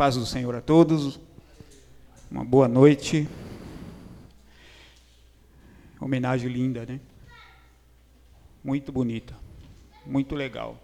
Paz 0.00 0.16
do 0.16 0.24
Senhor 0.24 0.54
a 0.54 0.62
todos. 0.62 1.20
Uma 2.30 2.42
boa 2.42 2.66
noite. 2.66 3.28
Homenagem 6.00 6.50
linda, 6.50 6.86
né? 6.86 6.98
Muito 8.64 8.90
bonita. 8.90 9.36
Muito 10.06 10.34
legal. 10.34 10.82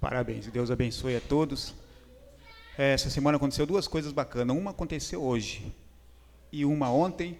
Parabéns. 0.00 0.48
Deus 0.48 0.72
abençoe 0.72 1.14
a 1.14 1.20
todos. 1.20 1.72
Essa 2.76 3.08
semana 3.08 3.36
aconteceu 3.36 3.64
duas 3.64 3.86
coisas 3.86 4.10
bacanas. 4.10 4.56
Uma 4.56 4.72
aconteceu 4.72 5.22
hoje 5.22 5.72
e 6.50 6.64
uma 6.64 6.90
ontem 6.90 7.38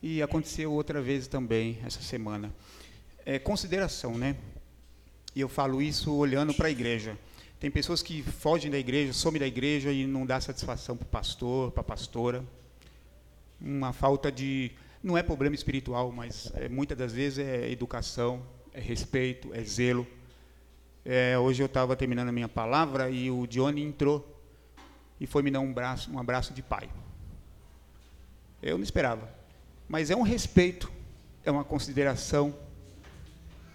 e 0.00 0.22
aconteceu 0.22 0.70
outra 0.70 1.02
vez 1.02 1.26
também 1.26 1.80
essa 1.84 2.00
semana. 2.00 2.54
É 3.26 3.40
consideração, 3.40 4.16
né? 4.16 4.36
E 5.34 5.40
eu 5.40 5.48
falo 5.48 5.82
isso 5.82 6.14
olhando 6.14 6.54
para 6.54 6.68
a 6.68 6.70
igreja. 6.70 7.18
Tem 7.62 7.70
pessoas 7.70 8.02
que 8.02 8.24
fogem 8.24 8.68
da 8.68 8.76
igreja, 8.76 9.12
somem 9.12 9.38
da 9.38 9.46
igreja 9.46 9.92
e 9.92 10.04
não 10.04 10.26
dá 10.26 10.40
satisfação 10.40 10.96
para 10.96 11.04
o 11.04 11.08
pastor, 11.08 11.70
para 11.70 11.80
a 11.80 11.84
pastora. 11.84 12.44
Uma 13.60 13.92
falta 13.92 14.32
de. 14.32 14.72
Não 15.00 15.16
é 15.16 15.22
problema 15.22 15.54
espiritual, 15.54 16.10
mas 16.10 16.50
é, 16.56 16.68
muitas 16.68 16.98
das 16.98 17.12
vezes 17.12 17.38
é 17.38 17.70
educação, 17.70 18.42
é 18.72 18.80
respeito, 18.80 19.54
é 19.54 19.62
zelo. 19.62 20.04
É, 21.04 21.38
hoje 21.38 21.62
eu 21.62 21.66
estava 21.66 21.94
terminando 21.94 22.30
a 22.30 22.32
minha 22.32 22.48
palavra 22.48 23.08
e 23.08 23.30
o 23.30 23.46
Johnny 23.46 23.80
entrou 23.80 24.42
e 25.20 25.26
foi 25.28 25.44
me 25.44 25.50
dar 25.52 25.60
um, 25.60 25.72
braço, 25.72 26.10
um 26.10 26.18
abraço 26.18 26.52
de 26.52 26.62
pai. 26.62 26.90
Eu 28.60 28.76
não 28.76 28.82
esperava. 28.82 29.32
Mas 29.88 30.10
é 30.10 30.16
um 30.16 30.22
respeito, 30.22 30.90
é 31.44 31.50
uma 31.52 31.62
consideração. 31.62 32.52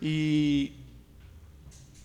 E 0.02 0.73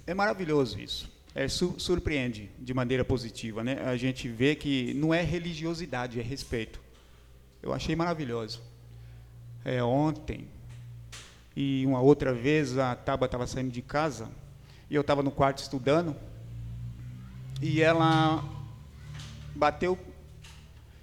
é 0.06 0.14
maravilhoso 0.14 0.78
isso 0.78 1.11
é, 1.34 1.48
su 1.48 1.74
surpreende 1.78 2.50
de 2.58 2.74
maneira 2.74 3.04
positiva. 3.04 3.64
Né? 3.64 3.80
A 3.84 3.96
gente 3.96 4.28
vê 4.28 4.54
que 4.54 4.94
não 4.94 5.12
é 5.12 5.22
religiosidade, 5.22 6.20
é 6.20 6.22
respeito. 6.22 6.80
Eu 7.62 7.72
achei 7.72 7.94
maravilhoso. 7.94 8.60
É, 9.64 9.82
ontem, 9.82 10.48
e 11.56 11.84
uma 11.86 12.00
outra 12.00 12.32
vez, 12.32 12.76
a 12.76 12.94
Taba 12.94 13.26
estava 13.26 13.46
saindo 13.46 13.70
de 13.70 13.82
casa, 13.82 14.28
e 14.90 14.94
eu 14.94 15.02
estava 15.02 15.22
no 15.22 15.30
quarto 15.30 15.58
estudando, 15.58 16.16
e 17.60 17.80
ela 17.80 18.42
bateu 19.54 19.96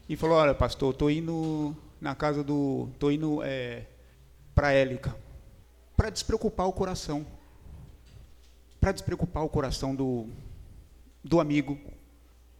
e 0.07 0.15
falou, 0.15 0.37
olha, 0.37 0.53
pastor, 0.53 0.91
estou 0.91 1.09
indo 1.09 1.75
na 2.01 2.15
casa 2.15 2.43
do... 2.43 2.89
estou 2.93 3.11
indo 3.11 3.41
é, 3.43 3.85
para 4.53 4.73
Élica, 4.73 5.15
para 5.95 6.09
despreocupar 6.09 6.67
o 6.67 6.73
coração 6.73 7.25
para 8.79 8.91
despreocupar 8.91 9.43
o 9.43 9.49
coração 9.49 9.95
do, 9.95 10.27
do 11.23 11.39
amigo, 11.39 11.77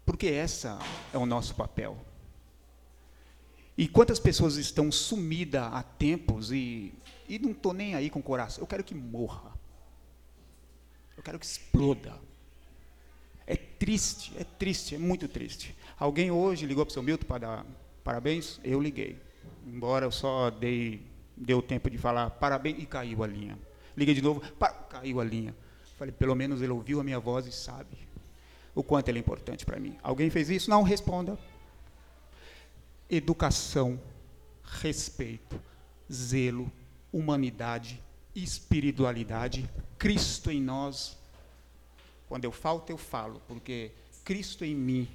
porque 0.05 0.27
essa 0.27 0.77
é 1.13 1.17
o 1.17 1.25
nosso 1.25 1.55
papel. 1.55 1.97
E 3.77 3.87
quantas 3.87 4.19
pessoas 4.19 4.57
estão 4.57 4.91
sumidas 4.91 5.63
há 5.71 5.81
tempos 5.81 6.51
e, 6.51 6.93
e 7.29 7.39
não 7.39 7.51
estou 7.51 7.73
nem 7.73 7.95
aí 7.95 8.09
com 8.09 8.19
o 8.19 8.23
coração. 8.23 8.61
Eu 8.61 8.67
quero 8.67 8.83
que 8.83 8.93
morra. 8.93 9.53
Eu 11.15 11.23
quero 11.23 11.39
que 11.39 11.45
exploda. 11.45 12.19
É 13.47 13.55
triste, 13.55 14.33
é 14.37 14.43
triste, 14.43 14.95
é 14.95 14.97
muito 14.97 15.27
triste. 15.29 15.73
Alguém 15.97 16.29
hoje 16.29 16.65
ligou 16.65 16.85
para 16.85 16.91
o 16.91 16.93
seu 16.93 17.01
Milton 17.01 17.25
para 17.25 17.37
dar 17.39 17.65
parabéns? 18.03 18.59
Eu 18.63 18.81
liguei. 18.81 19.17
Embora 19.65 20.05
eu 20.05 20.11
só 20.11 20.49
dei, 20.49 21.01
deu 21.37 21.61
tempo 21.61 21.89
de 21.89 21.97
falar 21.97 22.29
parabéns 22.31 22.83
e 22.83 22.85
caiu 22.85 23.23
a 23.23 23.27
linha. 23.27 23.57
Liguei 23.95 24.13
de 24.13 24.21
novo, 24.21 24.41
caiu 24.89 25.21
a 25.21 25.23
linha. 25.23 25.55
Falei, 25.99 26.13
pelo 26.13 26.33
menos 26.33 26.61
ele 26.61 26.71
ouviu 26.71 27.01
a 27.01 27.03
minha 27.03 27.19
voz 27.19 27.45
e 27.45 27.51
sabe 27.51 28.07
o 28.73 28.81
quanto 28.81 29.09
ele 29.09 29.19
é 29.19 29.21
importante 29.21 29.65
para 29.65 29.77
mim. 29.77 29.97
Alguém 30.01 30.29
fez 30.29 30.49
isso? 30.49 30.69
Não, 30.69 30.81
responda. 30.81 31.37
Educação, 33.09 33.99
respeito, 34.63 35.59
zelo, 36.09 36.71
humanidade, 37.11 38.01
espiritualidade, 38.33 39.69
Cristo 39.97 40.49
em 40.49 40.61
nós. 40.61 41.17
Quando 42.29 42.45
eu 42.45 42.51
falto, 42.53 42.89
eu 42.91 42.97
falo, 42.97 43.41
porque 43.45 43.91
Cristo 44.23 44.63
em 44.63 44.75
mim, 44.75 45.07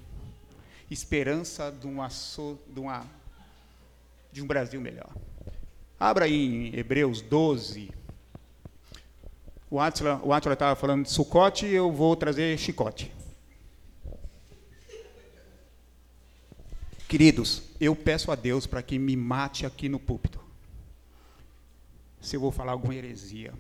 esperança 0.90 1.72
de, 1.72 1.86
uma, 1.86 2.08
de, 2.08 2.78
uma, 2.80 3.06
de 4.30 4.42
um 4.42 4.46
Brasil 4.46 4.82
melhor. 4.82 5.16
Abra 5.98 6.26
aí 6.26 6.34
em 6.34 6.76
Hebreus 6.76 7.22
12, 7.22 7.90
o 9.70 9.80
Atila 9.80 10.20
o 10.22 10.52
estava 10.52 10.76
falando 10.76 11.04
de 11.04 11.10
sucote, 11.10 11.66
eu 11.66 11.90
vou 11.90 12.14
trazer 12.14 12.56
chicote. 12.58 13.12
Queridos, 17.08 17.62
eu 17.80 17.94
peço 17.94 18.32
a 18.32 18.34
Deus 18.34 18.66
para 18.66 18.82
que 18.82 18.98
me 18.98 19.16
mate 19.16 19.64
aqui 19.64 19.88
no 19.88 20.00
púlpito. 20.00 20.40
Se 22.20 22.36
eu 22.36 22.40
vou 22.40 22.50
falar 22.50 22.72
alguma 22.72 22.94
heresia. 22.94 23.52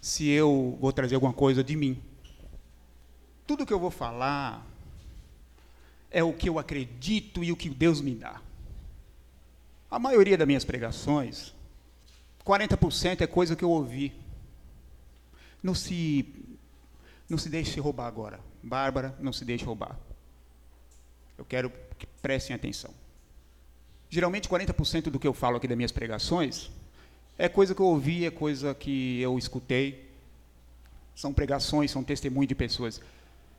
Se 0.00 0.28
eu 0.28 0.76
vou 0.80 0.92
trazer 0.92 1.14
alguma 1.14 1.32
coisa 1.32 1.62
de 1.62 1.76
mim. 1.76 2.02
Tudo 3.46 3.66
que 3.66 3.72
eu 3.72 3.78
vou 3.78 3.90
falar 3.90 4.66
é 6.10 6.22
o 6.22 6.32
que 6.32 6.48
eu 6.48 6.58
acredito 6.58 7.44
e 7.44 7.52
o 7.52 7.56
que 7.56 7.68
Deus 7.68 8.00
me 8.00 8.14
dá. 8.14 8.40
A 9.90 9.98
maioria 9.98 10.36
das 10.36 10.46
minhas 10.46 10.64
pregações 10.64 11.54
40% 12.44 13.20
é 13.20 13.26
coisa 13.26 13.54
que 13.54 13.64
eu 13.64 13.70
ouvi. 13.70 14.12
Não 15.62 15.74
se, 15.74 16.26
não 17.28 17.38
se 17.38 17.48
deixe 17.48 17.78
roubar 17.80 18.06
agora. 18.06 18.40
Bárbara, 18.62 19.16
não 19.20 19.32
se 19.32 19.44
deixe 19.44 19.64
roubar. 19.64 19.96
Eu 21.38 21.44
quero 21.44 21.70
que 21.98 22.06
prestem 22.20 22.54
atenção. 22.54 22.92
Geralmente, 24.08 24.48
40% 24.48 25.04
do 25.04 25.18
que 25.18 25.26
eu 25.26 25.32
falo 25.32 25.56
aqui 25.56 25.66
das 25.66 25.76
minhas 25.76 25.92
pregações 25.92 26.70
é 27.38 27.48
coisa 27.48 27.74
que 27.74 27.80
eu 27.80 27.86
ouvi, 27.86 28.26
é 28.26 28.30
coisa 28.30 28.74
que 28.74 29.20
eu 29.20 29.38
escutei. 29.38 30.10
São 31.14 31.32
pregações, 31.32 31.90
são 31.90 32.04
testemunhos 32.04 32.48
de 32.48 32.54
pessoas. 32.54 33.00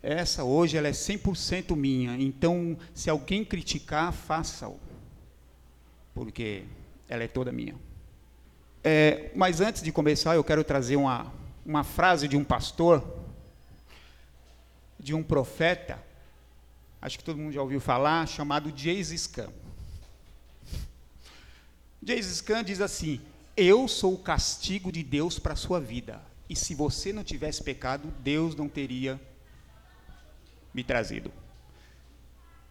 Essa 0.01 0.43
hoje 0.43 0.77
ela 0.77 0.87
é 0.87 0.91
100% 0.91 1.75
minha. 1.75 2.15
Então, 2.17 2.77
se 2.93 3.09
alguém 3.09 3.43
criticar, 3.43 4.11
faça-o. 4.11 4.79
Porque 6.13 6.65
ela 7.07 7.23
é 7.23 7.27
toda 7.27 7.51
minha. 7.51 7.75
É, 8.83 9.31
mas 9.33 9.61
antes 9.61 9.81
de 9.81 9.93
começar, 9.93 10.35
eu 10.35 10.43
quero 10.43 10.61
trazer 10.61 10.97
uma, 10.97 11.31
uma 11.65 11.85
frase 11.85 12.27
de 12.27 12.35
um 12.35 12.43
pastor, 12.43 13.01
de 14.99 15.13
um 15.13 15.23
profeta, 15.23 16.03
acho 17.01 17.17
que 17.17 17.23
todo 17.23 17.37
mundo 17.37 17.53
já 17.53 17.61
ouviu 17.61 17.79
falar, 17.79 18.27
chamado 18.27 18.73
James 18.75 19.07
Scan. 19.07 19.49
James 22.05 22.25
Scan 22.25 22.61
diz 22.61 22.81
assim: 22.81 23.21
Eu 23.55 23.87
sou 23.87 24.15
o 24.15 24.17
castigo 24.17 24.91
de 24.91 25.01
Deus 25.01 25.39
para 25.39 25.53
a 25.53 25.57
sua 25.57 25.79
vida. 25.79 26.21
E 26.49 26.55
se 26.55 26.75
você 26.75 27.13
não 27.13 27.23
tivesse 27.23 27.63
pecado, 27.63 28.13
Deus 28.19 28.53
não 28.53 28.67
teria 28.67 29.19
me 30.73 30.83
trazido. 30.83 31.31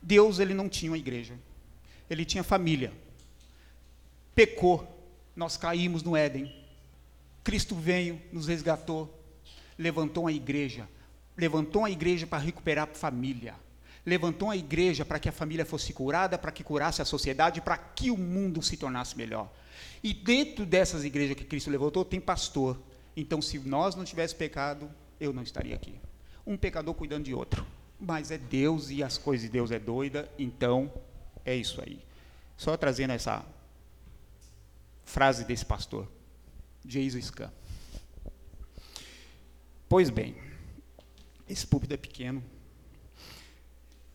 Deus 0.02 0.38
ele 0.38 0.52
não 0.52 0.68
tinha 0.68 0.90
uma 0.90 0.98
igreja. 0.98 1.34
Ele 2.10 2.26
tinha 2.26 2.44
família. 2.44 2.92
Pecou 4.34 4.91
nós 5.34 5.56
caímos 5.56 6.02
no 6.02 6.16
Éden. 6.16 6.54
Cristo 7.42 7.74
veio, 7.74 8.20
nos 8.32 8.46
resgatou, 8.46 9.12
levantou 9.76 10.26
a 10.26 10.32
igreja, 10.32 10.88
levantou 11.36 11.84
a 11.84 11.90
igreja 11.90 12.26
para 12.26 12.38
recuperar 12.38 12.88
a 12.88 12.94
família, 12.94 13.54
levantou 14.06 14.50
a 14.50 14.56
igreja 14.56 15.04
para 15.04 15.18
que 15.18 15.28
a 15.28 15.32
família 15.32 15.64
fosse 15.64 15.92
curada, 15.92 16.38
para 16.38 16.52
que 16.52 16.62
curasse 16.62 17.02
a 17.02 17.04
sociedade, 17.04 17.60
para 17.60 17.76
que 17.76 18.10
o 18.10 18.16
mundo 18.16 18.62
se 18.62 18.76
tornasse 18.76 19.16
melhor. 19.16 19.50
E 20.02 20.12
dentro 20.12 20.66
dessas 20.66 21.04
igrejas 21.04 21.36
que 21.36 21.44
Cristo 21.44 21.70
levantou, 21.70 22.04
tem 22.04 22.20
pastor. 22.20 22.80
Então, 23.16 23.40
se 23.42 23.58
nós 23.58 23.94
não 23.94 24.04
tivéssemos 24.04 24.38
pecado, 24.38 24.90
eu 25.20 25.32
não 25.32 25.42
estaria 25.42 25.74
aqui. 25.74 25.94
Um 26.46 26.56
pecador 26.56 26.94
cuidando 26.94 27.24
de 27.24 27.34
outro. 27.34 27.64
Mas 28.00 28.32
é 28.32 28.38
Deus 28.38 28.90
e 28.90 29.02
as 29.02 29.16
coisas 29.16 29.46
de 29.46 29.52
Deus 29.52 29.70
é 29.70 29.78
doida, 29.78 30.28
então 30.36 30.92
é 31.44 31.54
isso 31.54 31.80
aí. 31.80 32.00
Só 32.56 32.76
trazendo 32.76 33.12
essa 33.12 33.44
frase 35.04 35.44
desse 35.44 35.64
pastor, 35.64 36.10
Jesus 36.86 37.26
Scan. 37.26 37.50
Pois 39.88 40.08
bem, 40.10 40.34
esse 41.48 41.66
púlpito 41.66 41.94
é 41.94 41.96
pequeno. 41.96 42.42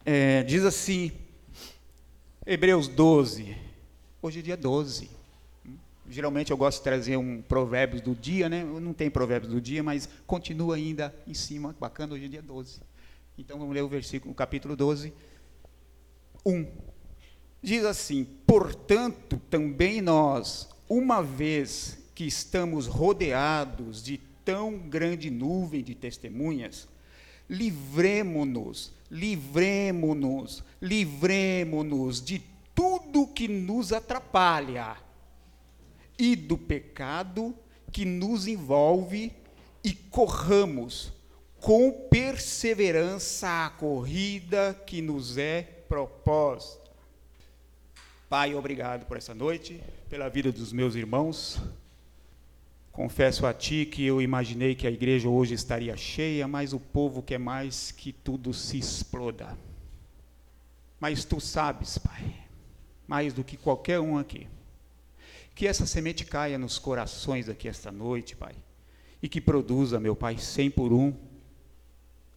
É, 0.03 0.41
diz 0.43 0.63
assim, 0.63 1.11
Hebreus 2.45 2.87
12. 2.87 3.55
Hoje 4.21 4.39
é 4.39 4.41
dia 4.41 4.57
12. 4.57 5.09
Geralmente 6.09 6.51
eu 6.51 6.57
gosto 6.57 6.77
de 6.77 6.83
trazer 6.83 7.17
um 7.17 7.41
provérbios 7.41 8.01
do 8.01 8.15
dia, 8.15 8.47
né? 8.47 8.63
Não 8.63 8.93
tem 8.93 9.09
provérbios 9.09 9.51
do 9.51 9.59
dia, 9.59 9.83
mas 9.83 10.07
continua 10.25 10.77
ainda 10.77 11.13
em 11.27 11.33
cima, 11.33 11.75
bacana, 11.77 12.13
hoje 12.13 12.25
é 12.25 12.27
dia 12.29 12.41
12. 12.41 12.79
Então 13.37 13.59
vamos 13.59 13.73
ler 13.73 13.81
o 13.81 13.89
versículo, 13.89 14.31
o 14.31 14.35
capítulo 14.35 14.75
12, 14.75 15.13
1. 16.45 16.65
Diz 17.61 17.83
assim: 17.83 18.23
Portanto, 18.47 19.41
também 19.49 20.01
nós, 20.01 20.69
uma 20.89 21.21
vez 21.21 21.97
que 22.15 22.25
estamos 22.25 22.87
rodeados 22.87 24.01
de 24.03 24.17
tão 24.43 24.77
grande 24.77 25.29
nuvem 25.29 25.83
de 25.83 25.93
testemunhas, 25.93 26.87
livremo-nos, 27.49 28.93
livremo-nos, 29.11 30.63
livremo-nos 30.81 32.21
de 32.21 32.41
tudo 32.73 33.27
que 33.27 33.47
nos 33.47 33.91
atrapalha 33.91 34.97
e 36.17 36.35
do 36.35 36.57
pecado 36.57 37.53
que 37.91 38.05
nos 38.05 38.47
envolve 38.47 39.31
e 39.83 39.93
corramos 39.93 41.13
com 41.59 41.91
perseverança 42.09 43.65
a 43.65 43.69
corrida 43.69 44.79
que 44.85 45.01
nos 45.01 45.37
é 45.37 45.61
proposta. 45.87 46.87
Pai, 48.29 48.53
obrigado 48.55 49.05
por 49.05 49.17
essa 49.17 49.33
noite, 49.33 49.81
pela 50.09 50.29
vida 50.29 50.51
dos 50.51 50.71
meus 50.71 50.95
irmãos. 50.95 51.61
Confesso 52.91 53.45
a 53.45 53.53
Ti 53.53 53.85
que 53.85 54.05
eu 54.05 54.21
imaginei 54.21 54.73
que 54.73 54.87
a 54.87 54.91
igreja 54.91 55.27
hoje 55.27 55.53
estaria 55.53 55.95
cheia, 55.97 56.47
mas 56.47 56.73
o 56.73 56.79
povo 56.79 57.21
quer 57.21 57.37
mais 57.37 57.91
que 57.91 58.11
tudo 58.11 58.53
se 58.53 58.77
exploda. 58.77 59.57
Mas 60.99 61.25
Tu 61.25 61.39
sabes, 61.39 61.97
Pai, 61.97 62.35
mais 63.05 63.33
do 63.33 63.43
que 63.43 63.57
qualquer 63.57 63.99
um 63.99 64.17
aqui, 64.17 64.47
que 65.53 65.67
essa 65.67 65.85
semente 65.85 66.25
caia 66.25 66.57
nos 66.57 66.79
corações 66.79 67.49
aqui 67.49 67.67
esta 67.67 67.91
noite, 67.91 68.35
Pai, 68.35 68.55
e 69.21 69.27
que 69.27 69.41
produza, 69.41 69.99
meu 69.99 70.15
Pai, 70.15 70.37
cem 70.37 70.71
por 70.71 70.93
um, 70.93 71.13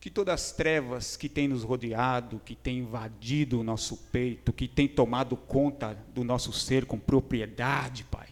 que 0.00 0.08
todas 0.08 0.35
as 0.35 0.52
trevas 0.52 1.14
que 1.14 1.29
têm 1.29 1.47
nos 1.47 1.62
rodeado, 1.62 2.41
que 2.43 2.56
têm 2.56 2.79
invadido 2.79 3.61
o 3.61 3.62
nosso 3.62 3.99
peito, 4.11 4.50
que 4.50 4.67
têm 4.67 4.88
tomado 4.88 5.37
conta 5.37 5.94
do 6.14 6.25
nosso 6.25 6.55
ser 6.55 6.87
com 6.87 6.99
propriedade, 6.99 8.05
Pai, 8.05 8.29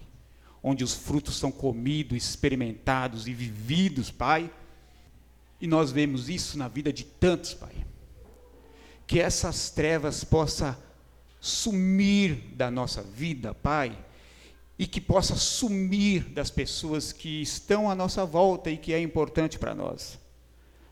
onde 0.62 0.82
os 0.82 0.94
frutos 0.94 1.36
são 1.36 1.52
comidos, 1.52 2.16
experimentados 2.16 3.28
e 3.28 3.34
vividos, 3.34 4.10
Pai, 4.10 4.50
e 5.60 5.66
nós 5.66 5.92
vemos 5.92 6.30
isso 6.30 6.56
na 6.56 6.68
vida 6.68 6.90
de 6.90 7.04
tantos, 7.04 7.52
Pai, 7.52 7.74
que 9.06 9.20
essas 9.20 9.68
trevas 9.68 10.24
possam 10.24 10.74
sumir 11.38 12.36
da 12.54 12.70
nossa 12.70 13.02
vida, 13.02 13.52
Pai, 13.52 13.96
e 14.78 14.86
que 14.86 15.02
possa 15.02 15.36
sumir 15.36 16.30
das 16.30 16.50
pessoas 16.50 17.12
que 17.12 17.42
estão 17.42 17.90
à 17.90 17.94
nossa 17.94 18.24
volta 18.24 18.70
e 18.70 18.78
que 18.78 18.94
é 18.94 19.00
importante 19.00 19.58
para 19.58 19.74
nós. 19.74 20.18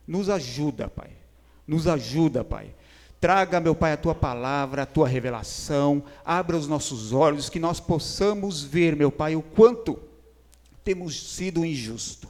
Nos 0.07 0.29
ajuda, 0.29 0.89
Pai. 0.89 1.11
Nos 1.67 1.87
ajuda, 1.87 2.45
Pai. 2.45 2.75
Traga, 3.21 3.59
meu 3.61 3.75
Pai, 3.75 3.93
a 3.93 3.97
tua 3.97 4.15
palavra, 4.15 4.83
a 4.83 4.87
tua 4.87 5.09
revelação, 5.09 6.05
abra 6.25 6.57
os 6.57 6.69
nossos 6.69 7.13
olhos, 7.13 7.49
que 7.49 7.59
nós 7.59 7.81
possamos 7.81 8.63
ver, 8.63 8.95
meu 8.95 9.11
Pai, 9.11 9.35
o 9.35 9.43
quanto 9.43 9.99
temos 10.85 11.35
sido 11.35 11.65
injusto. 11.65 12.29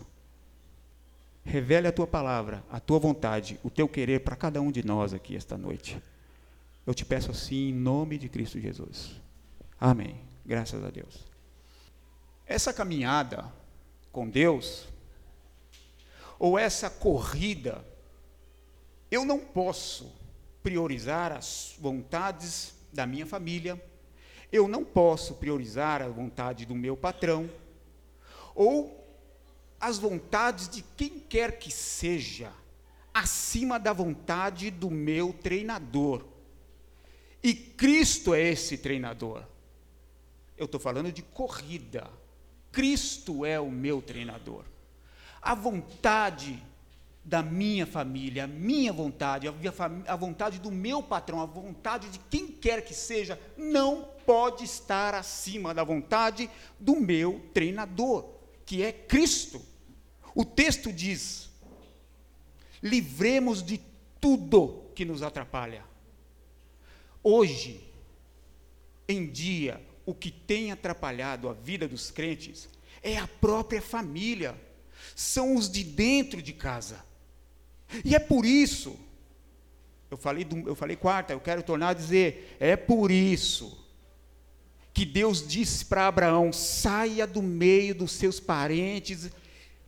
Revele 1.45 1.87
a 1.87 1.93
tua 1.93 2.07
palavra, 2.07 2.65
a 2.71 2.81
tua 2.81 2.99
vontade, 2.99 3.61
o 3.63 3.71
teu 3.71 3.87
querer 3.87 4.21
para 4.21 4.35
cada 4.35 4.61
um 4.61 4.73
de 4.73 4.85
nós 4.85 5.13
aqui 5.13 5.37
esta 5.37 5.57
noite. 5.57 6.01
Eu 6.87 6.95
te 6.95 7.05
peço 7.05 7.31
assim 7.31 7.69
em 7.69 7.73
nome 7.75 8.17
de 8.17 8.29
Cristo 8.29 8.59
Jesus. 8.59 9.21
Amém. 9.79 10.17
Graças 10.45 10.83
a 10.83 10.91
Deus. 10.91 11.27
Essa 12.47 12.73
caminhada 12.73 13.53
com 14.13 14.29
Deus 14.29 14.89
ou 16.39 16.59
essa 16.59 16.91
corrida, 16.91 17.85
eu 19.11 19.25
não 19.25 19.39
posso 19.39 20.13
priorizar 20.63 21.33
as 21.33 21.75
vontades 21.79 22.75
da 22.93 23.07
minha 23.07 23.27
família, 23.27 23.81
eu 24.53 24.69
não 24.69 24.85
posso 24.85 25.35
priorizar 25.35 26.03
a 26.03 26.09
vontade 26.09 26.67
do 26.67 26.75
meu 26.75 26.97
patrão, 26.97 27.51
ou 28.55 29.05
as 29.81 29.99
vontades 29.99 30.69
de 30.69 30.83
quem 30.97 31.21
quer 31.21 31.59
que 31.59 31.71
seja, 31.71 32.53
acima 33.13 33.79
da 33.79 33.93
vontade 33.93 34.71
do 34.71 34.91
meu 34.91 35.33
treinador. 35.33 36.25
E 37.43 37.55
Cristo 37.55 38.35
é 38.35 38.43
esse 38.43 38.79
treinador. 38.79 39.43
Eu 40.57 40.65
estou 40.65 40.81
falando 40.81 41.13
de 41.13 41.23
corrida. 41.23 42.11
Cristo 42.73 43.45
é 43.45 43.61
o 43.61 43.71
meu 43.71 44.03
treinador 44.03 44.65
a 45.41 45.55
vontade 45.55 46.63
da 47.27 47.43
minha 47.43 47.85
família, 47.85 48.45
a 48.45 48.47
minha 48.47 48.93
vontade, 48.93 49.49
a, 49.49 50.17
vontade 50.17 50.61
do 50.61 50.71
meu 50.71 51.03
patrão, 51.03 51.41
a 51.41 51.47
vontade 51.47 52.09
de 52.09 52.21
quem 52.31 52.47
quer 52.47 52.85
que 52.85 52.95
seja, 52.95 53.39
não 53.57 54.09
pode 54.25 54.63
estar 54.63 55.13
acima 55.13 55.75
da 55.75 55.83
vontade 55.83 56.49
do 56.79 57.01
meu 57.01 57.45
treinador, 57.53 58.29
que 58.65 58.83
é 58.83 58.93
Cristo. 58.93 59.61
O 60.37 60.45
texto 60.45 60.93
diz: 60.93 61.51
livremos 62.81 63.61
de 63.61 63.81
tudo 64.21 64.85
que 64.95 65.05
nos 65.05 65.21
atrapalha. 65.21 65.85
Hoje, 67.25 67.85
em 69.09 69.27
dia, 69.27 69.85
o 70.05 70.15
que 70.15 70.31
tem 70.31 70.71
atrapalhado 70.71 71.49
a 71.49 71.53
vida 71.53 71.89
dos 71.89 72.13
crentes 72.13 72.69
é 73.03 73.19
a 73.19 73.27
própria 73.27 73.83
família 73.83 74.55
são 75.17 75.57
os 75.57 75.71
de 75.71 75.83
dentro 75.83 76.43
de 76.43 76.53
casa. 76.53 77.03
E 78.05 78.15
é 78.15 78.19
por 78.19 78.45
isso, 78.45 78.95
eu 80.11 80.19
falei, 80.19 80.45
do, 80.45 80.69
eu 80.69 80.75
falei 80.75 80.95
quarta, 80.95 81.33
eu 81.33 81.41
quero 81.41 81.63
tornar 81.63 81.89
a 81.89 81.95
dizer, 81.95 82.55
é 82.61 82.77
por 82.77 83.11
isso 83.11 83.87
que 84.93 85.07
Deus 85.07 85.47
disse 85.47 85.87
para 85.87 86.07
Abraão: 86.07 86.53
saia 86.53 87.27
do 87.27 87.43
meio 87.43 87.95
dos 87.95 88.13
seus 88.13 88.39
parentes, 88.39 89.31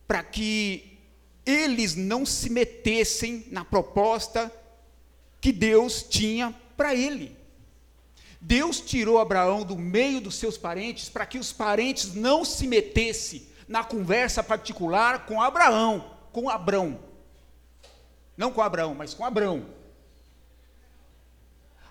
para 0.06 0.22
que 0.22 0.98
eles 1.44 1.94
não 1.94 2.24
se 2.24 2.48
metessem 2.48 3.44
na 3.50 3.64
proposta 3.66 4.50
que 5.42 5.52
Deus 5.52 6.02
tinha 6.02 6.54
para 6.74 6.94
ele. 6.94 7.36
Deus 8.40 8.81
tirou 8.81 9.19
Abraão 9.19 9.62
do 9.62 9.76
meio 9.76 10.22
dos 10.22 10.36
seus 10.36 10.56
parentes 10.56 11.10
para 11.10 11.26
que 11.26 11.38
os 11.38 11.52
parentes 11.52 12.14
não 12.14 12.44
se 12.46 12.66
metessem 12.66 13.46
na 13.69 13.85
conversa 13.85 14.43
particular 14.43 15.26
com 15.26 15.43
Abraão, 15.43 16.17
com 16.32 16.49
Abrão. 16.49 16.99
Não 18.37 18.50
com 18.50 18.62
Abraão, 18.62 18.94
mas 18.94 19.12
com 19.12 19.25
Abrão. 19.25 19.67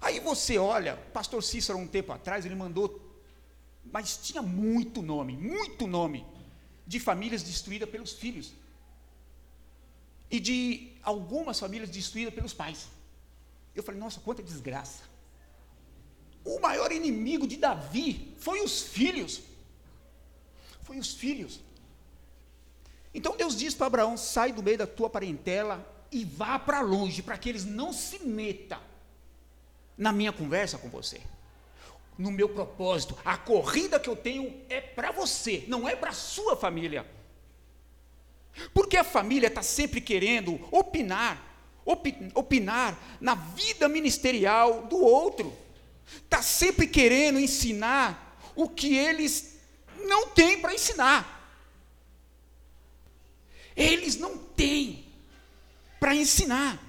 Aí 0.01 0.19
você 0.19 0.57
olha, 0.57 0.97
pastor 1.13 1.43
Cícero, 1.43 1.77
um 1.77 1.87
tempo 1.87 2.11
atrás, 2.11 2.45
ele 2.45 2.55
mandou, 2.55 3.01
mas 3.91 4.17
tinha 4.17 4.41
muito 4.41 5.01
nome, 5.01 5.35
muito 5.37 5.85
nome, 5.85 6.25
de 6.85 6.99
famílias 6.99 7.43
destruídas 7.43 7.89
pelos 7.89 8.13
filhos. 8.13 8.53
E 10.31 10.39
de 10.39 10.93
algumas 11.03 11.59
famílias 11.59 11.89
destruídas 11.89 12.33
pelos 12.33 12.53
pais. 12.53 12.87
Eu 13.75 13.83
falei, 13.83 13.99
nossa, 13.99 14.19
quanta 14.19 14.41
desgraça. 14.41 15.03
O 16.43 16.59
maior 16.59 16.91
inimigo 16.91 17.45
de 17.45 17.57
Davi 17.57 18.33
foi 18.37 18.61
os 18.61 18.81
filhos. 18.81 19.41
Foi 20.83 20.97
os 20.97 21.13
filhos. 21.13 21.59
Então 23.17 23.35
Deus 23.35 23.57
diz 23.57 23.73
para 23.73 23.87
Abraão: 23.87 24.15
sai 24.15 24.51
do 24.51 24.61
meio 24.61 24.77
da 24.77 24.85
tua 24.85 25.09
parentela 25.09 25.83
e 26.11 26.23
vá 26.23 26.59
para 26.59 26.81
longe, 26.81 27.23
para 27.23 27.35
que 27.35 27.49
eles 27.49 27.65
não 27.65 27.91
se 27.91 28.23
metam 28.23 28.79
na 29.97 30.11
minha 30.11 30.31
conversa 30.31 30.77
com 30.77 30.87
você. 30.87 31.19
No 32.15 32.29
meu 32.29 32.47
propósito, 32.47 33.17
a 33.25 33.35
corrida 33.35 33.99
que 33.99 34.07
eu 34.07 34.15
tenho 34.15 34.61
é 34.69 34.79
para 34.79 35.11
você, 35.11 35.65
não 35.67 35.89
é 35.89 35.95
para 35.95 36.11
a 36.11 36.13
sua 36.13 36.55
família. 36.55 37.07
Porque 38.71 38.95
a 38.95 39.03
família 39.03 39.47
está 39.47 39.63
sempre 39.63 39.99
querendo 39.99 40.59
opinar, 40.71 41.43
opinar 42.35 43.17
na 43.19 43.33
vida 43.33 43.89
ministerial 43.89 44.83
do 44.83 44.97
outro. 44.97 45.51
Está 46.23 46.43
sempre 46.43 46.85
querendo 46.85 47.39
ensinar 47.39 48.39
o 48.55 48.69
que 48.69 48.95
eles 48.95 49.57
não 50.05 50.27
têm 50.27 50.61
para 50.61 50.75
ensinar. 50.75 51.36
Eles 53.77 54.17
não 54.17 54.37
têm 54.37 55.05
para 55.99 56.15
ensinar. 56.15 56.83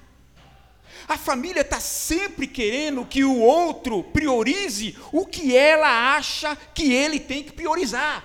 A 1.07 1.17
família 1.17 1.61
está 1.61 1.79
sempre 1.79 2.47
querendo 2.47 3.05
que 3.05 3.23
o 3.23 3.39
outro 3.39 4.03
priorize 4.03 4.97
o 5.11 5.25
que 5.25 5.55
ela 5.55 6.15
acha 6.15 6.55
que 6.73 6.91
ele 6.91 7.19
tem 7.19 7.43
que 7.43 7.51
priorizar. 7.51 8.23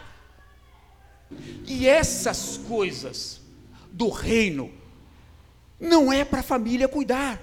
E 1.66 1.86
essas 1.86 2.58
coisas 2.58 3.40
do 3.90 4.08
reino 4.08 4.72
não 5.78 6.12
é 6.12 6.24
para 6.24 6.40
a 6.40 6.42
família 6.42 6.88
cuidar. 6.88 7.40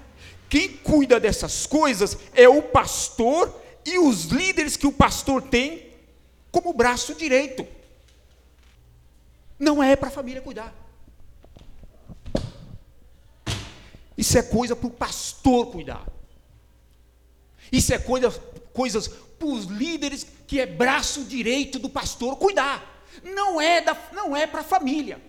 Quem 0.48 0.68
cuida 0.68 1.18
dessas 1.18 1.66
coisas 1.66 2.18
é 2.34 2.48
o 2.48 2.62
pastor 2.62 3.62
e 3.84 3.98
os 3.98 4.24
líderes 4.24 4.76
que 4.76 4.86
o 4.86 4.92
pastor 4.92 5.42
tem 5.42 5.90
como 6.50 6.72
braço 6.72 7.14
direito. 7.14 7.66
Não 9.58 9.82
é 9.82 9.96
para 9.96 10.08
a 10.08 10.12
família 10.12 10.42
cuidar. 10.42 10.81
Isso 14.22 14.38
é 14.38 14.42
coisa 14.42 14.76
para 14.76 14.86
o 14.86 14.90
pastor 14.92 15.72
cuidar. 15.72 16.06
Isso 17.72 17.92
é 17.92 17.98
coisa, 17.98 18.30
coisas 18.72 19.08
para 19.08 19.48
os 19.48 19.64
líderes 19.64 20.24
que 20.46 20.60
é 20.60 20.64
braço 20.64 21.24
direito 21.24 21.76
do 21.76 21.90
pastor 21.90 22.36
cuidar. 22.36 23.04
Não 23.24 23.60
é, 23.60 23.80
da, 23.80 24.00
não 24.12 24.36
é 24.36 24.46
para 24.46 24.60
a 24.60 24.64
família. 24.64 25.20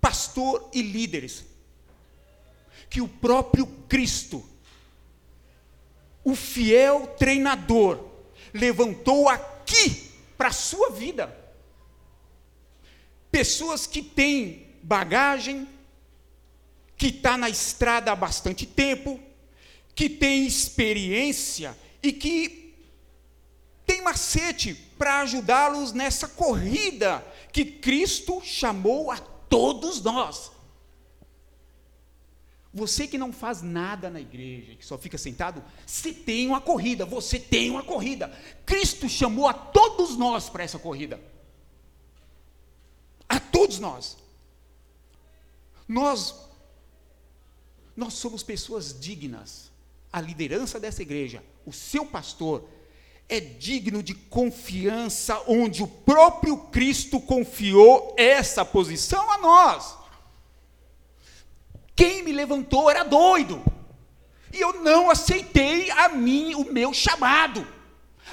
Pastor 0.00 0.68
e 0.74 0.82
líderes 0.82 1.44
que 2.88 3.00
o 3.00 3.06
próprio 3.06 3.68
Cristo, 3.88 4.44
o 6.24 6.34
fiel 6.34 7.06
treinador, 7.16 8.04
levantou 8.52 9.28
aqui 9.28 10.10
para 10.36 10.48
a 10.48 10.52
sua 10.52 10.90
vida. 10.90 11.32
Pessoas 13.30 13.86
que 13.86 14.02
têm 14.02 14.66
bagagem, 14.82 15.68
que 17.00 17.06
está 17.06 17.38
na 17.38 17.48
estrada 17.48 18.12
há 18.12 18.14
bastante 18.14 18.66
tempo, 18.66 19.18
que 19.94 20.06
tem 20.06 20.46
experiência 20.46 21.74
e 22.02 22.12
que 22.12 22.74
tem 23.86 24.02
macete 24.02 24.74
para 24.98 25.22
ajudá-los 25.22 25.94
nessa 25.94 26.28
corrida 26.28 27.26
que 27.50 27.64
Cristo 27.64 28.42
chamou 28.44 29.10
a 29.10 29.16
todos 29.16 30.02
nós. 30.02 30.52
Você 32.70 33.06
que 33.06 33.16
não 33.16 33.32
faz 33.32 33.62
nada 33.62 34.10
na 34.10 34.20
igreja, 34.20 34.74
que 34.74 34.84
só 34.84 34.98
fica 34.98 35.16
sentado, 35.16 35.64
você 35.86 36.12
tem 36.12 36.48
uma 36.48 36.60
corrida, 36.60 37.06
você 37.06 37.40
tem 37.40 37.70
uma 37.70 37.82
corrida. 37.82 38.28
Cristo 38.66 39.08
chamou 39.08 39.48
a 39.48 39.54
todos 39.54 40.18
nós 40.18 40.50
para 40.50 40.64
essa 40.64 40.78
corrida. 40.78 41.18
A 43.26 43.40
todos 43.40 43.78
nós. 43.78 44.18
Nós 45.88 46.49
nós 48.00 48.14
somos 48.14 48.42
pessoas 48.42 48.98
dignas. 48.98 49.70
A 50.12 50.20
liderança 50.20 50.80
dessa 50.80 51.02
igreja, 51.02 51.44
o 51.64 51.72
seu 51.72 52.04
pastor 52.04 52.66
é 53.28 53.38
digno 53.38 54.02
de 54.02 54.14
confiança, 54.14 55.40
onde 55.46 55.82
o 55.82 55.86
próprio 55.86 56.56
Cristo 56.56 57.20
confiou 57.20 58.14
essa 58.18 58.64
posição 58.64 59.30
a 59.30 59.38
nós. 59.38 59.96
Quem 61.94 62.24
me 62.24 62.32
levantou 62.32 62.90
era 62.90 63.04
doido. 63.04 63.62
E 64.52 64.60
eu 64.60 64.82
não 64.82 65.10
aceitei 65.10 65.90
a 65.92 66.08
mim 66.08 66.54
o 66.54 66.72
meu 66.72 66.92
chamado. 66.92 67.64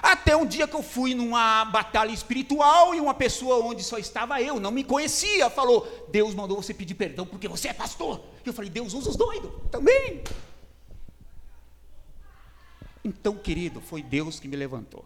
Até 0.01 0.35
um 0.35 0.45
dia 0.45 0.67
que 0.67 0.75
eu 0.75 0.83
fui 0.83 1.15
numa 1.15 1.65
batalha 1.65 2.11
espiritual 2.11 2.93
e 2.93 2.99
uma 2.99 3.13
pessoa 3.13 3.65
onde 3.65 3.83
só 3.83 3.97
estava 3.97 4.41
eu, 4.41 4.59
não 4.59 4.71
me 4.71 4.83
conhecia, 4.83 5.49
falou: 5.49 6.07
Deus 6.09 6.35
mandou 6.35 6.61
você 6.61 6.73
pedir 6.73 6.95
perdão 6.95 7.25
porque 7.25 7.47
você 7.47 7.69
é 7.69 7.73
pastor. 7.73 8.23
E 8.45 8.49
eu 8.49 8.53
falei: 8.53 8.69
Deus 8.69 8.93
usa 8.93 9.09
os 9.09 9.15
doidos 9.15 9.51
também. 9.71 10.23
Então, 13.03 13.37
querido, 13.37 13.79
foi 13.79 14.03
Deus 14.03 14.39
que 14.39 14.47
me 14.47 14.55
levantou. 14.55 15.05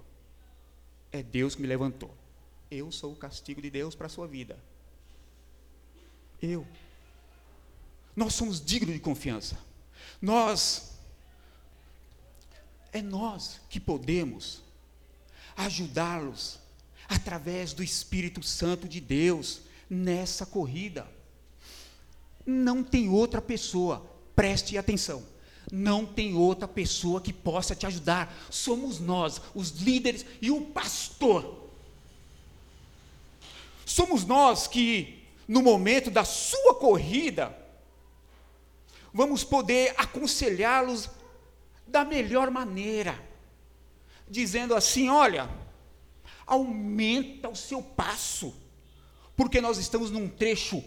É 1.11 1.21
Deus 1.21 1.55
que 1.55 1.61
me 1.61 1.67
levantou. 1.67 2.11
Eu 2.69 2.91
sou 2.91 3.11
o 3.11 3.15
castigo 3.15 3.61
de 3.61 3.69
Deus 3.69 3.93
para 3.93 4.07
a 4.07 4.09
sua 4.09 4.27
vida. 4.27 4.57
Eu. 6.41 6.65
Nós 8.15 8.33
somos 8.33 8.63
dignos 8.63 8.95
de 8.95 8.99
confiança. 8.99 9.57
Nós. 10.21 10.97
É 12.91 13.01
nós 13.01 13.61
que 13.69 13.79
podemos 13.79 14.63
ajudá-los 15.55 16.59
através 17.07 17.73
do 17.73 17.83
Espírito 17.83 18.41
Santo 18.43 18.87
de 18.87 18.99
Deus 18.99 19.61
nessa 19.89 20.45
corrida. 20.45 21.07
Não 22.45 22.83
tem 22.83 23.09
outra 23.09 23.41
pessoa, 23.41 24.05
preste 24.35 24.77
atenção 24.77 25.31
não 25.71 26.05
tem 26.05 26.33
outra 26.33 26.67
pessoa 26.67 27.21
que 27.21 27.31
possa 27.31 27.73
te 27.73 27.85
ajudar. 27.85 28.33
Somos 28.49 28.99
nós, 28.99 29.41
os 29.55 29.69
líderes 29.71 30.25
e 30.41 30.51
o 30.51 30.61
pastor. 30.61 31.69
Somos 33.85 34.25
nós 34.25 34.67
que, 34.67 35.23
no 35.47 35.61
momento 35.61 36.11
da 36.11 36.25
sua 36.25 36.75
corrida, 36.75 37.57
vamos 39.13 39.43
poder 39.43 39.93
aconselhá-los 39.97 41.09
da 41.87 42.03
melhor 42.03 42.51
maneira, 42.51 43.17
dizendo 44.31 44.73
assim: 44.73 45.09
olha, 45.09 45.49
aumenta 46.47 47.49
o 47.49 47.55
seu 47.55 47.83
passo, 47.83 48.55
porque 49.35 49.59
nós 49.59 49.77
estamos 49.77 50.09
num 50.09 50.27
trecho 50.27 50.81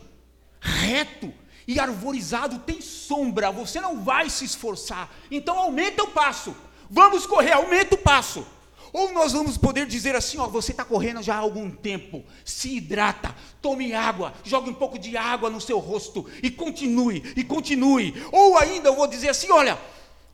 reto 0.61 1.33
e 1.69 1.79
arvorizado 1.79 2.59
tem 2.61 2.81
sombra, 2.81 3.51
você 3.51 3.81
não 3.81 4.03
vai 4.03 4.29
se 4.31 4.45
esforçar. 4.45 5.15
Então 5.31 5.59
aumenta 5.59 6.03
o 6.03 6.09
passo. 6.09 6.57
Vamos 6.91 7.27
correr, 7.27 7.53
aumenta 7.53 7.95
o 7.95 7.99
passo. 7.99 8.47
Ou 8.93 9.13
nós 9.13 9.33
vamos 9.33 9.59
poder 9.59 9.87
dizer 9.87 10.15
assim: 10.15 10.39
ó, 10.39 10.47
você 10.47 10.71
está 10.71 10.85
correndo 10.85 11.23
já 11.23 11.35
há 11.35 11.39
algum 11.39 11.71
tempo, 11.71 12.25
se 12.45 12.77
hidrata, 12.77 13.35
tome 13.61 13.93
água, 13.93 14.33
jogue 14.45 14.71
um 14.71 14.75
pouco 14.75 14.99
de 14.99 15.17
água 15.17 15.51
no 15.51 15.61
seu 15.61 15.79
rosto 15.79 16.27
e 16.43 16.51
continue, 16.51 17.23
e 17.37 17.43
continue. 17.43 18.15
Ou 18.31 18.57
ainda 18.57 18.89
eu 18.89 18.97
vou 18.97 19.07
dizer 19.07 19.31
assim: 19.31 19.51
olha, 19.51 19.79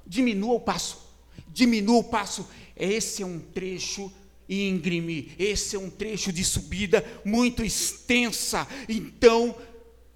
diminua 0.07 0.55
o 0.55 0.61
passo, 0.61 0.99
diminua 1.49 1.99
o 1.99 2.05
passo. 2.05 2.47
Esse 2.81 3.23
é 3.23 3.27
um 3.27 3.39
trecho 3.39 4.11
íngreme, 4.49 5.31
esse 5.39 5.77
é 5.77 5.79
um 5.79 5.91
trecho 5.91 6.33
de 6.33 6.43
subida 6.43 7.05
muito 7.25 7.63
extensa. 7.63 8.67
Então, 8.89 9.55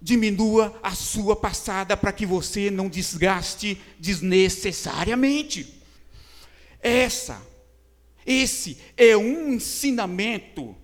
diminua 0.01 0.77
a 0.83 0.93
sua 0.93 1.35
passada 1.35 1.95
para 1.95 2.11
que 2.11 2.25
você 2.25 2.69
não 2.69 2.89
desgaste 2.89 3.81
desnecessariamente. 3.97 5.73
Essa, 6.81 7.41
esse 8.25 8.77
é 8.97 9.15
um 9.15 9.53
ensinamento, 9.53 10.75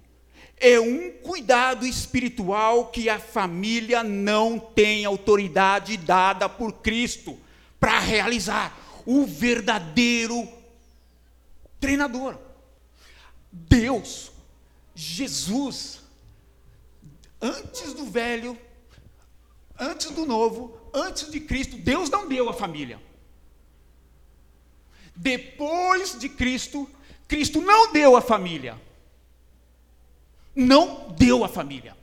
é 0.57 0.79
um 0.79 1.11
cuidado 1.11 1.85
espiritual 1.85 2.87
que 2.87 3.09
a 3.09 3.19
família 3.19 4.03
não 4.03 4.57
tem 4.57 5.05
autoridade 5.05 5.97
dada 5.97 6.47
por 6.47 6.73
Cristo 6.81 7.37
para 7.79 7.99
realizar. 7.99 9.03
O 9.05 9.25
verdadeiro 9.25 10.47
treinador. 11.81 12.39
Deus, 13.51 14.31
Jesus, 14.95 15.99
antes 17.41 17.93
do 17.93 18.05
velho 18.05 18.57
antes 19.81 20.11
do 20.11 20.27
novo, 20.27 20.77
antes 20.93 21.31
de 21.31 21.39
Cristo, 21.39 21.75
Deus 21.75 22.07
não 22.07 22.29
deu 22.29 22.47
a 22.47 22.53
família. 22.53 23.01
Depois 25.15 26.17
de 26.19 26.29
Cristo, 26.29 26.87
Cristo 27.27 27.59
não 27.59 27.91
deu 27.91 28.15
a 28.15 28.21
família. 28.21 28.79
Não 30.55 31.09
deu 31.17 31.43
a 31.43 31.49
família. 31.49 31.97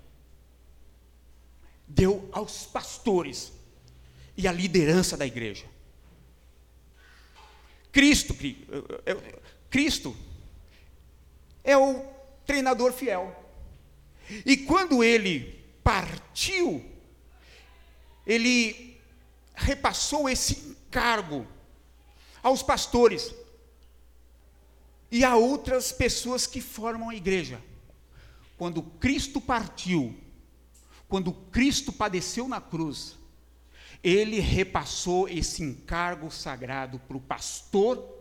Deu 1.86 2.28
aos 2.32 2.66
pastores 2.66 3.52
e 4.36 4.48
à 4.48 4.52
liderança 4.52 5.16
da 5.16 5.24
igreja. 5.24 5.66
Cristo, 7.92 8.34
Cristo 9.70 10.16
é 11.64 11.76
o 11.76 12.04
treinador 12.46 12.92
fiel. 12.92 13.34
E 14.44 14.56
quando 14.56 15.02
ele 15.02 15.64
partiu 15.82 16.84
ele 18.28 19.00
repassou 19.54 20.28
esse 20.28 20.68
encargo 20.68 21.46
aos 22.42 22.62
pastores 22.62 23.34
e 25.10 25.24
a 25.24 25.34
outras 25.34 25.90
pessoas 25.90 26.46
que 26.46 26.60
formam 26.60 27.08
a 27.08 27.14
igreja. 27.14 27.58
Quando 28.58 28.82
Cristo 28.82 29.40
partiu, 29.40 30.14
quando 31.08 31.32
Cristo 31.32 31.90
padeceu 31.90 32.46
na 32.46 32.60
cruz, 32.60 33.16
ele 34.04 34.40
repassou 34.40 35.26
esse 35.26 35.62
encargo 35.62 36.30
sagrado 36.30 36.98
para 36.98 37.16
o 37.16 37.20
pastor 37.20 38.17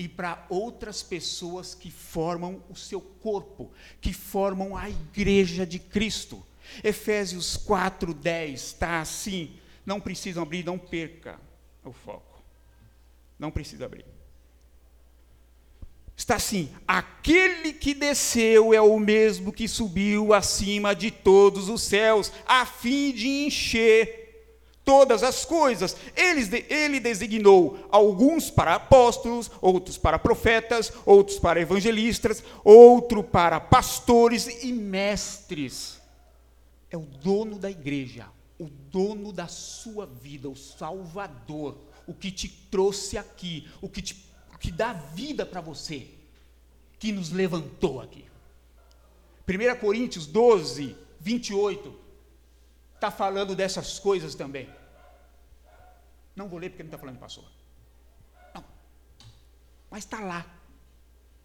e 0.00 0.08
para 0.08 0.46
outras 0.48 1.02
pessoas 1.02 1.74
que 1.74 1.90
formam 1.90 2.64
o 2.70 2.74
seu 2.74 3.02
corpo, 3.02 3.70
que 4.00 4.14
formam 4.14 4.74
a 4.74 4.88
igreja 4.88 5.66
de 5.66 5.78
Cristo. 5.78 6.42
Efésios 6.82 7.54
4, 7.58 8.14
10 8.14 8.58
está 8.58 9.02
assim. 9.02 9.58
Não 9.84 10.00
precisam 10.00 10.42
abrir, 10.42 10.64
não 10.64 10.78
perca 10.78 11.38
o 11.84 11.92
foco. 11.92 12.42
Não 13.38 13.50
precisa 13.50 13.84
abrir. 13.84 14.06
Está 16.16 16.36
assim: 16.36 16.74
aquele 16.88 17.74
que 17.74 17.92
desceu 17.92 18.72
é 18.72 18.80
o 18.80 18.98
mesmo 18.98 19.52
que 19.52 19.68
subiu 19.68 20.32
acima 20.32 20.94
de 20.94 21.10
todos 21.10 21.68
os 21.68 21.82
céus, 21.82 22.32
a 22.46 22.64
fim 22.64 23.12
de 23.12 23.28
encher 23.28 24.19
todas 24.90 25.22
as 25.22 25.44
coisas. 25.44 25.96
Ele, 26.16 26.66
ele 26.68 26.98
designou 26.98 27.86
alguns 27.92 28.50
para 28.50 28.74
apóstolos, 28.74 29.48
outros 29.60 29.96
para 29.96 30.18
profetas, 30.18 30.92
outros 31.06 31.38
para 31.38 31.60
evangelistas, 31.60 32.42
outro 32.64 33.22
para 33.22 33.60
pastores 33.60 34.64
e 34.64 34.72
mestres 34.72 36.00
é 36.90 36.96
o 36.96 37.02
dono 37.02 37.56
da 37.56 37.70
igreja, 37.70 38.26
o 38.58 38.68
dono 38.68 39.32
da 39.32 39.46
sua 39.46 40.06
vida, 40.06 40.50
o 40.50 40.56
Salvador, 40.56 41.78
o 42.06 42.12
que 42.12 42.32
te 42.32 42.48
trouxe 42.48 43.16
aqui, 43.16 43.68
o 43.80 43.88
que, 43.88 44.02
te, 44.02 44.26
o 44.52 44.58
que 44.58 44.72
dá 44.72 44.92
vida 44.92 45.46
para 45.46 45.60
você, 45.60 46.08
que 46.98 47.12
nos 47.12 47.30
levantou 47.30 48.00
aqui. 48.00 48.24
1 49.48 49.78
Coríntios 49.78 50.26
12, 50.26 50.96
28, 51.20 51.94
está 52.96 53.10
falando 53.10 53.54
dessas 53.54 53.98
coisas 53.98 54.34
também. 54.34 54.68
Não 56.34 56.48
vou 56.48 56.58
ler 56.58 56.70
porque 56.70 56.82
não 56.82 56.88
está 56.88 56.98
falando 56.98 57.16
de 57.16 57.20
pastor. 57.20 57.44
Não. 58.54 58.64
Mas 59.90 60.04
está 60.04 60.20
lá 60.20 60.46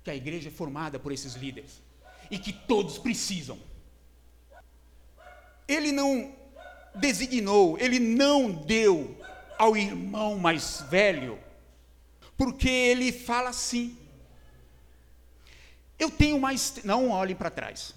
que 0.03 0.11
a 0.11 0.15
igreja 0.15 0.49
é 0.49 0.51
formada 0.51 0.99
por 0.99 1.11
esses 1.11 1.33
líderes 1.35 1.81
e 2.29 2.37
que 2.37 2.53
todos 2.53 2.97
precisam. 2.97 3.59
Ele 5.67 5.91
não 5.91 6.35
designou, 6.93 7.77
ele 7.79 7.99
não 7.99 8.51
deu 8.51 9.17
ao 9.57 9.75
irmão 9.75 10.37
mais 10.37 10.81
velho, 10.89 11.39
porque 12.37 12.69
ele 12.69 13.11
fala 13.11 13.49
assim: 13.49 13.97
eu 15.97 16.11
tenho 16.11 16.39
mais. 16.39 16.83
Não 16.83 17.09
olhem 17.09 17.35
para 17.35 17.49
trás. 17.49 17.93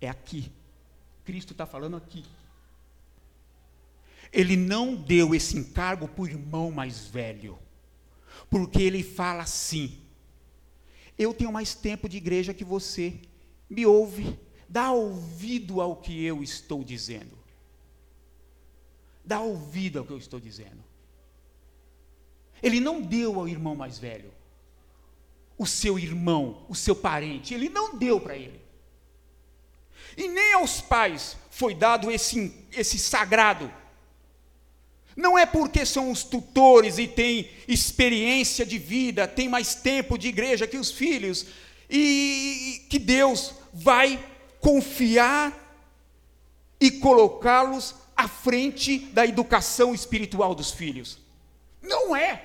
É 0.00 0.08
aqui. 0.08 0.50
Cristo 1.24 1.52
está 1.52 1.66
falando 1.66 1.96
aqui. 1.96 2.24
Ele 4.32 4.56
não 4.56 4.94
deu 4.94 5.34
esse 5.34 5.56
encargo 5.56 6.08
para 6.08 6.22
o 6.22 6.26
irmão 6.26 6.70
mais 6.70 7.06
velho, 7.06 7.58
porque 8.48 8.82
ele 8.82 9.02
fala 9.02 9.42
assim: 9.42 10.02
eu 11.18 11.34
tenho 11.34 11.52
mais 11.52 11.74
tempo 11.74 12.08
de 12.08 12.16
igreja 12.16 12.54
que 12.54 12.64
você, 12.64 13.20
me 13.68 13.84
ouve, 13.84 14.38
dá 14.68 14.90
ouvido 14.92 15.80
ao 15.80 15.96
que 15.96 16.24
eu 16.24 16.42
estou 16.42 16.82
dizendo. 16.82 17.38
Dá 19.24 19.40
ouvido 19.40 19.98
ao 19.98 20.04
que 20.04 20.12
eu 20.12 20.18
estou 20.18 20.40
dizendo. 20.40 20.82
Ele 22.62 22.80
não 22.80 23.00
deu 23.00 23.38
ao 23.38 23.48
irmão 23.48 23.74
mais 23.74 23.98
velho, 23.98 24.32
o 25.58 25.66
seu 25.66 25.98
irmão, 25.98 26.64
o 26.68 26.74
seu 26.74 26.94
parente, 26.94 27.54
ele 27.54 27.68
não 27.68 27.96
deu 27.96 28.20
para 28.20 28.36
ele. 28.36 28.60
E 30.16 30.28
nem 30.28 30.54
aos 30.54 30.80
pais 30.80 31.36
foi 31.50 31.74
dado 31.74 32.10
esse, 32.10 32.66
esse 32.72 32.98
sagrado. 32.98 33.72
Não 35.16 35.38
é 35.38 35.44
porque 35.44 35.84
são 35.84 36.10
os 36.10 36.24
tutores 36.24 36.98
e 36.98 37.06
têm 37.06 37.50
experiência 37.68 38.64
de 38.64 38.78
vida, 38.78 39.28
têm 39.28 39.48
mais 39.48 39.74
tempo 39.74 40.16
de 40.16 40.28
igreja 40.28 40.66
que 40.66 40.78
os 40.78 40.90
filhos, 40.90 41.46
e 41.88 42.86
que 42.88 42.98
Deus 42.98 43.54
vai 43.72 44.18
confiar 44.60 45.52
e 46.80 46.90
colocá-los 46.90 47.94
à 48.16 48.26
frente 48.26 48.98
da 48.98 49.26
educação 49.26 49.94
espiritual 49.94 50.54
dos 50.54 50.70
filhos. 50.70 51.18
Não 51.82 52.16
é. 52.16 52.42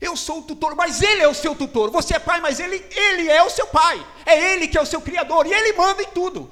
Eu 0.00 0.14
sou 0.16 0.40
o 0.40 0.42
tutor, 0.42 0.76
mas 0.76 1.02
ele 1.02 1.22
é 1.22 1.28
o 1.28 1.34
seu 1.34 1.54
tutor. 1.54 1.90
Você 1.90 2.14
é 2.14 2.18
pai, 2.18 2.40
mas 2.40 2.60
ele, 2.60 2.84
ele 2.94 3.28
é 3.28 3.42
o 3.42 3.50
seu 3.50 3.66
pai. 3.66 4.06
É 4.24 4.52
ele 4.52 4.68
que 4.68 4.78
é 4.78 4.80
o 4.80 4.86
seu 4.86 5.00
criador 5.00 5.46
e 5.46 5.52
ele 5.52 5.72
manda 5.72 6.02
em 6.02 6.06
tudo. 6.06 6.50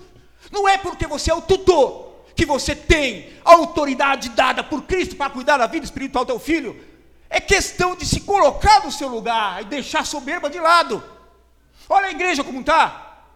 Não 0.51 0.69
é 0.69 0.79
porque 0.79 1.07
você 1.07 1.31
é 1.31 1.35
o 1.35 1.43
tutor 1.43 2.04
que 2.35 2.45
você 2.45 2.75
tem 2.75 3.33
autoridade 3.45 4.31
dada 4.31 4.63
por 4.63 4.83
Cristo 4.83 5.17
para 5.17 5.31
cuidar 5.31 5.57
da 5.57 5.67
vida 5.67 5.85
espiritual 5.85 6.25
do 6.25 6.29
teu 6.29 6.39
filho. 6.39 6.79
É 7.31 7.41
questão 7.41 7.97
de 7.97 8.07
se 8.07 8.21
colocar 8.21 8.85
no 8.85 8.93
seu 8.93 9.09
lugar 9.09 9.63
e 9.63 9.67
deixar 9.67 10.01
a 10.01 10.05
soberba 10.05 10.51
de 10.51 10.59
lado. 10.59 11.03
Olha 11.89 12.07
a 12.07 12.11
igreja 12.11 12.45
como 12.45 12.61
está. 12.61 13.27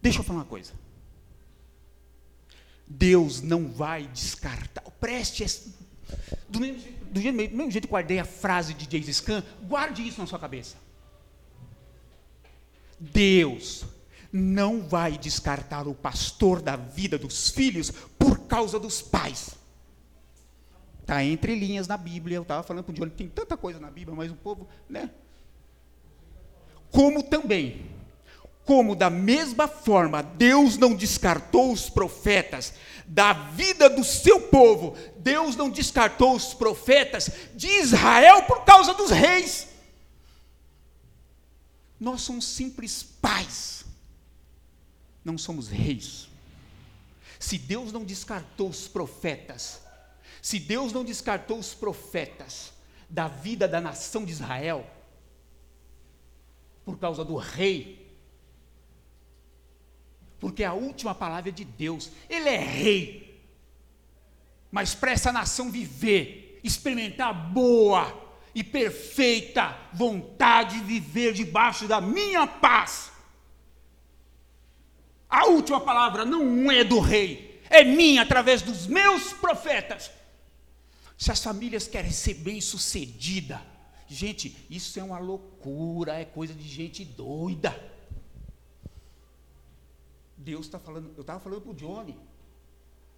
Deixa 0.00 0.20
eu 0.20 0.24
falar 0.24 0.40
uma 0.40 0.44
coisa. 0.44 0.72
Deus 2.86 3.42
não 3.42 3.68
vai 3.68 4.06
descartar. 4.06 4.82
Preste 5.00 5.44
do 6.48 6.60
mesmo, 6.60 6.92
do 7.10 7.20
mesmo 7.20 7.70
jeito 7.70 7.86
que 7.86 7.90
guardei 7.90 8.18
a 8.18 8.24
frase 8.24 8.74
de 8.74 8.88
James 8.90 9.16
Scan, 9.16 9.42
guarde 9.62 10.06
isso 10.06 10.20
na 10.20 10.26
sua 10.26 10.38
cabeça. 10.38 10.76
Deus 12.98 13.84
não 14.32 14.82
vai 14.82 15.16
descartar 15.16 15.86
o 15.86 15.94
pastor 15.94 16.60
da 16.60 16.76
vida 16.76 17.18
dos 17.18 17.50
filhos 17.50 17.90
por 18.18 18.40
causa 18.40 18.78
dos 18.78 19.00
pais. 19.02 19.56
Está 21.00 21.22
entre 21.24 21.54
linhas 21.54 21.86
na 21.86 21.96
Bíblia. 21.96 22.36
Eu 22.36 22.42
estava 22.42 22.62
falando 22.62 22.84
para 22.84 22.92
o 22.92 22.94
Johnny, 22.94 23.12
tem 23.12 23.28
tanta 23.28 23.56
coisa 23.56 23.78
na 23.78 23.90
Bíblia, 23.90 24.16
mas 24.16 24.30
o 24.30 24.34
povo, 24.34 24.66
né? 24.88 25.10
Como 26.90 27.22
também, 27.22 27.86
como 28.66 28.96
da 28.96 29.08
mesma 29.08 29.68
forma 29.68 30.20
Deus 30.20 30.76
não 30.76 30.94
descartou 30.94 31.72
os 31.72 31.88
profetas 31.88 32.74
da 33.06 33.32
vida 33.32 33.88
do 33.88 34.02
seu 34.02 34.40
povo, 34.48 34.96
Deus 35.18 35.54
não 35.54 35.70
descartou 35.70 36.34
os 36.34 36.52
profetas 36.52 37.30
de 37.54 37.68
Israel 37.68 38.42
por 38.42 38.64
causa 38.64 38.92
dos 38.92 39.12
reis. 39.12 39.68
Nós 41.98 42.22
somos 42.22 42.44
simples 42.44 43.02
pais, 43.02 43.85
não 45.26 45.36
somos 45.36 45.68
reis. 45.68 46.28
Se 47.38 47.58
Deus 47.58 47.92
não 47.92 48.04
descartou 48.04 48.68
os 48.68 48.86
profetas, 48.86 49.82
se 50.40 50.60
Deus 50.60 50.92
não 50.92 51.04
descartou 51.04 51.58
os 51.58 51.74
profetas 51.74 52.72
da 53.10 53.26
vida 53.26 53.66
da 53.66 53.80
nação 53.80 54.24
de 54.24 54.30
Israel, 54.30 54.88
por 56.84 56.96
causa 56.98 57.24
do 57.24 57.34
rei, 57.36 58.06
porque 60.38 60.62
a 60.62 60.72
última 60.72 61.14
palavra 61.14 61.50
é 61.50 61.52
de 61.52 61.64
Deus. 61.64 62.12
Ele 62.28 62.48
é 62.48 62.58
rei. 62.58 63.42
Mas 64.70 64.94
para 64.94 65.10
essa 65.10 65.32
nação 65.32 65.72
viver, 65.72 66.60
experimentar 66.62 67.32
boa 67.52 68.24
e 68.54 68.62
perfeita 68.62 69.76
vontade 69.92 70.78
de 70.78 70.84
viver 70.84 71.32
debaixo 71.32 71.88
da 71.88 72.00
minha 72.00 72.46
paz. 72.46 73.15
A 75.28 75.46
última 75.46 75.80
palavra 75.80 76.24
não 76.24 76.70
é 76.70 76.84
do 76.84 77.00
rei, 77.00 77.62
é 77.68 77.84
minha 77.84 78.22
através 78.22 78.62
dos 78.62 78.86
meus 78.86 79.32
profetas. 79.32 80.10
Se 81.18 81.32
as 81.32 81.42
famílias 81.42 81.88
querem 81.88 82.10
ser 82.10 82.34
bem-sucedida, 82.34 83.60
gente, 84.06 84.56
isso 84.70 84.98
é 85.00 85.02
uma 85.02 85.18
loucura, 85.18 86.14
é 86.14 86.24
coisa 86.24 86.54
de 86.54 86.68
gente 86.68 87.04
doida. 87.04 87.74
Deus 90.36 90.66
está 90.66 90.78
falando, 90.78 91.12
eu 91.16 91.22
estava 91.22 91.40
falando 91.40 91.62
para 91.62 91.70
o 91.70 91.74
Johnny. 91.74 92.16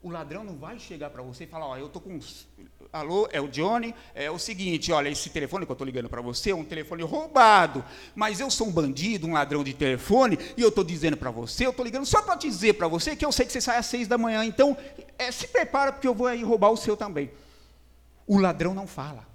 O 0.00 0.10
ladrão 0.10 0.44
não 0.44 0.56
vai 0.56 0.78
chegar 0.78 1.10
para 1.10 1.22
você 1.22 1.42
e 1.42 1.46
falar, 1.46 1.66
ó, 1.66 1.76
eu 1.76 1.86
estou 1.86 2.00
com. 2.00 2.20
Alô, 2.92 3.28
é 3.32 3.40
o 3.40 3.48
Johnny, 3.48 3.92
é 4.14 4.30
o 4.30 4.38
seguinte, 4.38 4.92
olha, 4.92 5.08
esse 5.08 5.28
telefone 5.28 5.66
que 5.66 5.72
eu 5.72 5.74
estou 5.74 5.84
ligando 5.84 6.08
para 6.08 6.22
você 6.22 6.50
é 6.50 6.54
um 6.54 6.64
telefone 6.64 7.02
roubado, 7.02 7.84
mas 8.14 8.38
eu 8.38 8.48
sou 8.48 8.68
um 8.68 8.72
bandido, 8.72 9.26
um 9.26 9.32
ladrão 9.32 9.64
de 9.64 9.74
telefone, 9.74 10.38
e 10.56 10.62
eu 10.62 10.68
estou 10.68 10.84
dizendo 10.84 11.16
para 11.16 11.30
você, 11.32 11.66
eu 11.66 11.70
estou 11.70 11.84
ligando 11.84 12.06
só 12.06 12.22
para 12.22 12.36
dizer 12.36 12.74
para 12.74 12.86
você 12.86 13.16
que 13.16 13.24
eu 13.24 13.32
sei 13.32 13.44
que 13.44 13.52
você 13.52 13.60
sai 13.60 13.76
às 13.76 13.86
seis 13.86 14.06
da 14.06 14.16
manhã, 14.16 14.44
então 14.44 14.76
é, 15.18 15.32
se 15.32 15.48
prepara 15.48 15.92
porque 15.92 16.06
eu 16.06 16.14
vou 16.14 16.28
aí 16.28 16.44
roubar 16.44 16.70
o 16.70 16.76
seu 16.76 16.96
também. 16.96 17.30
O 18.24 18.38
ladrão 18.38 18.74
não 18.74 18.86
fala. 18.86 19.26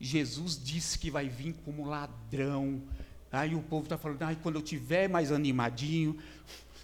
Jesus 0.00 0.58
disse 0.60 0.98
que 0.98 1.10
vai 1.10 1.28
vir 1.28 1.54
como 1.64 1.84
ladrão. 1.84 2.82
Aí 3.30 3.54
o 3.54 3.62
povo 3.62 3.84
está 3.84 3.96
falando, 3.96 4.22
ai, 4.22 4.36
quando 4.42 4.56
eu 4.56 4.62
tiver 4.62 5.08
mais 5.08 5.30
animadinho, 5.30 6.18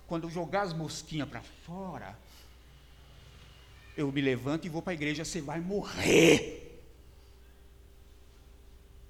quando 0.07 0.25
eu 0.25 0.31
jogar 0.31 0.63
as 0.63 0.73
mosquinhas 0.73 1.29
para 1.29 1.43
fora, 1.67 2.17
eu 3.99 4.13
me 4.13 4.21
levanto 4.21 4.65
e 4.65 4.71
vou 4.71 4.81
para 4.81 4.93
a 4.93 4.95
igreja, 4.95 5.25
você 5.25 5.41
vai 5.41 5.61
morrer. 5.61 6.81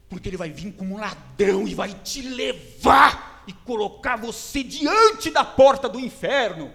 Porque 0.08 0.30
ele 0.30 0.38
vai 0.38 0.50
vir 0.50 0.72
como 0.72 0.94
um 0.94 0.98
ladrão 0.98 1.68
e 1.68 1.74
vai 1.74 1.92
te 1.92 2.22
levar 2.22 3.44
e 3.46 3.52
colocar 3.52 4.16
você 4.16 4.62
diante 4.62 5.30
da 5.30 5.44
porta 5.44 5.90
do 5.90 6.00
inferno. 6.00 6.72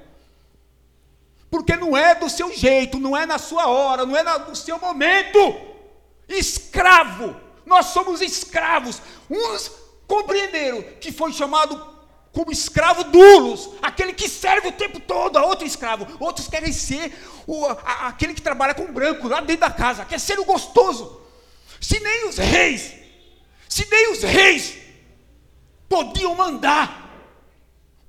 Porque 1.50 1.76
não 1.76 1.98
é 1.98 2.14
do 2.14 2.30
seu 2.30 2.54
jeito, 2.56 3.00
não 3.00 3.18
é 3.18 3.26
na 3.26 3.40
sua 3.40 3.68
hora, 3.68 4.06
não 4.06 4.16
é 4.16 4.24
no 4.48 4.56
seu 4.56 4.78
momento. 4.78 5.40
Escravo, 6.30 7.36
nós 7.66 7.88
somos 7.88 8.22
escravos. 8.22 9.02
Uns 9.28 9.72
compreenderam 10.06 10.84
que 11.02 11.12
foi 11.12 11.34
chamado 11.34 11.93
como 12.34 12.52
escravo 12.52 13.04
dulos, 13.06 13.70
aquele 13.80 14.12
que 14.12 14.28
serve 14.28 14.70
o 14.70 14.72
tempo 14.72 15.00
todo 15.00 15.38
a 15.38 15.46
outro 15.46 15.68
escravo. 15.68 16.08
Outros 16.20 16.48
querem 16.48 16.74
ser 16.74 17.16
o, 17.46 17.64
a, 17.68 18.08
aquele 18.08 18.34
que 18.34 18.42
trabalha 18.42 18.74
com 18.74 18.92
branco 18.92 19.28
lá 19.28 19.40
dentro 19.40 19.62
da 19.62 19.70
casa, 19.70 20.04
quer 20.04 20.20
ser 20.20 20.40
o 20.40 20.44
gostoso. 20.44 21.22
Se 21.80 22.00
nem 22.00 22.28
os 22.28 22.38
reis, 22.38 22.92
se 23.70 23.88
nem 23.90 24.12
os 24.12 24.24
reis 24.24 24.74
podiam 25.88 26.34
mandar, 26.34 27.08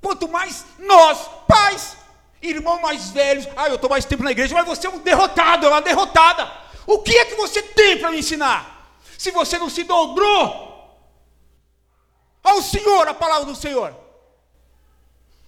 quanto 0.01 0.27
mais 0.27 0.65
nós, 0.79 1.19
pais, 1.47 1.95
irmãos 2.41 2.81
mais 2.81 3.11
velhos, 3.11 3.47
ah, 3.55 3.69
eu 3.69 3.75
estou 3.75 3.91
mais 3.91 4.05
tempo 4.05 4.23
na 4.23 4.31
igreja, 4.31 4.55
mas 4.55 4.65
você 4.65 4.87
é 4.87 4.89
um 4.89 4.97
derrotado, 4.97 5.67
é 5.67 5.69
uma 5.69 5.81
derrotada. 5.81 6.51
O 6.87 6.97
que 6.99 7.15
é 7.15 7.25
que 7.25 7.35
você 7.35 7.61
tem 7.61 7.99
para 7.99 8.09
me 8.09 8.19
ensinar? 8.19 8.97
Se 9.19 9.29
você 9.29 9.59
não 9.59 9.69
se 9.69 9.83
dobrou 9.83 10.65
ao 12.43 12.59
Senhor, 12.63 13.07
a 13.07 13.13
palavra 13.13 13.45
do 13.45 13.55
Senhor. 13.55 14.04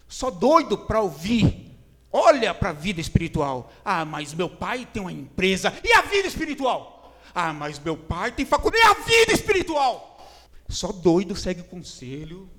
Só 0.07 0.29
doido 0.29 0.77
para 0.77 1.01
ouvir. 1.01 1.67
Olha 2.11 2.53
para 2.53 2.69
a 2.69 2.73
vida 2.73 3.01
espiritual. 3.01 3.71
Ah, 3.83 4.05
mas 4.05 4.33
meu 4.33 4.49
pai 4.49 4.87
tem 4.91 5.01
uma 5.01 5.11
empresa. 5.11 5.73
E 5.83 5.91
a 5.93 6.01
vida 6.01 6.27
espiritual? 6.27 7.15
Ah, 7.35 7.53
mas 7.53 7.77
meu 7.79 7.97
pai 7.97 8.31
tem 8.31 8.45
faculdade. 8.45 8.83
E 8.83 8.87
a 8.87 8.93
vida 8.93 9.33
espiritual? 9.33 10.17
Só 10.69 10.91
doido 10.91 11.35
segue 11.35 11.61
o 11.61 11.65
conselho 11.65 12.49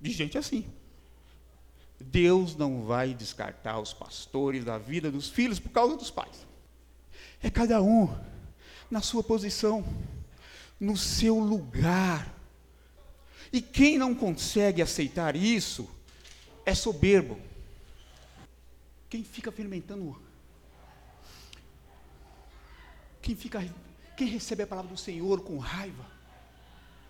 de 0.00 0.12
gente 0.12 0.38
assim. 0.38 0.64
Deus 2.00 2.54
não 2.56 2.84
vai 2.84 3.14
descartar 3.14 3.80
os 3.80 3.92
pastores 3.92 4.64
da 4.64 4.78
vida 4.78 5.10
dos 5.10 5.28
filhos 5.28 5.58
por 5.58 5.70
causa 5.70 5.96
dos 5.96 6.10
pais. 6.10 6.46
É 7.42 7.50
cada 7.50 7.82
um 7.82 8.08
na 8.90 9.00
sua 9.00 9.22
posição, 9.22 9.84
no 10.78 10.96
seu 10.96 11.38
lugar. 11.38 12.34
E 13.52 13.60
quem 13.60 13.98
não 13.98 14.14
consegue 14.14 14.82
aceitar 14.82 15.36
isso 15.36 15.88
é 16.66 16.74
soberbo. 16.74 17.38
Quem 19.08 19.22
fica 19.22 19.52
fermentando, 19.52 20.20
quem 23.22 23.36
fica, 23.36 23.64
quem 24.16 24.26
recebe 24.26 24.64
a 24.64 24.66
palavra 24.66 24.90
do 24.90 24.98
Senhor 24.98 25.42
com 25.42 25.56
raiva, 25.58 26.04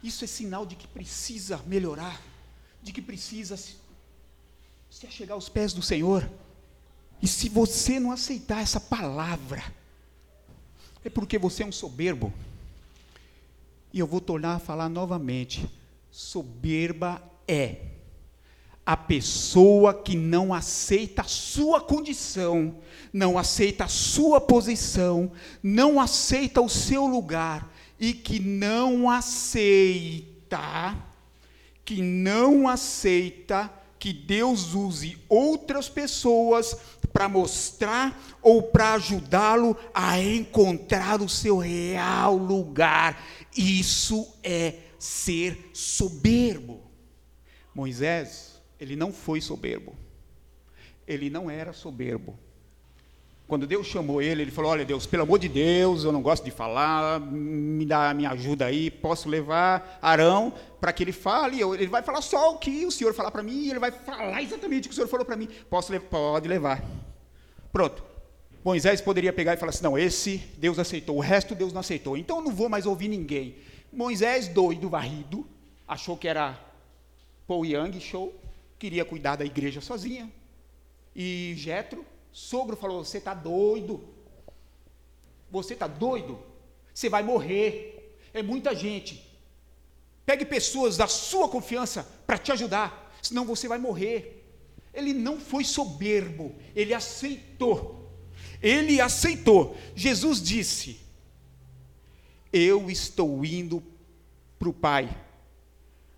isso 0.02 0.22
é 0.22 0.26
sinal 0.26 0.66
de 0.66 0.76
que 0.76 0.86
precisa 0.86 1.56
melhorar, 1.66 2.20
de 2.82 2.92
que 2.92 3.00
precisa 3.00 3.56
se, 3.56 3.76
se 4.90 5.06
achegar 5.06 5.34
aos 5.34 5.48
pés 5.48 5.72
do 5.72 5.80
Senhor. 5.80 6.30
E 7.22 7.26
se 7.26 7.48
você 7.48 7.98
não 7.98 8.12
aceitar 8.12 8.60
essa 8.60 8.78
palavra, 8.78 9.64
é 11.02 11.08
porque 11.08 11.38
você 11.38 11.62
é 11.62 11.66
um 11.66 11.72
soberbo. 11.72 12.30
E 13.90 13.98
eu 13.98 14.06
vou 14.06 14.20
tornar 14.20 14.56
a 14.56 14.58
falar 14.58 14.90
novamente: 14.90 15.66
soberba 16.10 17.22
é 17.48 17.95
a 18.86 18.96
pessoa 18.96 19.92
que 19.92 20.16
não 20.16 20.54
aceita 20.54 21.22
a 21.22 21.24
sua 21.24 21.80
condição, 21.80 22.76
não 23.12 23.36
aceita 23.36 23.86
a 23.86 23.88
sua 23.88 24.40
posição, 24.40 25.32
não 25.60 26.00
aceita 26.00 26.60
o 26.60 26.68
seu 26.68 27.04
lugar 27.04 27.68
e 27.98 28.12
que 28.12 28.38
não 28.38 29.10
aceita, 29.10 30.96
que 31.84 32.00
não 32.00 32.68
aceita 32.68 33.68
que 33.98 34.12
Deus 34.12 34.72
use 34.72 35.18
outras 35.28 35.88
pessoas 35.88 36.76
para 37.12 37.28
mostrar 37.28 38.38
ou 38.40 38.62
para 38.62 38.92
ajudá-lo 38.92 39.76
a 39.92 40.20
encontrar 40.20 41.20
o 41.20 41.28
seu 41.28 41.58
real 41.58 42.36
lugar. 42.36 43.20
Isso 43.56 44.32
é 44.44 44.74
ser 44.96 45.70
soberbo. 45.72 46.82
Moisés 47.74 48.55
ele 48.80 48.96
não 48.96 49.12
foi 49.12 49.40
soberbo. 49.40 49.94
Ele 51.06 51.30
não 51.30 51.50
era 51.50 51.72
soberbo. 51.72 52.38
Quando 53.46 53.64
Deus 53.64 53.86
chamou 53.86 54.20
ele, 54.20 54.42
ele 54.42 54.50
falou: 54.50 54.72
Olha, 54.72 54.84
Deus, 54.84 55.06
pelo 55.06 55.22
amor 55.22 55.38
de 55.38 55.48
Deus, 55.48 56.02
eu 56.02 56.10
não 56.10 56.20
gosto 56.20 56.44
de 56.44 56.50
falar, 56.50 57.20
me 57.20 57.86
dá 57.86 58.12
me 58.12 58.26
ajuda 58.26 58.66
aí, 58.66 58.90
posso 58.90 59.28
levar 59.28 59.98
Arão 60.02 60.52
para 60.80 60.92
que 60.92 61.04
ele 61.04 61.12
fale. 61.12 61.60
Ele 61.62 61.86
vai 61.86 62.02
falar 62.02 62.20
só 62.22 62.54
o 62.54 62.58
que 62.58 62.84
o 62.84 62.90
Senhor 62.90 63.14
falar 63.14 63.30
para 63.30 63.44
mim, 63.44 63.64
e 63.64 63.70
ele 63.70 63.78
vai 63.78 63.92
falar 63.92 64.42
exatamente 64.42 64.86
o 64.86 64.88
que 64.88 64.92
o 64.92 64.96
Senhor 64.96 65.06
falou 65.06 65.24
para 65.24 65.36
mim. 65.36 65.48
Posso, 65.70 65.98
pode 66.00 66.48
levar. 66.48 66.84
Pronto. 67.72 68.04
Moisés 68.64 69.00
poderia 69.00 69.32
pegar 69.32 69.54
e 69.54 69.56
falar 69.56 69.70
assim: 69.70 69.84
Não, 69.84 69.96
esse 69.96 70.38
Deus 70.58 70.76
aceitou, 70.80 71.16
o 71.16 71.20
resto 71.20 71.54
Deus 71.54 71.72
não 71.72 71.80
aceitou, 71.80 72.16
então 72.16 72.38
eu 72.38 72.42
não 72.42 72.52
vou 72.52 72.68
mais 72.68 72.84
ouvir 72.84 73.06
ninguém. 73.06 73.54
Moisés, 73.92 74.48
doido, 74.48 74.88
varrido, 74.88 75.46
achou 75.86 76.16
que 76.16 76.26
era 76.26 76.58
Paul 77.46 77.64
Young, 77.64 78.00
show 78.00 78.34
queria 78.78 79.04
cuidar 79.04 79.36
da 79.36 79.44
igreja 79.44 79.80
sozinha. 79.80 80.32
E 81.14 81.54
Jetro, 81.56 82.04
sogro, 82.30 82.76
falou: 82.76 83.04
Você 83.04 83.18
está 83.18 83.34
doido? 83.34 84.08
Você 85.50 85.74
está 85.74 85.86
doido? 85.86 86.38
Você 86.92 87.08
vai 87.08 87.22
morrer. 87.22 88.18
É 88.34 88.42
muita 88.42 88.74
gente. 88.74 89.24
Pegue 90.24 90.44
pessoas 90.44 90.96
da 90.96 91.06
sua 91.06 91.48
confiança 91.48 92.06
para 92.26 92.36
te 92.36 92.50
ajudar, 92.52 93.14
senão 93.22 93.44
você 93.44 93.68
vai 93.68 93.78
morrer. 93.78 94.44
Ele 94.92 95.12
não 95.12 95.38
foi 95.38 95.62
soberbo, 95.62 96.54
ele 96.74 96.92
aceitou. 96.92 98.10
Ele 98.62 99.00
aceitou. 99.00 99.76
Jesus 99.94 100.42
disse: 100.42 101.00
Eu 102.52 102.90
estou 102.90 103.44
indo 103.44 103.82
para 104.58 104.68
o 104.68 104.72
Pai 104.72 105.25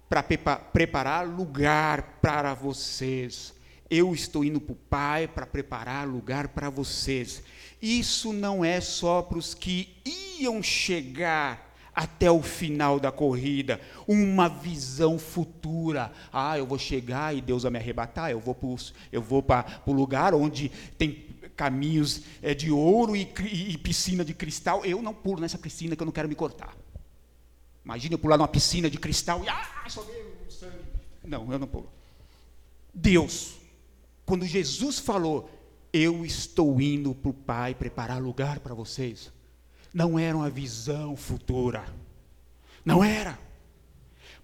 para 0.09 0.23
preparar 0.23 1.27
lugar 1.27 2.19
para 2.23 2.55
vocês. 2.55 3.55
Eu 3.91 4.13
estou 4.15 4.45
indo 4.45 4.61
para 4.61 4.73
o 4.73 4.77
Pai 4.77 5.29
para 5.29 5.47
preparar 5.47 6.07
lugar 6.07 6.49
para 6.49 6.71
vocês. 6.71 7.43
Isso 7.81 8.33
não 8.33 8.65
é 8.65 8.81
só 8.81 9.23
para 9.23 9.39
os 9.39 9.55
que 9.55 9.97
iam 10.39 10.63
chegar 10.63 11.69
até 11.95 12.31
o 12.31 12.41
final 12.41 13.01
da 13.01 13.11
corrida, 13.11 13.81
uma 14.07 14.49
visão 14.49 15.19
futura. 15.19 16.13
Ah, 16.33 16.57
eu 16.57 16.65
vou 16.65 16.79
chegar 16.79 17.35
e 17.35 17.41
Deus 17.41 17.65
vai 17.65 17.73
me 17.73 17.79
arrebatar, 17.79 18.31
eu 18.31 18.39
vou 18.39 18.55
para, 18.55 18.69
eu 19.11 19.21
vou 19.21 19.43
para 19.43 19.83
o 19.85 19.93
lugar 19.93 20.33
onde 20.33 20.71
tem 20.97 21.27
caminhos 21.57 22.23
é, 22.41 22.55
de 22.55 22.71
ouro 22.71 23.17
e, 23.17 23.29
e, 23.41 23.73
e 23.73 23.79
piscina 23.79 24.25
de 24.25 24.33
cristal. 24.33 24.85
Eu 24.85 25.03
não 25.03 25.13
pulo 25.13 25.41
nessa 25.41 25.59
piscina 25.59 25.97
que 25.97 26.03
eu 26.03 26.07
não 26.07 26.13
quero 26.13 26.29
me 26.29 26.37
cortar. 26.37 26.77
Imagina 27.89 28.17
eu 28.17 28.19
pular 28.19 28.37
numa 28.37 28.47
piscina 28.47 28.91
de 28.91 28.99
cristal 28.99 29.43
e 29.43 29.49
ah, 29.49 29.67
só 29.89 30.03
veio 30.03 30.27
sangue. 30.51 30.77
Não, 31.25 31.51
eu 31.51 31.59
não 31.59 31.67
pulo. 31.67 31.91
Deus, 32.93 33.55
quando 34.27 34.45
Jesus 34.45 34.99
falou, 34.99 35.51
eu 35.91 36.23
estou 36.23 36.79
indo 36.83 37.15
para 37.15 37.31
o 37.31 37.33
Pai 37.33 37.75
preparar 37.75 38.21
lugar 38.21 38.61
para 38.61 38.75
vocês, 38.75 39.33
não 39.95 40.19
era 40.19 40.37
uma 40.37 40.51
visão 40.51 41.17
futura. 41.17 41.83
Não 42.85 43.03
era. 43.03 43.39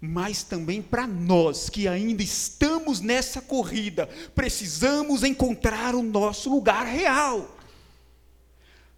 Mas 0.01 0.41
também 0.41 0.81
para 0.81 1.05
nós 1.05 1.69
que 1.69 1.87
ainda 1.87 2.23
estamos 2.23 2.99
nessa 2.99 3.43
corrida, 3.43 4.07
precisamos 4.33 5.23
encontrar 5.23 5.93
o 5.93 6.01
nosso 6.01 6.49
lugar 6.49 6.87
real. 6.87 7.54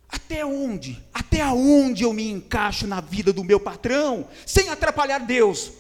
Até 0.10 0.46
onde? 0.46 1.04
Até 1.14 1.46
onde 1.46 2.04
eu 2.04 2.14
me 2.14 2.30
encaixo 2.30 2.88
na 2.88 3.02
vida 3.02 3.34
do 3.34 3.44
meu 3.44 3.60
patrão, 3.60 4.28
sem 4.46 4.70
atrapalhar 4.70 5.20
Deus? 5.20 5.72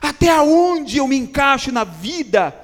Até 0.00 0.38
onde 0.40 0.98
eu 0.98 1.06
me 1.08 1.16
encaixo 1.16 1.72
na 1.72 1.84
vida? 1.84 2.54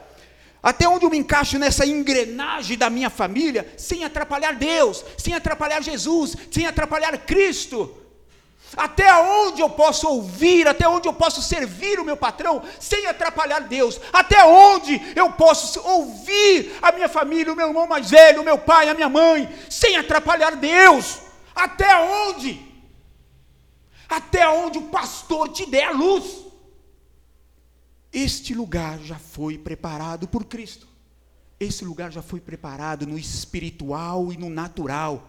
Até 0.63 0.87
onde 0.87 1.07
eu 1.07 1.11
me 1.11 1.17
encaixo 1.17 1.59
nessa 1.59 1.87
engrenagem 1.87 2.77
da 2.77 2.91
minha 2.91 3.09
família, 3.09 3.73
sem 3.79 4.05
atrapalhar 4.05 4.55
Deus, 4.57 5.03
sem 5.17 5.33
atrapalhar 5.33 5.83
Jesus, 5.83 6.37
sem 6.51 6.67
atrapalhar 6.67 7.17
Cristo? 7.19 7.97
Até 8.77 9.13
onde 9.19 9.61
eu 9.61 9.69
posso 9.69 10.09
ouvir, 10.09 10.69
até 10.69 10.89
onde 10.89 11.09
eu 11.09 11.13
posso 11.13 11.43
servir 11.43 11.99
o 11.99 12.05
meu 12.05 12.17
patrão 12.17 12.63
sem 12.79 13.07
atrapalhar 13.07 13.61
Deus? 13.61 14.01
Até 14.13 14.45
onde 14.45 15.01
eu 15.17 15.33
posso 15.33 15.81
ouvir 15.81 16.79
a 16.81 16.93
minha 16.93 17.09
família, 17.09 17.53
o 17.53 17.57
meu 17.57 17.69
irmão 17.69 17.87
mais 17.87 18.11
velho, 18.11 18.43
o 18.43 18.45
meu 18.45 18.59
pai, 18.59 18.89
a 18.89 18.95
minha 18.95 19.09
mãe, 19.09 19.53
sem 19.69 19.97
atrapalhar 19.97 20.55
Deus? 20.55 21.19
Até 21.55 21.97
onde? 22.01 22.61
Até 24.09 24.49
onde 24.49 24.79
o 24.79 24.89
pastor 24.89 25.49
te 25.49 25.67
der 25.67 25.89
a 25.89 25.93
luz. 25.93 26.45
Este 28.13 28.55
lugar 28.55 28.99
já 29.01 29.17
foi 29.19 29.59
preparado 29.59 30.29
por 30.29 30.45
Cristo. 30.45 30.87
Esse 31.59 31.85
lugar 31.85 32.11
já 32.11 32.23
foi 32.23 32.41
preparado 32.41 33.07
no 33.07 33.19
espiritual 33.19 34.33
e 34.33 34.37
no 34.37 34.49
natural. 34.49 35.29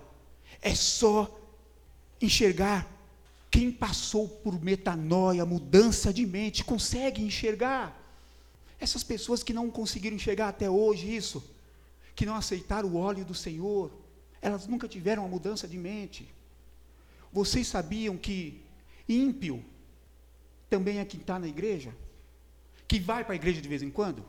É 0.62 0.74
só 0.76 1.30
enxergar 2.22 2.88
quem 3.52 3.70
passou 3.70 4.30
por 4.30 4.64
metanoia, 4.64 5.46
mudança 5.46 6.14
de 6.14 6.26
mente, 6.26 6.64
consegue 6.64 7.22
enxergar. 7.22 8.02
Essas 8.80 9.04
pessoas 9.04 9.44
que 9.44 9.52
não 9.52 9.70
conseguiram 9.70 10.16
enxergar 10.16 10.48
até 10.48 10.70
hoje 10.70 11.14
isso, 11.14 11.44
que 12.16 12.26
não 12.26 12.36
aceitaram 12.36 12.88
o 12.88 12.96
óleo 12.96 13.26
do 13.26 13.36
Senhor, 13.36 13.92
elas 14.42 14.66
nunca 14.68 14.88
tiveram 14.88 15.24
uma 15.24 15.30
mudança 15.30 15.68
de 15.68 15.78
mente. 15.78 16.34
Vocês 17.32 17.68
sabiam 17.68 18.18
que 18.18 18.62
ímpio 19.08 19.64
também 20.70 21.00
é 21.00 21.06
quem 21.06 21.20
está 21.20 21.38
na 21.38 21.48
igreja? 21.48 21.94
Que 22.88 23.02
vai 23.02 23.26
para 23.26 23.34
a 23.34 23.36
igreja 23.36 23.62
de 23.62 23.68
vez 23.68 23.84
em 23.84 23.92
quando? 23.92 24.26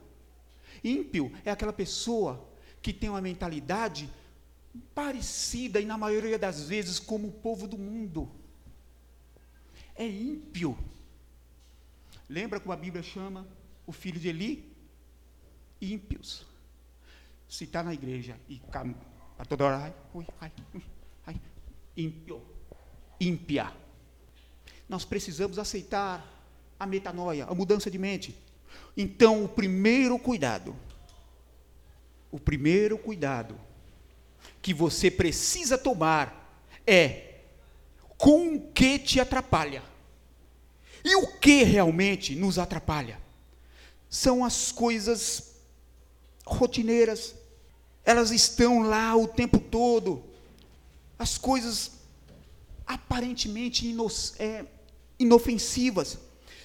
Ímpio 0.83 1.33
é 1.45 1.51
aquela 1.53 1.73
pessoa 1.73 2.45
que 2.83 2.93
tem 2.93 3.09
uma 3.09 3.21
mentalidade 3.21 4.11
parecida 4.93 5.81
e, 5.81 5.85
na 5.85 5.97
maioria 5.97 6.39
das 6.39 6.65
vezes, 6.65 6.99
como 6.99 7.29
o 7.29 7.33
povo 7.33 7.69
do 7.69 7.79
mundo 7.79 8.29
é 9.97 10.07
ímpio. 10.07 10.77
Lembra 12.29 12.61
como 12.61 12.73
a 12.73 12.77
Bíblia 12.77 13.03
chama 13.03 13.47
o 13.87 13.93
filho 13.93 14.19
de 14.19 14.29
Eli? 14.29 14.73
Ímpios. 15.81 16.47
Se 17.49 17.65
está 17.65 17.83
na 17.83 17.93
igreja 17.93 18.39
e 18.49 18.61
a 19.39 19.45
toda 19.45 19.65
hora, 19.65 19.77
ai, 19.79 19.95
ui, 20.15 20.27
ai, 20.41 20.53
ai, 21.27 21.41
ímpio, 21.97 22.41
ímpia. 23.21 23.73
Nós 24.89 25.05
precisamos 25.05 25.59
aceitar 25.59 26.25
a 26.79 26.87
metanoia, 26.87 27.45
a 27.47 27.55
mudança 27.55 27.91
de 27.91 27.99
mente. 27.99 28.37
Então, 28.97 29.45
o 29.45 29.49
primeiro 29.49 30.19
cuidado, 30.19 30.75
o 32.31 32.39
primeiro 32.39 32.97
cuidado 32.97 33.59
que 34.61 34.73
você 34.73 35.11
precisa 35.11 35.77
tomar 35.77 36.65
é 36.87 37.32
com 38.23 38.55
o 38.55 38.61
que 38.61 39.01
te 39.01 39.19
atrapalha. 39.19 39.83
E 41.05 41.17
o 41.17 41.27
que 41.39 41.65
realmente 41.65 42.37
nos 42.37 42.57
atrapalha? 42.57 43.21
São 44.09 44.45
as 44.45 44.71
coisas 44.71 45.57
rotineiras, 46.47 47.35
elas 48.05 48.31
estão 48.31 48.85
lá 48.85 49.17
o 49.17 49.27
tempo 49.27 49.59
todo. 49.59 50.23
As 51.19 51.37
coisas 51.37 51.91
aparentemente 52.87 53.89
ino 53.89 54.07
é, 54.39 54.67
inofensivas, 55.19 56.17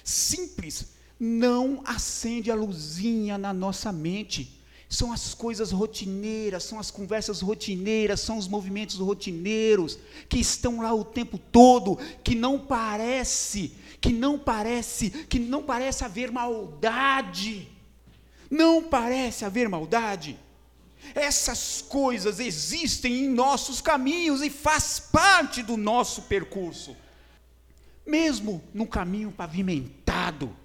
simples, 0.04 0.90
não 1.18 1.82
acende 1.84 2.52
a 2.52 2.54
luzinha 2.54 3.36
na 3.36 3.52
nossa 3.52 3.90
mente. 3.90 4.57
São 4.88 5.12
as 5.12 5.34
coisas 5.34 5.70
rotineiras, 5.70 6.64
são 6.64 6.78
as 6.78 6.90
conversas 6.90 7.42
rotineiras, 7.42 8.20
são 8.20 8.38
os 8.38 8.48
movimentos 8.48 8.96
rotineiros 8.96 9.98
que 10.28 10.38
estão 10.38 10.80
lá 10.80 10.94
o 10.94 11.04
tempo 11.04 11.36
todo, 11.36 11.98
que 12.24 12.34
não 12.34 12.58
parece, 12.58 13.74
que 14.00 14.12
não 14.12 14.38
parece, 14.38 15.10
que 15.10 15.38
não 15.38 15.62
parece 15.62 16.04
haver 16.04 16.32
maldade. 16.32 17.68
Não 18.50 18.82
parece 18.82 19.44
haver 19.44 19.68
maldade. 19.68 20.38
Essas 21.14 21.82
coisas 21.82 22.40
existem 22.40 23.24
em 23.24 23.28
nossos 23.28 23.82
caminhos 23.82 24.40
e 24.40 24.48
faz 24.48 24.98
parte 24.98 25.62
do 25.62 25.76
nosso 25.76 26.22
percurso. 26.22 26.96
Mesmo 28.06 28.62
no 28.72 28.86
caminho 28.86 29.30
pavimentado 29.30 30.56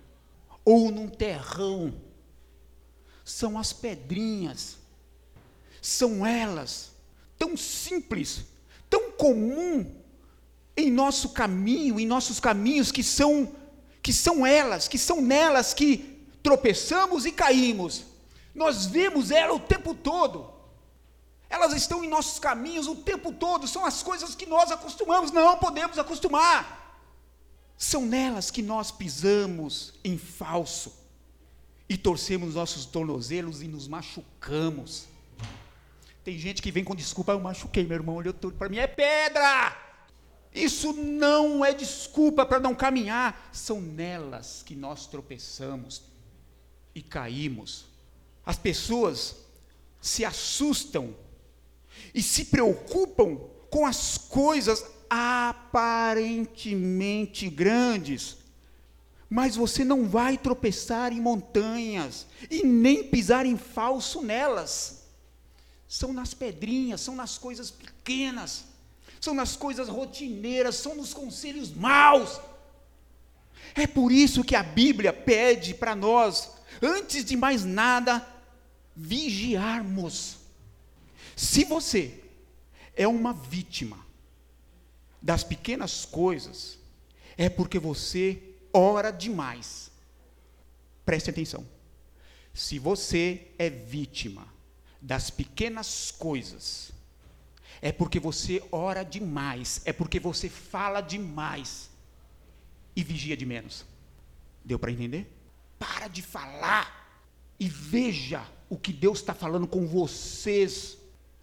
ou 0.63 0.89
num 0.89 1.09
terrão, 1.09 1.93
são 3.23 3.57
as 3.57 3.71
pedrinhas, 3.71 4.77
são 5.81 6.25
elas, 6.25 6.91
tão 7.37 7.55
simples, 7.55 8.45
tão 8.89 9.11
comum 9.11 9.95
em 10.75 10.91
nosso 10.91 11.29
caminho, 11.29 11.99
em 11.99 12.05
nossos 12.05 12.39
caminhos 12.39 12.91
que 12.91 13.03
são 13.03 13.55
que 14.01 14.11
são 14.11 14.45
elas, 14.45 14.89
que 14.89 14.97
são 14.97 15.21
nelas 15.21 15.73
que 15.73 16.27
tropeçamos 16.43 17.25
e 17.25 17.31
caímos. 17.31 18.03
Nós 18.53 18.85
vemos 18.85 19.31
ela 19.31 19.53
o 19.53 19.59
tempo 19.61 19.95
todo. 19.95 20.51
Elas 21.49 21.71
estão 21.71 22.03
em 22.03 22.09
nossos 22.09 22.37
caminhos 22.37 22.85
o 22.85 22.97
tempo 22.97 23.31
todo, 23.31 23.65
são 23.65 23.85
as 23.85 24.03
coisas 24.03 24.35
que 24.35 24.45
nós 24.45 24.71
acostumamos, 24.71 25.31
não 25.31 25.57
podemos 25.57 25.97
acostumar. 25.97 26.99
São 27.77 28.05
nelas 28.05 28.51
que 28.51 28.61
nós 28.61 28.91
pisamos 28.91 29.93
em 30.03 30.17
falso 30.17 31.02
e 31.93 31.97
torcemos 31.97 32.55
nossos 32.55 32.87
tornozelos 32.87 33.61
e 33.61 33.67
nos 33.67 33.87
machucamos. 33.87 35.05
Tem 36.23 36.39
gente 36.39 36.59
que 36.59 36.71
vem 36.71 36.83
com 36.83 36.95
desculpa, 36.95 37.33
eu 37.33 37.39
machuquei, 37.39 37.85
meu 37.85 37.97
irmão, 37.97 38.15
olhou 38.15 38.33
tudo 38.33 38.57
para 38.57 38.67
mim, 38.67 38.77
é 38.77 38.87
pedra. 38.87 39.77
Isso 40.51 40.91
não 40.93 41.63
é 41.63 41.71
desculpa 41.71 42.47
para 42.47 42.59
não 42.59 42.73
caminhar, 42.73 43.47
são 43.53 43.79
nelas 43.79 44.63
que 44.65 44.75
nós 44.75 45.05
tropeçamos 45.05 46.01
e 46.95 47.01
caímos. 47.03 47.85
As 48.43 48.57
pessoas 48.57 49.35
se 50.01 50.25
assustam 50.25 51.15
e 52.11 52.23
se 52.23 52.45
preocupam 52.45 53.37
com 53.69 53.85
as 53.85 54.17
coisas 54.17 54.83
aparentemente 55.07 57.47
grandes, 57.51 58.37
mas 59.33 59.55
você 59.55 59.83
não 59.83 60.07
vai 60.07 60.37
tropeçar 60.37 61.11
em 61.11 61.19
montanhas 61.19 62.27
e 62.51 62.63
nem 62.63 63.03
pisar 63.03 63.47
em 63.47 63.57
falso 63.57 64.21
nelas. 64.21 65.05
São 65.87 66.13
nas 66.13 66.35
pedrinhas, 66.35 67.01
são 67.01 67.15
nas 67.15 67.39
coisas 67.39 67.71
pequenas, 67.71 68.63
são 69.19 69.33
nas 69.33 69.55
coisas 69.55 69.89
rotineiras, 69.89 70.75
são 70.75 70.93
nos 70.93 71.15
conselhos 71.15 71.73
maus. 71.73 72.39
É 73.73 73.87
por 73.87 74.11
isso 74.11 74.43
que 74.43 74.55
a 74.55 74.61
Bíblia 74.61 75.11
pede 75.11 75.73
para 75.73 75.95
nós, 75.95 76.51
antes 76.79 77.25
de 77.25 77.35
mais 77.35 77.65
nada, 77.65 78.23
vigiarmos. 78.95 80.37
Se 81.35 81.63
você 81.63 82.21
é 82.95 83.07
uma 83.07 83.33
vítima 83.33 83.97
das 85.19 85.43
pequenas 85.43 86.05
coisas, 86.05 86.77
é 87.35 87.49
porque 87.49 87.79
você 87.79 88.52
ora 88.73 89.11
demais. 89.11 89.91
Preste 91.05 91.29
atenção. 91.29 91.65
Se 92.53 92.79
você 92.79 93.47
é 93.57 93.69
vítima 93.69 94.47
das 95.01 95.29
pequenas 95.29 96.11
coisas, 96.11 96.91
é 97.81 97.91
porque 97.91 98.19
você 98.19 98.63
ora 98.71 99.03
demais, 99.03 99.81
é 99.85 99.91
porque 99.91 100.19
você 100.19 100.49
fala 100.49 101.01
demais 101.01 101.89
e 102.95 103.03
vigia 103.03 103.35
de 103.35 103.45
menos. 103.45 103.85
Deu 104.63 104.79
para 104.79 104.91
entender? 104.91 105.29
Para 105.77 106.07
de 106.07 106.21
falar 106.21 107.03
e 107.59 107.67
veja 107.67 108.45
o 108.69 108.77
que 108.77 108.93
Deus 108.93 109.19
está 109.19 109.33
falando 109.33 109.67
com 109.67 109.85
vocês. 109.85 110.97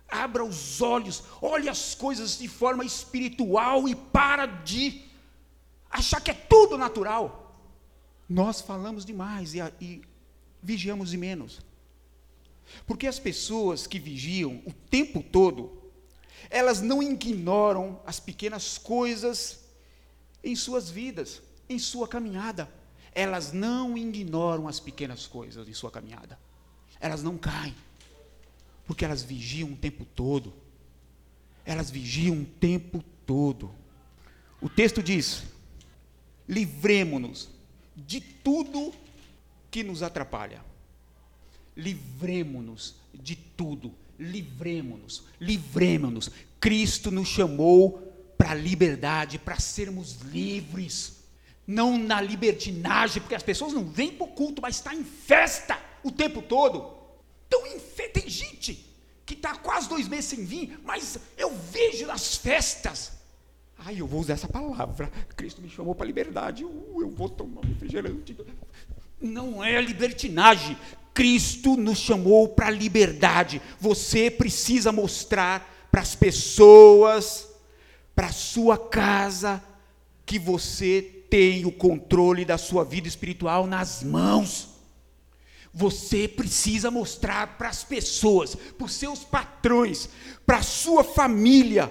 Abra 0.09 0.45
os 0.45 0.81
olhos, 0.81 1.23
olhe 1.43 1.69
as 1.69 1.95
coisas 1.95 2.39
de 2.39 2.49
forma 2.49 2.85
espiritual 2.85 3.89
e 3.89 3.95
para 3.95 4.47
de 4.47 5.10
achar 5.91 6.21
que 6.21 6.31
é 6.31 6.35
tudo 6.35 6.79
natural. 6.79 7.55
Nós 8.29 8.61
falamos 8.61 9.05
demais 9.05 9.55
e, 9.55 9.59
e 9.81 10.03
vigiamos 10.63 11.11
de 11.11 11.17
menos. 11.17 11.61
Porque 12.87 13.07
as 13.07 13.19
pessoas 13.19 13.87
que 13.87 13.99
vigiam 13.99 14.63
o 14.65 14.73
tempo 14.73 15.23
todo, 15.23 15.83
elas 16.49 16.81
não 16.81 17.03
ignoram 17.03 18.01
as 18.07 18.21
pequenas 18.21 18.79
coisas 18.79 19.61
em 20.43 20.55
suas 20.55 20.89
vidas, 20.89 21.43
em 21.69 21.79
sua 21.79 22.07
caminhada 22.07 22.71
elas 23.13 23.53
não 23.53 23.97
ignoram 23.97 24.69
as 24.69 24.79
pequenas 24.79 25.27
coisas 25.27 25.69
em 25.69 25.75
sua 25.75 25.91
caminhada. 25.91 26.39
Elas 27.01 27.23
não 27.23 27.37
caem, 27.37 27.75
porque 28.87 29.05
elas 29.05 29.23
vigiam 29.23 29.73
o 29.73 29.77
tempo 29.77 30.05
todo. 30.05 30.53
Elas 31.65 31.91
vigiam 31.91 32.43
o 32.43 32.45
tempo 32.45 33.03
todo. 33.27 33.71
O 34.61 34.69
texto 34.69 35.03
diz: 35.03 35.45
livremo-nos 36.51 37.49
de 37.97 38.21
tudo 38.21 38.93
que 39.71 39.85
nos 39.85 40.03
atrapalha. 40.03 40.65
Livremo-nos 41.77 42.97
de 43.15 43.37
tudo. 43.37 43.95
Livremo-nos, 44.19 45.23
livremo-nos. 45.41 46.29
Cristo 46.59 47.11
nos 47.11 47.29
chamou 47.29 48.03
para 48.37 48.51
a 48.51 48.55
liberdade, 48.55 49.39
para 49.39 49.61
sermos 49.61 50.21
livres 50.23 51.21
não 51.67 51.97
na 51.97 52.21
libertinagem, 52.21 53.23
porque 53.23 53.35
as 53.37 53.45
pessoas 53.45 53.73
não 53.73 53.85
vêm 53.85 54.11
para 54.13 54.27
o 54.27 54.33
culto, 54.33 54.61
mas 54.61 54.77
está 54.77 54.93
em 54.93 55.05
festa 55.05 55.79
o 56.03 56.11
tempo 56.11 56.43
todo. 56.43 56.99
Então, 57.47 57.63
tem 58.13 58.29
gente 58.29 58.85
que 59.25 59.35
está 59.35 59.55
quase 59.55 59.89
dois 59.89 60.09
meses 60.09 60.25
sem 60.25 60.45
vir, 60.45 60.81
mas 60.85 61.17
eu 61.39 61.57
vejo 61.57 62.07
nas 62.07 62.37
festas. 62.37 63.20
Ai, 63.85 64.01
eu 64.01 64.07
vou 64.07 64.21
usar 64.21 64.35
essa 64.35 64.49
palavra. 64.49 65.11
Cristo 65.37 65.63
me 65.63 65.69
chamou 65.69 65.95
para 65.95 66.05
a 66.05 66.07
liberdade. 66.07 66.65
Uh, 66.65 66.97
eu 67.01 67.11
vou 67.11 67.29
tomar 67.29 67.61
um 67.61 67.69
refrigerante. 67.69 68.37
Não 69.21 69.65
é 69.65 69.81
libertinagem. 69.81 70.77
Cristo 71.15 71.77
nos 71.77 71.99
chamou 71.99 72.49
para 72.49 72.67
a 72.67 72.71
liberdade. 72.71 73.61
Você 73.79 74.31
precisa 74.31 74.93
mostrar 74.93 75.89
para 75.91 76.03
as 76.03 76.15
pessoas, 76.15 77.49
para 78.15 78.27
a 78.27 78.33
sua 78.33 78.77
casa, 78.77 79.63
que 80.27 80.39
você 80.39 81.03
tem 81.31 81.65
o 81.65 81.73
controle 81.73 82.45
da 82.45 82.59
sua 82.59 82.85
vida 82.85 83.09
espiritual 83.09 83.67
nas 83.67 84.03
mãos. 84.03 84.69
Você 85.73 86.27
precisa 86.27 86.91
mostrar 86.91 87.57
para 87.57 87.69
as 87.69 87.85
pessoas, 87.85 88.55
para 88.55 88.85
os 88.85 88.93
seus 88.93 89.25
patrões, 89.25 90.09
para 90.45 90.59
a 90.59 90.63
sua 90.63 91.05
família, 91.05 91.91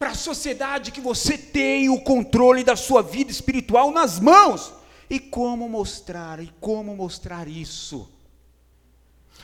para 0.00 0.12
a 0.12 0.14
sociedade 0.14 0.92
que 0.92 1.00
você 1.00 1.36
tem 1.36 1.90
o 1.90 2.00
controle 2.00 2.64
da 2.64 2.74
sua 2.74 3.02
vida 3.02 3.30
espiritual 3.30 3.90
nas 3.90 4.18
mãos. 4.18 4.72
E 5.10 5.20
como 5.20 5.68
mostrar? 5.68 6.40
E 6.42 6.50
como 6.58 6.96
mostrar 6.96 7.46
isso? 7.46 8.10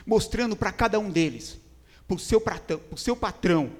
Mostrando 0.03 0.55
para 0.55 0.71
cada 0.71 0.97
um 0.97 1.11
deles, 1.11 1.59
para 2.07 2.15
o 2.15 2.19
seu, 2.19 2.41
patrão, 3.15 3.71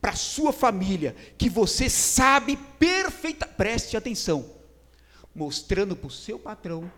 para 0.00 0.12
a 0.12 0.16
sua 0.16 0.52
família, 0.52 1.16
que 1.36 1.48
você 1.48 1.90
sabe 1.90 2.56
perfeita, 2.78 3.44
preste 3.44 3.96
atenção, 3.96 4.48
mostrando 5.34 5.96
para 5.96 6.06
o 6.06 6.10
seu 6.10 6.38
patrão, 6.38 6.88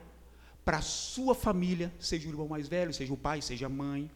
para 0.66 0.78
a 0.78 0.82
sua 0.82 1.34
família, 1.34 1.90
seja 1.98 2.28
o 2.28 2.30
irmão 2.30 2.48
mais 2.48 2.68
velho, 2.68 2.92
seja 2.92 3.12
o 3.14 3.16
pai, 3.16 3.40
seja 3.40 3.66
a 3.66 3.70
mãe, 3.70 4.10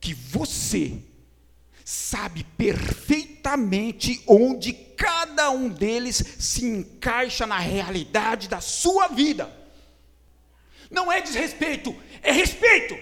que 0.00 0.14
você 0.14 1.02
sabe 1.90 2.44
perfeitamente 2.56 4.22
onde 4.24 4.72
cada 4.72 5.50
um 5.50 5.68
deles 5.68 6.16
se 6.38 6.64
encaixa 6.64 7.48
na 7.48 7.58
realidade 7.58 8.48
da 8.48 8.60
sua 8.60 9.08
vida. 9.08 9.52
Não 10.88 11.10
é 11.10 11.20
desrespeito, 11.20 11.92
é 12.22 12.30
respeito. 12.30 12.94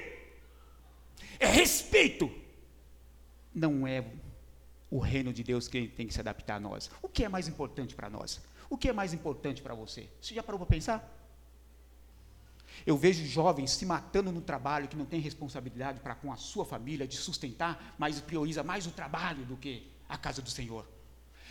É 1.38 1.46
respeito. 1.46 2.32
Não 3.54 3.86
é 3.86 4.02
o 4.90 4.98
reino 4.98 5.34
de 5.34 5.44
Deus 5.44 5.68
que 5.68 5.88
tem 5.88 6.06
que 6.06 6.14
se 6.14 6.20
adaptar 6.20 6.56
a 6.56 6.60
nós. 6.60 6.90
O 7.02 7.10
que 7.10 7.24
é 7.24 7.28
mais 7.28 7.46
importante 7.46 7.94
para 7.94 8.08
nós? 8.08 8.40
O 8.70 8.78
que 8.78 8.88
é 8.88 8.92
mais 8.94 9.12
importante 9.12 9.60
para 9.60 9.74
você? 9.74 10.08
Você 10.18 10.34
já 10.34 10.42
parou 10.42 10.58
para 10.58 10.66
pensar? 10.66 11.17
Eu 12.86 12.96
vejo 12.96 13.24
jovens 13.26 13.70
se 13.72 13.84
matando 13.86 14.32
no 14.32 14.40
trabalho 14.40 14.88
que 14.88 14.96
não 14.96 15.04
tem 15.04 15.20
responsabilidade 15.20 16.00
para 16.00 16.14
com 16.14 16.32
a 16.32 16.36
sua 16.36 16.64
família 16.64 17.06
de 17.06 17.16
sustentar, 17.16 17.94
mas 17.98 18.20
prioriza 18.20 18.62
mais 18.62 18.86
o 18.86 18.90
trabalho 18.90 19.44
do 19.44 19.56
que 19.56 19.90
a 20.08 20.16
casa 20.16 20.40
do 20.40 20.50
Senhor. 20.50 20.86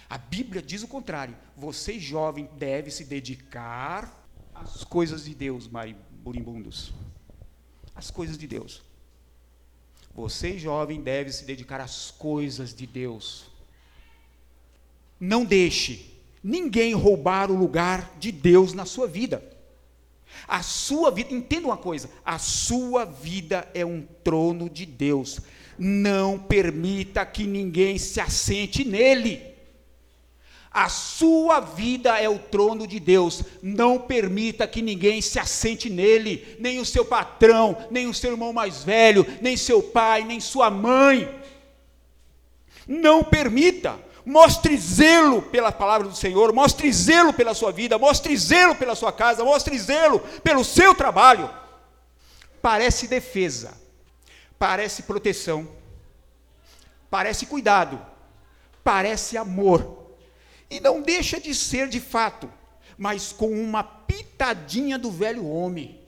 A 0.10 0.18
Bíblia 0.18 0.62
diz 0.62 0.84
o 0.84 0.88
contrário. 0.88 1.36
Você, 1.56 2.00
jovem, 2.00 2.50
deve 2.58 2.90
se 2.92 3.04
dedicar 3.04 4.26
às 4.54 4.84
coisas 4.84 5.26
de 5.26 5.36
Deus, 5.36 5.68
marimbundos. 5.68 6.94
As 7.94 8.10
coisas 8.10 8.38
de 8.38 8.48
Deus. 8.48 8.82
Você, 10.16 10.58
jovem, 10.58 11.02
deve 11.02 11.32
se 11.32 11.46
dedicar 11.46 11.82
às 11.82 12.10
coisas 12.10 12.74
de 12.74 12.88
Deus. 12.88 13.46
Não 15.20 15.44
deixe 15.44 16.18
ninguém 16.44 16.94
roubar 16.94 17.52
o 17.52 17.56
lugar 17.56 18.18
de 18.18 18.32
Deus 18.32 18.74
na 18.74 18.86
sua 18.86 19.08
vida. 19.08 19.57
A 20.48 20.62
sua 20.62 21.12
vida, 21.12 21.34
entenda 21.34 21.68
uma 21.68 21.78
coisa: 21.78 22.10
a 22.26 22.38
sua 22.38 23.06
vida 23.06 23.68
é 23.74 23.86
um 23.86 24.06
trono 24.24 24.70
de 24.70 24.86
Deus. 24.86 25.40
Não 25.78 26.38
permita 26.38 27.26
que 27.26 27.46
ninguém 27.46 27.98
se 27.98 28.20
assente 28.20 28.84
nele. 28.84 29.58
A 30.72 30.90
sua 30.90 31.60
vida 31.60 32.20
é 32.20 32.30
o 32.30 32.38
trono 32.38 32.86
de 32.86 33.00
Deus. 33.00 33.44
Não 33.64 33.98
permita 33.98 34.68
que 34.68 34.82
ninguém 34.82 35.22
se 35.22 35.40
assente 35.40 35.90
nele, 35.90 36.58
nem 36.60 36.80
o 36.80 36.86
seu 36.86 37.04
patrão, 37.04 37.78
nem 37.90 38.08
o 38.08 38.14
seu 38.14 38.32
irmão 38.32 38.54
mais 38.54 38.84
velho, 38.84 39.26
nem 39.42 39.58
seu 39.58 39.82
pai, 39.82 40.24
nem 40.24 40.40
sua 40.40 40.70
mãe. 40.70 41.30
Não 42.88 43.24
permita. 43.24 43.98
Mostre 44.28 44.76
zelo 44.76 45.42
pela 45.42 45.72
palavra 45.72 46.10
do 46.10 46.14
Senhor, 46.14 46.52
mostre 46.52 46.92
zelo 46.92 47.32
pela 47.32 47.54
sua 47.54 47.72
vida, 47.72 47.98
mostre 47.98 48.36
zelo 48.36 48.76
pela 48.76 48.94
sua 48.94 49.10
casa, 49.10 49.42
mostre 49.42 49.80
zelo 49.80 50.20
pelo 50.44 50.66
seu 50.66 50.94
trabalho. 50.94 51.50
Parece 52.62 53.08
defesa, 53.08 53.74
parece 54.60 55.04
proteção, 55.04 55.66
parece 57.10 57.46
cuidado, 57.46 58.06
parece 58.84 59.38
amor 59.38 60.18
e 60.70 60.82
não 60.82 61.02
deixa 61.02 61.40
de 61.40 61.56
ser 61.56 61.88
de 61.88 62.02
fato, 62.02 62.52
mas 62.98 63.32
com 63.32 63.50
uma 63.50 63.82
pitadinha 63.82 65.00
do 65.00 65.10
velho 65.10 65.48
homem. 65.48 66.02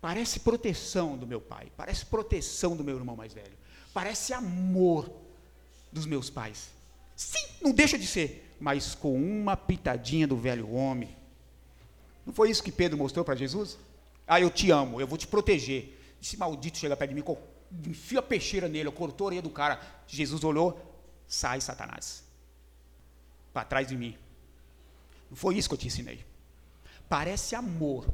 Parece 0.00 0.40
proteção 0.40 1.16
do 1.16 1.28
meu 1.28 1.40
pai, 1.40 1.70
parece 1.76 2.06
proteção 2.06 2.76
do 2.76 2.82
meu 2.82 2.96
irmão 2.96 3.14
mais 3.14 3.32
velho, 3.32 3.56
parece 3.94 4.32
amor 4.32 5.08
dos 5.92 6.06
meus 6.06 6.28
pais. 6.28 6.74
Sim, 7.16 7.44
não 7.60 7.72
deixa 7.72 7.98
de 7.98 8.06
ser, 8.06 8.54
mas 8.60 8.94
com 8.94 9.16
uma 9.16 9.56
pitadinha 9.56 10.26
do 10.28 10.36
velho 10.36 10.70
homem. 10.72 11.16
Não 12.24 12.32
foi 12.32 12.50
isso 12.50 12.62
que 12.62 12.70
Pedro 12.70 12.96
mostrou 12.96 13.24
para 13.24 13.34
Jesus? 13.34 13.76
Ah, 14.26 14.40
eu 14.40 14.50
te 14.50 14.70
amo, 14.70 15.00
eu 15.00 15.06
vou 15.06 15.18
te 15.18 15.26
proteger. 15.26 15.98
Esse 16.22 16.36
maldito 16.36 16.78
chega 16.78 16.96
perto 16.96 17.10
de 17.10 17.14
mim, 17.14 17.24
enfia 17.88 18.20
a 18.20 18.22
peixeira 18.22 18.68
nele, 18.68 18.90
cortou 18.90 19.24
a 19.24 19.28
orelha 19.28 19.42
do 19.42 19.50
cara. 19.50 19.80
Jesus 20.06 20.44
olhou, 20.44 20.80
sai 21.26 21.60
Satanás 21.60 22.26
para 23.56 23.64
trás 23.64 23.88
de 23.88 23.96
mim. 23.96 24.14
Não 25.30 25.36
foi 25.36 25.56
isso 25.56 25.66
que 25.66 25.72
eu 25.72 25.78
te 25.78 25.86
ensinei. 25.86 26.22
Parece 27.08 27.54
amor, 27.54 28.06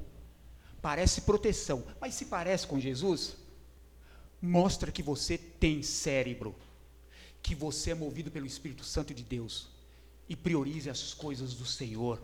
parece 0.80 1.22
proteção, 1.22 1.84
mas 2.00 2.14
se 2.14 2.26
parece 2.26 2.64
com 2.64 2.78
Jesus, 2.78 3.36
mostra 4.40 4.92
que 4.92 5.02
você 5.02 5.36
tem 5.36 5.82
cérebro, 5.82 6.54
que 7.42 7.54
você 7.54 7.90
é 7.90 7.94
movido 7.94 8.30
pelo 8.30 8.46
Espírito 8.46 8.84
Santo 8.84 9.12
de 9.12 9.22
Deus 9.22 9.68
e 10.28 10.36
priorize 10.36 10.88
as 10.88 11.12
coisas 11.12 11.54
do 11.54 11.66
Senhor. 11.66 12.22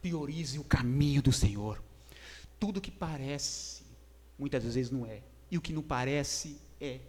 Priorize 0.00 0.58
o 0.58 0.64
caminho 0.64 1.20
do 1.20 1.32
Senhor. 1.32 1.82
Tudo 2.58 2.80
que 2.80 2.90
parece, 2.90 3.82
muitas 4.38 4.62
vezes 4.62 4.90
não 4.90 5.04
é. 5.04 5.22
E 5.50 5.58
o 5.58 5.60
que 5.60 5.72
não 5.72 5.82
parece 5.82 6.58
é. 6.80 7.00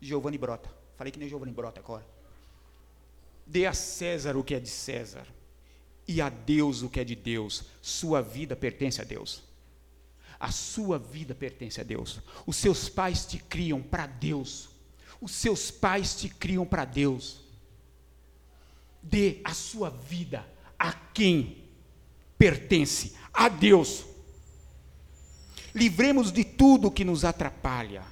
Giovanni 0.00 0.38
Brota. 0.38 0.70
Falei 0.96 1.12
que 1.12 1.18
nem 1.18 1.28
Giovanni 1.28 1.52
Brota 1.52 1.80
agora. 1.80 2.06
Dê 3.46 3.66
a 3.66 3.72
César 3.72 4.36
o 4.36 4.44
que 4.44 4.54
é 4.54 4.60
de 4.60 4.68
César 4.68 5.26
e 6.06 6.20
a 6.20 6.28
Deus 6.28 6.82
o 6.82 6.88
que 6.88 7.00
é 7.00 7.04
de 7.04 7.14
Deus. 7.14 7.64
Sua 7.80 8.20
vida 8.20 8.56
pertence 8.56 9.00
a 9.00 9.04
Deus. 9.04 9.42
A 10.40 10.50
sua 10.50 10.98
vida 10.98 11.34
pertence 11.34 11.80
a 11.80 11.84
Deus. 11.84 12.18
Os 12.46 12.56
seus 12.56 12.88
pais 12.88 13.26
te 13.26 13.38
criam 13.38 13.82
para 13.82 14.06
Deus. 14.06 14.69
Os 15.20 15.32
seus 15.32 15.70
pais 15.70 16.14
te 16.14 16.28
criam 16.28 16.64
para 16.64 16.84
Deus. 16.84 17.40
Dê 19.02 19.40
a 19.44 19.52
sua 19.52 19.90
vida 19.90 20.46
a 20.78 20.92
quem 20.92 21.64
pertence 22.38 23.14
a 23.32 23.48
Deus. 23.48 24.04
Livremos 25.74 26.32
de 26.32 26.44
tudo 26.44 26.90
que 26.90 27.04
nos 27.04 27.24
atrapalha. 27.24 28.04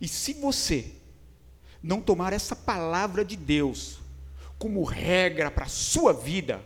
E 0.00 0.08
se 0.08 0.32
você 0.34 0.92
não 1.82 2.00
tomar 2.00 2.32
essa 2.32 2.56
palavra 2.56 3.24
de 3.24 3.36
Deus 3.36 3.98
como 4.58 4.82
regra 4.82 5.50
para 5.50 5.66
a 5.66 5.68
sua 5.68 6.12
vida, 6.12 6.64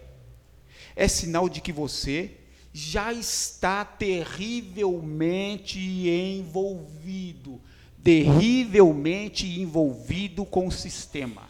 é 0.95 1.09
sinal 1.09 1.49
de 1.49 1.61
que 1.61 1.73
você 1.73 2.38
já 2.73 3.12
está 3.12 3.85
terrivelmente 3.85 5.79
envolvido, 5.79 7.61
terrivelmente 8.03 9.47
envolvido 9.61 10.45
com 10.45 10.67
o 10.67 10.73
sistema. 10.73 11.43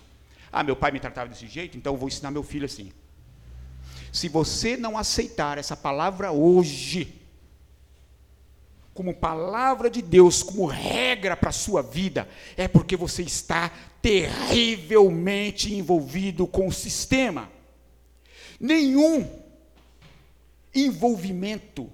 Ah, 0.50 0.62
meu 0.62 0.76
pai 0.76 0.90
me 0.90 1.00
tratava 1.00 1.30
desse 1.30 1.46
jeito, 1.46 1.76
então 1.76 1.94
eu 1.94 1.98
vou 1.98 2.08
ensinar 2.08 2.30
meu 2.30 2.42
filho 2.42 2.66
assim. 2.66 2.92
Se 4.12 4.28
você 4.28 4.76
não 4.76 4.98
aceitar 4.98 5.56
essa 5.56 5.74
palavra 5.74 6.30
hoje, 6.30 7.20
como 8.92 9.14
palavra 9.14 9.88
de 9.88 10.02
Deus, 10.02 10.42
como 10.42 10.66
regra 10.66 11.34
para 11.34 11.48
a 11.48 11.52
sua 11.52 11.82
vida, 11.82 12.28
é 12.56 12.68
porque 12.68 12.94
você 12.94 13.22
está 13.22 13.70
terrivelmente 14.02 15.72
envolvido 15.72 16.46
com 16.46 16.68
o 16.68 16.72
sistema. 16.72 17.50
Nenhum 18.60 19.26
envolvimento 20.74 21.90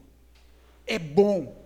é 0.85 0.99
bom, 0.99 1.57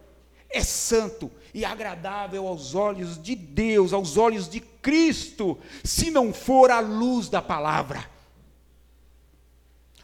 é 0.50 0.62
santo 0.62 1.30
e 1.54 1.64
agradável 1.64 2.46
aos 2.46 2.74
olhos 2.74 3.20
de 3.22 3.34
Deus, 3.34 3.92
aos 3.92 4.16
olhos 4.16 4.48
de 4.48 4.60
Cristo, 4.60 5.58
se 5.84 6.10
não 6.10 6.32
for 6.32 6.70
a 6.70 6.80
luz 6.80 7.28
da 7.28 7.42
palavra. 7.42 8.10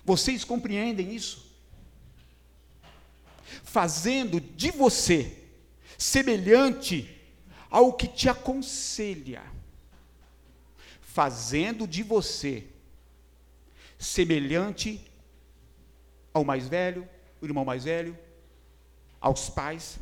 Vocês 0.05 0.45
compreendem 0.45 1.15
isso? 1.15 1.49
fazendo 3.69 4.41
de 4.41 4.71
você 4.71 5.37
semelhante 5.99 7.15
ao 7.71 7.93
que 7.93 8.09
te 8.09 8.29
aconselha, 8.29 9.43
fazendo 11.03 11.87
de 11.87 12.03
você 12.03 12.67
semelhante 13.99 15.01
ao 16.33 16.45
mais 16.45 16.67
velho, 16.67 17.07
o 17.43 17.45
irmão 17.45 17.65
mais 17.65 17.85
velho, 17.85 18.17
aos 19.21 19.51
pais, 19.51 19.99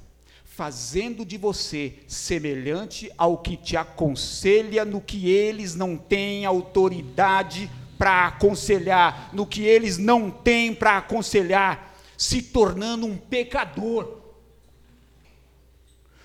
fazendo 0.57 1.23
de 1.23 1.37
você 1.37 1.99
semelhante 2.09 3.13
ao 3.19 3.37
que 3.37 3.59
te 3.59 3.77
aconselha 3.77 4.87
no 4.87 5.03
que 5.03 5.29
eles 5.29 5.75
não 5.75 5.99
têm 5.99 6.47
autoridade 6.47 7.71
para 7.99 8.29
aconselhar, 8.29 9.29
no 9.35 9.47
que 9.47 9.65
eles 9.65 9.99
não 9.99 10.31
têm 10.31 10.75
para 10.75 10.97
aconselhar, 10.97 11.95
se 12.17 12.41
tornando 12.41 13.05
um 13.05 13.19
pecador. 13.19 14.23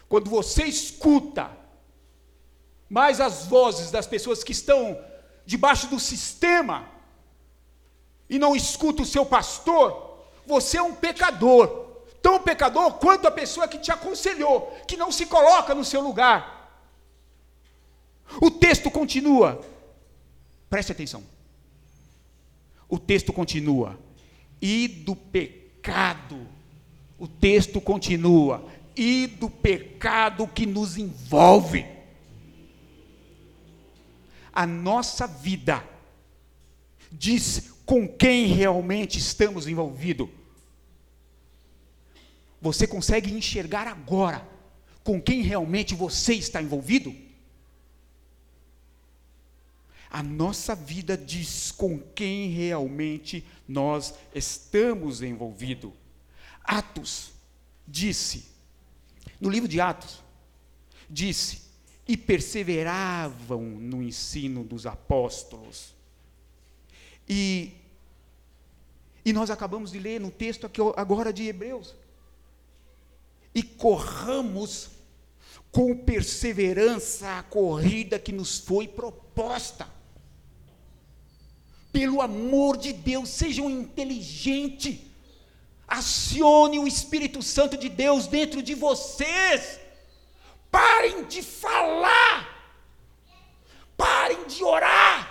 Quando 0.08 0.30
você 0.30 0.64
escuta 0.64 1.52
mais 2.90 3.20
as 3.20 3.48
vozes 3.48 3.92
das 3.92 4.08
pessoas 4.08 4.46
que 4.46 4.54
estão 4.54 4.98
debaixo 5.46 5.88
do 5.88 6.00
sistema 6.00 6.90
e 8.30 8.40
não 8.40 8.56
escuta 8.56 9.02
o 9.02 9.06
seu 9.06 9.26
pastor, 9.26 10.24
você 10.48 10.78
é 10.78 10.82
um 10.82 10.96
pecador. 10.96 11.91
Tão 12.22 12.40
pecador 12.40 12.94
quanto 12.94 13.28
a 13.28 13.32
pessoa 13.32 13.68
que 13.68 13.80
te 13.80 13.92
aconselhou, 13.92 14.78
que 14.88 14.98
não 14.98 15.12
se 15.12 15.26
coloca 15.26 15.74
no 15.74 15.84
seu 15.84 16.02
lugar. 16.02 16.60
O 18.42 18.52
texto 18.52 18.92
continua. 18.92 19.64
Preste 20.70 20.92
atenção. 20.92 21.24
O 22.88 23.00
texto 23.00 23.34
continua. 23.34 24.00
E 24.62 24.88
do 24.88 25.16
pecado 25.16 25.62
pecado. 25.82 26.48
O 27.18 27.28
texto 27.28 27.82
continua: 27.82 28.64
e 28.96 29.28
do 29.28 29.50
pecado 29.50 30.48
que 30.48 30.66
nos 30.66 30.98
envolve. 30.98 31.86
A 34.54 34.68
nossa 34.68 35.26
vida 35.26 35.84
diz 37.12 37.72
com 37.86 38.08
quem 38.08 38.48
realmente 38.48 39.18
estamos 39.18 39.68
envolvidos. 39.68 40.30
Você 42.62 42.86
consegue 42.86 43.34
enxergar 43.34 43.88
agora 43.88 44.48
com 45.04 45.20
quem 45.20 45.42
realmente 45.42 45.96
você 45.96 46.36
está 46.36 46.62
envolvido? 46.62 47.14
A 50.10 50.22
nossa 50.22 50.76
vida 50.76 51.18
diz 51.18 51.72
com 51.72 51.98
quem 51.98 52.50
realmente 52.50 53.46
nós 53.68 54.14
estamos 54.36 55.22
envolvidos. 55.22 55.92
Atos 56.64 57.32
disse, 57.88 58.46
no 59.40 59.50
livro 59.50 59.68
de 59.68 59.82
Atos, 59.82 60.22
disse, 61.10 61.62
e 62.08 62.18
perseveravam 62.18 63.62
no 63.62 64.04
ensino 64.04 64.64
dos 64.64 64.86
apóstolos. 64.86 65.96
E, 67.28 67.74
e 69.24 69.32
nós 69.32 69.50
acabamos 69.50 69.92
de 69.92 70.00
ler 70.00 70.20
no 70.20 70.30
texto 70.30 70.68
aqui 70.68 70.82
agora 70.98 71.32
de 71.32 71.48
Hebreus. 71.48 71.96
E 73.54 73.62
corramos 73.62 74.90
com 75.72 75.96
perseverança 75.96 77.40
a 77.40 77.44
corrida 77.44 78.20
que 78.20 78.32
nos 78.32 78.60
foi 78.60 78.88
proposta. 78.88 79.88
Pelo 81.92 82.22
amor 82.22 82.78
de 82.78 82.94
Deus, 82.94 83.30
sejam 83.30 83.70
inteligentes. 83.70 85.00
Acione 85.88 86.80
o 86.80 86.88
Espírito 86.88 87.42
Santo 87.42 87.78
de 87.78 87.90
Deus 87.90 88.28
dentro 88.28 88.62
de 88.62 88.74
vocês. 88.74 89.80
Parem 90.70 91.26
de 91.26 91.42
falar. 91.42 92.48
Parem 93.98 94.46
de 94.48 94.64
orar. 94.64 95.30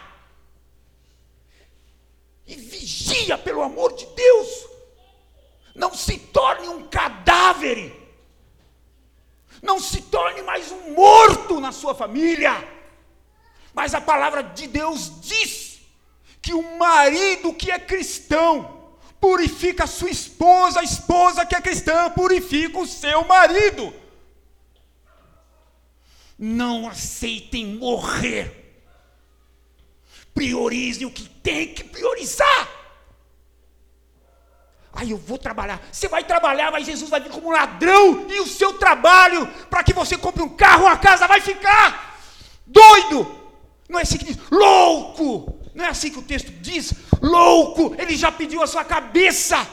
E 2.46 2.54
vigia 2.56 3.38
pelo 3.38 3.62
amor 3.62 3.94
de 3.94 4.06
Deus. 4.06 4.66
Não 5.74 5.94
se 5.94 6.18
torne 6.18 6.68
um 6.68 6.88
cadáver. 6.88 7.99
Não 9.62 9.78
se 9.78 10.02
torne 10.02 10.42
mais 10.42 10.70
um 10.72 10.92
morto 10.92 11.60
na 11.60 11.72
sua 11.72 11.94
família. 11.94 12.52
Mas 13.74 13.94
a 13.94 14.00
palavra 14.00 14.42
de 14.42 14.66
Deus 14.66 15.20
diz 15.20 15.80
que 16.42 16.54
o 16.54 16.78
marido 16.78 17.52
que 17.52 17.70
é 17.70 17.78
cristão 17.78 18.80
purifica 19.20 19.84
a 19.84 19.86
sua 19.86 20.10
esposa, 20.10 20.80
a 20.80 20.84
esposa 20.84 21.44
que 21.44 21.54
é 21.54 21.60
cristã 21.60 22.10
purifica 22.10 22.78
o 22.78 22.86
seu 22.86 23.24
marido. 23.24 23.92
Não 26.38 26.88
aceitem 26.88 27.76
morrer. 27.76 28.56
Priorizem 30.32 31.06
o 31.06 31.10
que 31.10 31.28
tem 31.28 31.74
que 31.74 31.84
priorizar. 31.84 32.79
Aí 34.92 35.10
eu 35.12 35.18
vou 35.18 35.38
trabalhar. 35.38 35.80
Você 35.92 36.08
vai 36.08 36.24
trabalhar, 36.24 36.70
mas 36.72 36.86
Jesus 36.86 37.08
vai 37.08 37.20
vir 37.20 37.30
como 37.30 37.52
ladrão 37.52 38.26
e 38.28 38.40
o 38.40 38.46
seu 38.46 38.74
trabalho 38.74 39.46
para 39.68 39.84
que 39.84 39.92
você 39.92 40.18
compre 40.18 40.42
um 40.42 40.48
carro, 40.48 40.84
uma 40.84 40.96
casa, 40.96 41.26
vai 41.26 41.40
ficar 41.40 42.18
doido. 42.66 43.38
Não 43.88 43.98
é 43.98 44.02
assim 44.02 44.18
que 44.18 44.24
diz, 44.24 44.38
louco. 44.50 45.58
Não 45.74 45.84
é 45.84 45.88
assim 45.88 46.10
que 46.10 46.18
o 46.18 46.22
texto 46.22 46.50
diz, 46.50 46.92
louco. 47.20 47.94
Ele 47.98 48.16
já 48.16 48.30
pediu 48.32 48.62
a 48.62 48.66
sua 48.66 48.84
cabeça. 48.84 49.66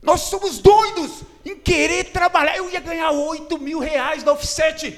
Nós 0.00 0.22
somos 0.22 0.58
doidos 0.58 1.22
em 1.44 1.56
querer 1.56 2.04
trabalhar. 2.12 2.56
Eu 2.56 2.70
ia 2.70 2.80
ganhar 2.80 3.10
8 3.10 3.58
mil 3.58 3.78
reais 3.78 4.22
da 4.22 4.32
offset. 4.32 4.96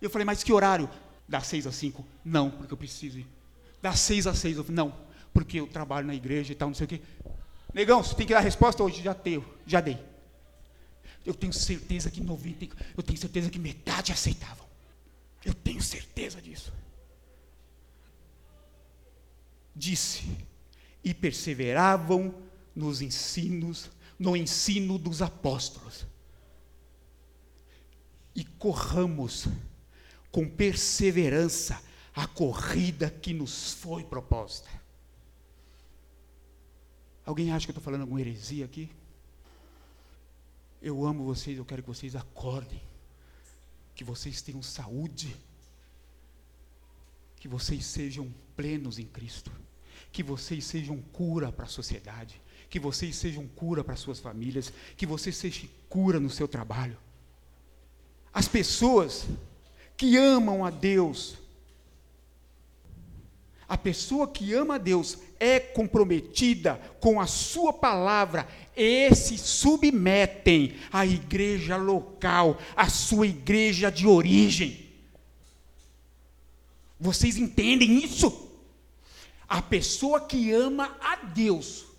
Eu 0.00 0.08
falei, 0.08 0.24
mas 0.24 0.42
que 0.42 0.52
horário? 0.52 0.88
Das 1.28 1.46
6 1.46 1.66
às 1.66 1.74
5? 1.76 2.04
Não, 2.24 2.50
porque 2.50 2.72
eu 2.72 2.76
preciso 2.76 3.18
ir. 3.18 3.26
Das 3.82 4.00
6 4.00 4.26
às 4.26 4.38
6? 4.38 4.56
Eu 4.56 4.64
falei, 4.64 4.76
não, 4.76 4.94
porque 5.32 5.58
eu 5.58 5.66
trabalho 5.66 6.06
na 6.06 6.14
igreja 6.14 6.52
e 6.52 6.54
tal, 6.54 6.68
não 6.68 6.74
sei 6.74 6.84
o 6.84 6.88
quê. 6.88 7.00
Negão, 7.74 8.02
você 8.02 8.14
tem 8.14 8.24
que 8.24 8.32
dar 8.32 8.38
a 8.38 8.42
resposta 8.42 8.82
hoje, 8.82 9.02
já 9.02 9.12
tenho, 9.12 9.44
já 9.66 9.80
dei. 9.80 9.98
Eu 11.26 11.34
tenho 11.34 11.52
certeza 11.52 12.08
que 12.10 12.20
90, 12.22 12.76
eu 12.96 13.02
tenho 13.02 13.18
certeza 13.18 13.50
que 13.50 13.58
metade 13.58 14.12
aceitavam. 14.12 14.64
Eu 15.44 15.52
tenho 15.52 15.82
certeza 15.82 16.40
disso. 16.40 16.72
Disse, 19.74 20.24
e 21.02 21.12
perseveravam 21.12 22.32
nos 22.76 23.02
ensinos 23.02 23.90
no 24.18 24.36
ensino 24.36 24.96
dos 24.96 25.20
apóstolos. 25.20 26.06
E 28.34 28.44
corramos 28.44 29.46
com 30.30 30.48
perseverança 30.48 31.82
a 32.14 32.26
corrida 32.26 33.10
que 33.10 33.34
nos 33.34 33.74
foi 33.74 34.04
proposta. 34.04 34.68
Alguém 37.24 37.52
acha 37.52 37.66
que 37.66 37.70
eu 37.70 37.72
estou 37.72 37.84
falando 37.84 38.02
alguma 38.02 38.20
heresia 38.20 38.64
aqui? 38.64 38.90
Eu 40.82 41.04
amo 41.06 41.24
vocês, 41.24 41.56
eu 41.56 41.64
quero 41.64 41.82
que 41.82 41.88
vocês 41.88 42.14
acordem, 42.14 42.80
que 43.94 44.04
vocês 44.04 44.42
tenham 44.42 44.62
saúde, 44.62 45.34
que 47.36 47.48
vocês 47.48 47.86
sejam 47.86 48.32
plenos 48.54 48.98
em 48.98 49.06
Cristo, 49.06 49.50
que 50.12 50.22
vocês 50.22 50.64
sejam 50.64 51.00
cura 51.00 51.50
para 51.50 51.64
a 51.64 51.68
sociedade, 51.68 52.40
que 52.68 52.78
vocês 52.78 53.16
sejam 53.16 53.46
cura 53.48 53.82
para 53.82 53.96
suas 53.96 54.20
famílias, 54.20 54.72
que 54.96 55.06
você 55.06 55.32
seja 55.32 55.66
cura 55.88 56.20
no 56.20 56.28
seu 56.28 56.46
trabalho. 56.46 56.98
As 58.32 58.48
pessoas 58.48 59.26
que 59.96 60.16
amam 60.16 60.64
a 60.64 60.70
Deus, 60.70 61.38
a 63.68 63.78
pessoa 63.78 64.28
que 64.28 64.52
ama 64.52 64.74
a 64.74 64.78
Deus 64.78 65.18
é 65.44 65.60
comprometida 65.60 66.80
com 67.00 67.20
a 67.20 67.26
sua 67.26 67.72
palavra 67.72 68.48
e 68.76 69.14
se 69.14 69.36
submetem 69.36 70.74
à 70.92 71.04
igreja 71.04 71.76
local, 71.76 72.58
à 72.76 72.88
sua 72.88 73.26
igreja 73.26 73.90
de 73.90 74.06
origem. 74.06 74.88
Vocês 76.98 77.36
entendem 77.36 78.02
isso? 78.04 78.50
A 79.48 79.60
pessoa 79.60 80.20
que 80.20 80.52
ama 80.52 80.96
a 81.00 81.16
Deus 81.16 81.94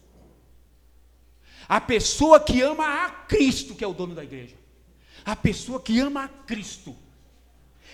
a 1.68 1.82
pessoa 1.82 2.40
que 2.40 2.62
ama 2.62 3.06
a 3.06 3.10
Cristo, 3.10 3.76
que 3.76 3.84
é 3.84 3.88
o 3.88 3.94
dono 3.94 4.14
da 4.14 4.24
igreja. 4.24 4.56
A 5.24 5.36
pessoa 5.36 5.82
que 5.82 6.00
ama 6.00 6.26
a 6.26 6.28
Cristo 6.28 6.96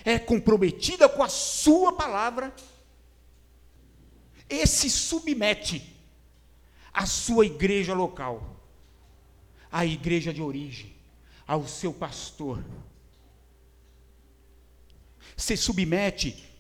é 0.04 0.20
comprometida 0.20 1.08
com 1.08 1.24
a 1.24 1.30
sua 1.30 1.94
palavra 1.94 2.54
e 4.52 4.68
se 4.68 4.90
submete 4.90 5.96
à 6.94 7.06
sua 7.06 7.46
igreja 7.46 7.94
local, 7.94 8.62
à 9.72 9.86
igreja 9.86 10.34
de 10.34 10.42
origem, 10.42 10.94
ao 11.48 11.66
seu 11.66 11.94
pastor. 11.94 12.62
Se 15.38 15.56
submete 15.56 16.52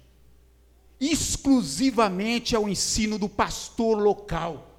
exclusivamente 1.01 2.55
ao 2.55 2.69
ensino 2.69 3.19
do 3.19 3.27
pastor 3.27 3.97
local. 3.97 4.69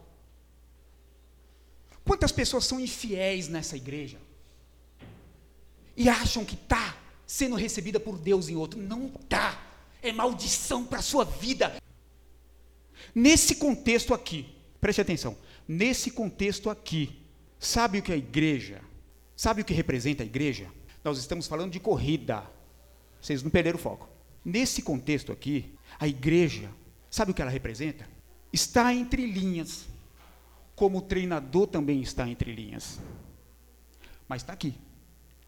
Quantas 2.04 2.32
pessoas 2.32 2.64
são 2.64 2.80
infiéis 2.80 3.46
nessa 3.46 3.76
igreja? 3.76 4.18
E 5.94 6.08
acham 6.08 6.44
que 6.44 6.54
está 6.54 6.96
sendo 7.26 7.56
recebida 7.56 8.00
por 8.00 8.18
Deus 8.18 8.48
em 8.48 8.56
outro. 8.56 8.80
Não 8.80 9.06
está. 9.06 9.60
É 10.00 10.10
maldição 10.10 10.84
para 10.84 11.00
a 11.00 11.02
sua 11.02 11.24
vida. 11.24 11.81
Nesse 13.14 13.56
contexto 13.56 14.14
aqui, 14.14 14.54
preste 14.80 15.00
atenção. 15.00 15.36
Nesse 15.66 16.10
contexto 16.10 16.70
aqui, 16.70 17.20
sabe 17.58 17.98
o 17.98 18.02
que 18.02 18.12
é 18.12 18.14
a 18.14 18.18
igreja? 18.18 18.80
Sabe 19.36 19.62
o 19.62 19.64
que 19.64 19.74
representa 19.74 20.22
a 20.22 20.26
igreja? 20.26 20.66
Nós 21.04 21.18
estamos 21.18 21.46
falando 21.46 21.72
de 21.72 21.80
corrida. 21.80 22.42
Vocês 23.20 23.42
não 23.42 23.50
perderam 23.50 23.78
o 23.78 23.82
foco. 23.82 24.08
Nesse 24.44 24.82
contexto 24.82 25.32
aqui, 25.32 25.74
a 25.98 26.08
igreja, 26.08 26.70
sabe 27.10 27.30
o 27.30 27.34
que 27.34 27.42
ela 27.42 27.50
representa? 27.50 28.08
Está 28.52 28.92
entre 28.94 29.26
linhas 29.26 29.86
como 30.74 30.98
o 30.98 31.02
treinador 31.02 31.66
também 31.66 32.00
está 32.00 32.28
entre 32.28 32.52
linhas. 32.52 32.98
Mas 34.28 34.42
está 34.42 34.52
aqui. 34.52 34.74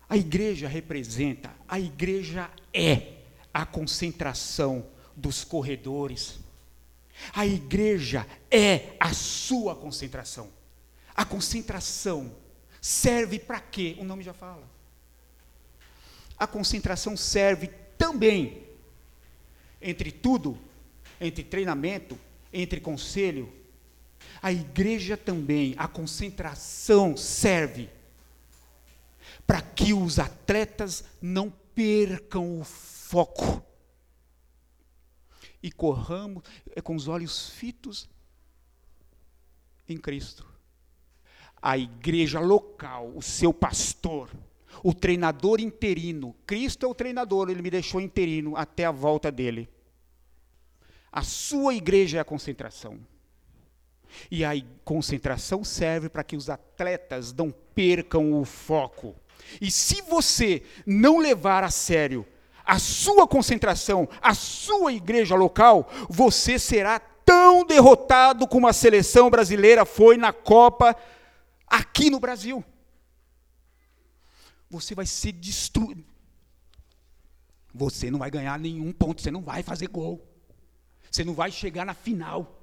A 0.09 0.17
igreja 0.17 0.69
representa, 0.69 1.51
a 1.67 1.81
igreja 1.81 2.51
é 2.73 3.15
a 3.53 3.65
concentração 3.65 4.87
dos 5.17 5.43
corredores. 5.43 6.39
A 7.33 7.47
igreja 7.47 8.27
é 8.51 8.97
a 8.99 9.13
sua 9.13 9.75
concentração. 9.75 10.51
A 11.15 11.25
concentração 11.25 12.35
serve 12.81 13.39
para 13.39 13.61
quê? 13.61 13.97
O 13.99 14.05
nome 14.05 14.23
já 14.23 14.33
fala. 14.33 14.69
A 16.37 16.47
concentração 16.47 17.17
serve 17.17 17.69
também, 17.97 18.67
entre 19.81 20.11
tudo, 20.11 20.59
entre 21.21 21.45
treinamento, 21.45 22.19
entre 22.53 22.81
conselho, 22.81 23.53
a 24.43 24.53
igreja 24.53 25.17
também, 25.17 25.75
a 25.79 25.89
concentração 25.89 27.17
serve 27.17 27.89
para 29.47 29.61
que 29.61 29.93
os 29.93 30.19
atletas 30.19 31.05
não 31.21 31.53
percam 31.75 32.61
o 32.61 32.65
foco 32.65 33.65
e 35.65 35.73
corramos 35.73 36.45
é, 36.77 36.83
com 36.83 36.95
os 36.95 37.09
olhos 37.09 37.49
fitos 37.49 38.07
em 39.89 39.97
Cristo. 39.97 40.47
A 41.61 41.79
igreja 41.79 42.39
local, 42.39 43.11
o 43.17 43.23
seu 43.23 43.55
pastor, 43.55 44.31
o 44.83 44.93
treinador 44.93 45.61
interino, 45.61 46.37
Cristo 46.47 46.85
é 46.85 46.89
o 46.89 46.95
treinador, 46.95 47.49
ele 47.49 47.63
me 47.63 47.71
deixou 47.71 47.99
interino 47.99 48.55
até 48.59 48.85
a 48.85 48.91
volta 48.91 49.33
dele. 49.33 49.67
A 51.11 51.23
sua 51.23 51.75
igreja 51.75 52.19
é 52.19 52.21
a 52.21 52.25
concentração. 52.27 53.01
E 54.31 54.45
a 54.45 54.51
concentração 54.85 55.65
serve 55.65 56.11
para 56.11 56.23
que 56.23 56.37
os 56.37 56.51
atletas 56.51 57.33
não 57.33 57.51
percam 57.51 58.39
o 58.39 58.45
foco. 58.45 59.17
E 59.63 59.71
se 59.71 60.03
você 60.03 60.63
não 60.87 61.17
levar 61.17 61.65
a 61.65 61.71
sério 61.71 62.27
a 62.65 62.79
sua 62.79 63.27
concentração, 63.29 64.09
a 64.23 64.35
sua 64.35 64.93
igreja 64.93 65.35
local, 65.35 65.89
você 66.09 66.59
será 66.59 66.99
tão 66.99 67.65
derrotado 67.65 68.47
como 68.47 68.67
a 68.67 68.73
seleção 68.73 69.31
brasileira 69.31 69.85
foi 69.85 70.17
na 70.17 70.33
Copa 70.33 70.97
aqui 71.67 72.11
no 72.11 72.21
Brasil. 72.21 72.65
Você 74.71 74.95
vai 74.95 75.07
ser 75.07 75.33
destruído. 75.33 76.05
Você 77.73 78.11
não 78.11 78.19
vai 78.19 78.31
ganhar 78.31 78.59
nenhum 78.59 78.93
ponto, 78.93 79.21
você 79.21 79.31
não 79.31 79.43
vai 79.43 79.63
fazer 79.63 79.89
gol. 79.89 80.25
Você 81.11 81.25
não 81.25 81.35
vai 81.35 81.51
chegar 81.51 81.85
na 81.85 81.95
final. 81.95 82.61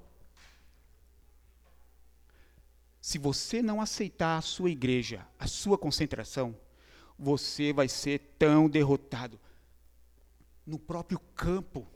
Se 3.01 3.17
você 3.17 3.61
não 3.61 3.81
aceitar 3.81 4.37
a 4.37 4.41
sua 4.41 4.69
igreja, 4.69 5.25
a 5.39 5.47
sua 5.47 5.77
concentração, 5.77 6.55
você 7.17 7.73
vai 7.73 7.87
ser 7.87 8.19
tão 8.37 8.69
derrotado 8.69 9.39
no 10.65 10.79
próprio 10.79 11.19
campo, 11.35 11.87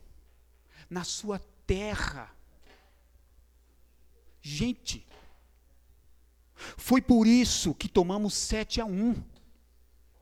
na 0.89 1.03
sua 1.03 1.39
terra. 1.65 2.35
Gente, 4.41 5.05
foi 6.55 7.01
por 7.01 7.27
isso 7.27 7.73
que 7.73 7.89
tomamos 7.89 8.33
7 8.33 8.81
a 8.81 8.85
1 8.85 9.15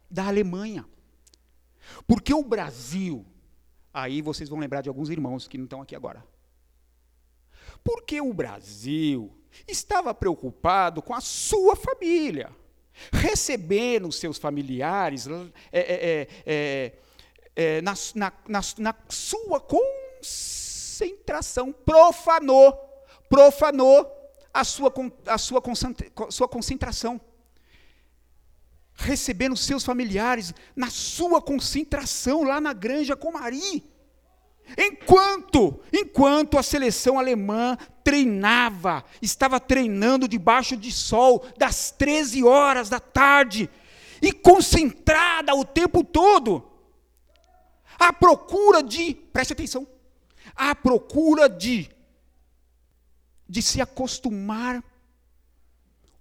da 0.09 0.27
Alemanha. 0.27 0.85
Porque 2.07 2.33
o 2.33 2.43
Brasil, 2.43 3.25
aí 3.93 4.21
vocês 4.21 4.49
vão 4.49 4.59
lembrar 4.59 4.81
de 4.81 4.89
alguns 4.89 5.09
irmãos 5.09 5.47
que 5.47 5.57
não 5.57 5.65
estão 5.65 5.81
aqui 5.81 5.95
agora. 5.95 6.25
Porque 7.83 8.21
o 8.21 8.33
Brasil 8.33 9.31
estava 9.67 10.13
preocupado 10.13 11.01
com 11.01 11.13
a 11.13 11.21
sua 11.21 11.75
família, 11.75 12.49
recebendo 13.11 14.11
seus 14.11 14.37
familiares 14.37 15.27
é, 15.27 15.79
é, 15.79 16.27
é, 16.45 16.93
é, 17.55 17.81
na, 17.81 17.93
na, 18.15 18.33
na, 18.47 18.61
na 18.77 18.95
sua 19.09 19.59
concentração, 19.59 21.71
profanou, 21.71 22.73
profanou 23.29 24.11
a 24.53 24.63
sua, 24.63 24.93
a 25.27 25.37
sua, 25.37 25.61
sua 26.29 26.47
concentração. 26.47 27.19
Recebendo 28.95 29.57
seus 29.57 29.83
familiares 29.83 30.53
na 30.75 30.89
sua 30.89 31.41
concentração 31.41 32.43
lá 32.43 32.61
na 32.61 32.73
Granja 32.73 33.15
Comari. 33.15 33.83
Enquanto, 34.77 35.81
enquanto 35.91 36.57
a 36.57 36.63
seleção 36.63 37.19
alemã 37.19 37.77
treinava, 38.03 39.03
estava 39.21 39.59
treinando 39.59 40.27
debaixo 40.27 40.77
de 40.77 40.91
sol 40.91 41.45
das 41.57 41.91
13 41.91 42.43
horas 42.43 42.87
da 42.87 42.99
tarde 42.99 43.69
e 44.21 44.31
concentrada 44.31 45.53
o 45.53 45.65
tempo 45.65 46.03
todo 46.03 46.72
à 48.03 48.11
procura 48.11 48.83
de, 48.83 49.15
preste 49.15 49.53
atenção, 49.53 49.87
à 50.55 50.75
procura 50.75 51.47
de, 51.47 51.89
de 53.47 53.61
se 53.61 53.81
acostumar 53.81 54.83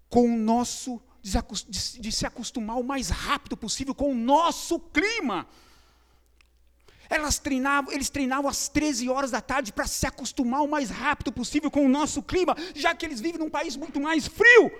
com 0.08 0.32
o 0.32 0.36
nosso, 0.36 1.00
de, 1.20 2.00
de 2.00 2.12
se 2.12 2.24
acostumar 2.24 2.78
o 2.78 2.84
mais 2.84 3.08
rápido 3.08 3.56
possível 3.56 3.94
com 3.94 4.12
o 4.12 4.14
nosso 4.14 4.78
clima. 4.78 5.46
Elas 7.10 7.38
treinavam, 7.38 7.92
eles 7.92 8.08
treinavam 8.08 8.48
às 8.48 8.68
13 8.68 9.08
horas 9.08 9.30
da 9.30 9.40
tarde 9.40 9.72
para 9.72 9.86
se 9.86 10.06
acostumar 10.06 10.62
o 10.62 10.68
mais 10.68 10.88
rápido 10.88 11.32
possível 11.32 11.70
com 11.70 11.84
o 11.84 11.88
nosso 11.88 12.22
clima, 12.22 12.56
já 12.74 12.94
que 12.94 13.04
eles 13.04 13.20
vivem 13.20 13.40
num 13.40 13.50
país 13.50 13.76
muito 13.76 14.00
mais 14.00 14.26
frio. 14.26 14.70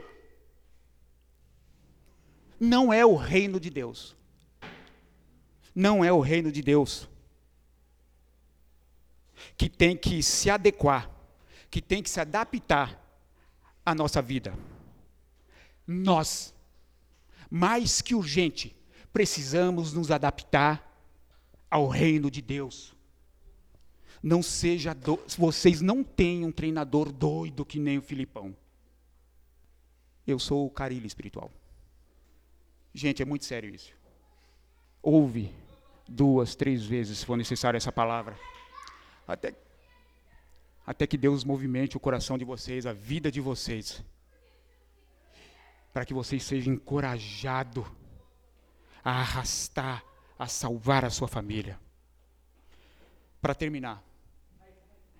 Não 2.60 2.92
é 2.92 3.04
o 3.04 3.16
reino 3.16 3.58
de 3.58 3.68
Deus 3.68 4.16
não 5.74 6.04
é 6.04 6.12
o 6.12 6.20
reino 6.20 6.52
de 6.52 6.62
Deus. 6.62 7.08
Que 9.56 9.68
tem 9.68 9.96
que 9.96 10.22
se 10.22 10.50
adequar, 10.50 11.10
que 11.70 11.80
tem 11.80 12.02
que 12.02 12.10
se 12.10 12.20
adaptar 12.20 13.00
à 13.84 13.94
nossa 13.94 14.22
vida. 14.22 14.56
Nós, 15.86 16.54
mais 17.50 18.00
que 18.00 18.14
urgente, 18.14 18.76
precisamos 19.12 19.92
nos 19.92 20.10
adaptar 20.10 20.88
ao 21.70 21.88
reino 21.88 22.30
de 22.30 22.40
Deus. 22.40 22.94
Não 24.22 24.42
seja 24.42 24.94
do... 24.94 25.18
vocês 25.36 25.80
não 25.80 26.04
têm 26.04 26.44
um 26.44 26.52
treinador 26.52 27.10
doido 27.10 27.64
que 27.64 27.78
nem 27.78 27.98
o 27.98 28.02
Filipão. 28.02 28.56
Eu 30.24 30.38
sou 30.38 30.64
o 30.66 30.70
carilho 30.70 31.06
espiritual. 31.06 31.50
Gente, 32.94 33.22
é 33.22 33.24
muito 33.24 33.44
sério 33.44 33.74
isso. 33.74 33.92
Ouve 35.02 35.52
duas, 36.08 36.54
três 36.54 36.84
vezes, 36.84 37.18
se 37.18 37.26
for 37.26 37.36
necessário 37.36 37.76
essa 37.76 37.92
palavra. 37.92 38.38
Até, 39.26 39.54
até 40.86 41.06
que 41.06 41.16
Deus 41.16 41.44
movimente 41.44 41.96
o 41.96 42.00
coração 42.00 42.36
de 42.36 42.44
vocês, 42.44 42.86
a 42.86 42.92
vida 42.92 43.30
de 43.30 43.40
vocês. 43.40 44.02
Para 45.92 46.04
que 46.04 46.14
vocês 46.14 46.42
sejam 46.42 46.74
encorajados 46.74 47.84
a 49.04 49.20
arrastar, 49.20 50.04
a 50.38 50.46
salvar 50.46 51.04
a 51.04 51.10
sua 51.10 51.28
família. 51.28 51.78
Para 53.40 53.54
terminar, 53.54 54.02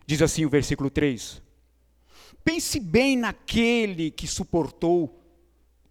diz 0.06 0.22
assim 0.22 0.44
o 0.44 0.50
versículo 0.50 0.88
3: 0.88 1.42
Pense 2.44 2.80
bem 2.80 3.16
naquele 3.16 4.10
que 4.10 4.26
suportou 4.26 5.20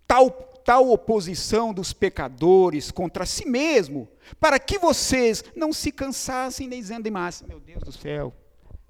tal 0.07 0.50
tal 0.64 0.89
oposição 0.89 1.74
dos 1.74 1.93
pecadores 1.93 2.91
contra 2.91 3.26
si 3.26 3.45
mesmo, 3.45 4.07
para 4.39 4.59
que 4.59 4.78
vocês 4.78 5.43
não 5.55 5.74
se 5.74 5.91
cansassem 5.91 6.68
nem 6.68 6.82
desanimassem. 6.82 7.47
Meu 7.47 7.59
Deus 7.59 7.84
do 7.84 7.91
céu. 7.91 8.34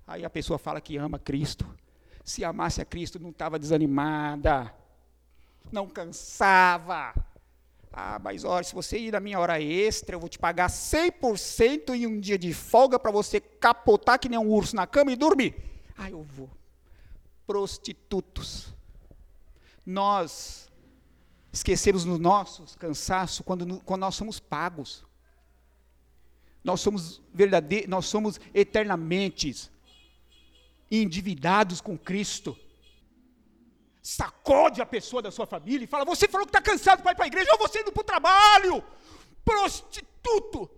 Aí 0.05 0.25
a 0.25 0.29
pessoa 0.29 0.59
fala 0.59 0.81
que 0.81 0.97
ama 0.97 1.17
Cristo. 1.17 1.65
Se 2.23 2.43
amasse 2.43 2.81
a 2.81 2.85
Cristo, 2.85 3.19
não 3.19 3.29
estava 3.31 3.57
desanimada, 3.57 4.73
não 5.71 5.87
cansava. 5.87 7.13
Ah, 7.93 8.19
mas 8.19 8.43
olha, 8.45 8.63
se 8.63 8.73
você 8.73 8.97
ir 8.97 9.11
na 9.11 9.19
minha 9.19 9.39
hora 9.39 9.61
extra, 9.61 10.15
eu 10.15 10.19
vou 10.19 10.29
te 10.29 10.39
pagar 10.39 10.69
100% 10.69 11.93
em 11.93 12.07
um 12.07 12.19
dia 12.19 12.37
de 12.37 12.53
folga 12.53 12.97
para 12.97 13.11
você 13.11 13.39
capotar 13.39 14.17
que 14.17 14.29
nem 14.29 14.39
um 14.39 14.49
urso 14.49 14.75
na 14.75 14.87
cama 14.87 15.11
e 15.11 15.15
dormir. 15.15 15.55
Ah, 15.97 16.09
eu 16.09 16.23
vou. 16.23 16.49
Prostitutos. 17.45 18.73
Nós 19.85 20.70
esquecemos 21.51 22.05
no 22.05 22.17
nosso 22.17 22.65
cansaço 22.77 23.43
quando, 23.43 23.81
quando 23.81 24.01
nós 24.01 24.15
somos 24.15 24.39
pagos. 24.39 25.03
Nós 26.63 26.79
somos 26.79 27.21
verdadeiros, 27.33 27.89
nós 27.89 28.05
somos 28.05 28.39
eternamente 28.53 29.69
endividados 30.89 31.81
com 31.81 31.97
Cristo. 31.97 32.57
Sacode 34.01 34.81
a 34.81 34.85
pessoa 34.85 35.21
da 35.21 35.31
sua 35.31 35.45
família 35.45 35.85
e 35.85 35.87
fala: 35.87 36.05
Você 36.05 36.27
falou 36.27 36.45
que 36.45 36.49
está 36.49 36.61
cansado 36.61 37.01
para 37.01 37.11
ir 37.11 37.15
para 37.15 37.25
a 37.25 37.27
igreja, 37.27 37.51
ou 37.51 37.57
você 37.57 37.81
indo 37.81 37.91
para 37.91 38.01
o 38.01 38.05
trabalho, 38.05 38.83
prostituto. 39.43 40.69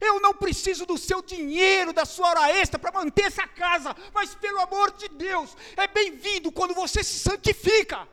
Eu 0.00 0.20
não 0.20 0.34
preciso 0.34 0.84
do 0.84 0.98
seu 0.98 1.22
dinheiro, 1.22 1.92
da 1.92 2.04
sua 2.04 2.28
hora 2.28 2.50
extra 2.50 2.78
para 2.78 2.92
manter 2.92 3.26
essa 3.26 3.46
casa, 3.46 3.94
mas 4.12 4.34
pelo 4.34 4.60
amor 4.60 4.92
de 4.92 5.08
Deus, 5.08 5.56
é 5.76 5.86
bem-vindo 5.86 6.50
quando 6.52 6.74
você 6.74 7.02
se 7.02 7.18
santifica. 7.20 8.06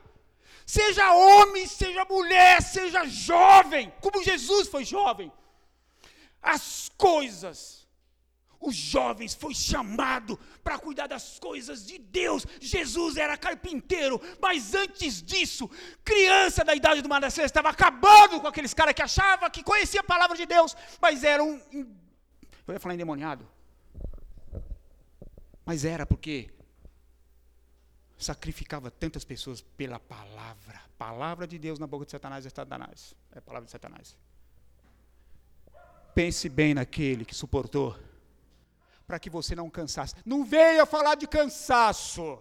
Seja 0.66 1.14
homem, 1.14 1.68
seja 1.68 2.06
mulher, 2.06 2.62
seja 2.62 3.06
jovem, 3.06 3.92
como 4.02 4.24
Jesus 4.24 4.68
foi 4.68 4.86
jovem. 4.86 5.32
As 6.42 6.90
coisas, 6.98 7.88
os 8.60 8.76
jovens 8.76 9.34
foi 9.34 9.54
chamado 9.54 10.40
para 10.64 10.80
cuidar 10.80 11.08
das 11.08 11.40
coisas 11.40 11.86
de 11.86 11.98
Deus. 11.98 12.46
Jesus 12.60 13.18
era 13.18 13.38
carpinteiro, 13.38 14.22
mas 14.42 14.74
antes 14.74 15.22
disso, 15.22 15.70
criança 16.04 16.64
da 16.64 16.74
idade 16.76 17.02
do 17.02 17.10
Manassés 17.10 17.48
estava 17.48 17.70
acabando 17.70 18.40
com 18.40 18.48
aqueles 18.48 18.74
caras 18.74 18.94
que 18.94 19.02
achavam 19.02 19.50
que 19.50 19.64
conhecia 19.64 20.02
a 20.02 20.04
palavra 20.04 20.38
de 20.38 20.46
Deus, 20.46 20.76
mas 21.00 21.24
eram 21.24 21.62
eu 22.68 22.74
ia 22.74 22.80
falar 22.80 22.96
endemoniado. 22.96 23.48
Mas 25.66 25.84
era 25.86 26.06
porque 26.06 26.50
sacrificava 28.24 28.92
tantas 28.92 29.24
pessoas 29.24 29.62
pela 29.62 30.00
palavra. 30.00 30.82
Palavra 30.98 31.48
de 31.48 31.58
Deus 31.58 31.80
na 31.80 31.88
boca 31.88 32.06
de 32.06 32.12
Satanás 32.12 32.46
é 32.46 32.50
Satanás. 32.50 33.16
É 33.32 33.40
a 33.40 33.42
palavra 33.42 33.66
de 33.66 33.72
Satanás. 33.72 34.16
Pense 36.14 36.50
bem 36.50 36.74
naquele 36.74 37.24
que 37.24 37.34
suportou, 37.34 37.98
para 39.08 39.20
que 39.20 39.30
você 39.30 39.56
não 39.56 39.70
cansasse. 39.70 40.16
Não 40.26 40.44
venha 40.44 40.86
falar 40.86 41.16
de 41.16 41.28
cansaço. 41.28 42.40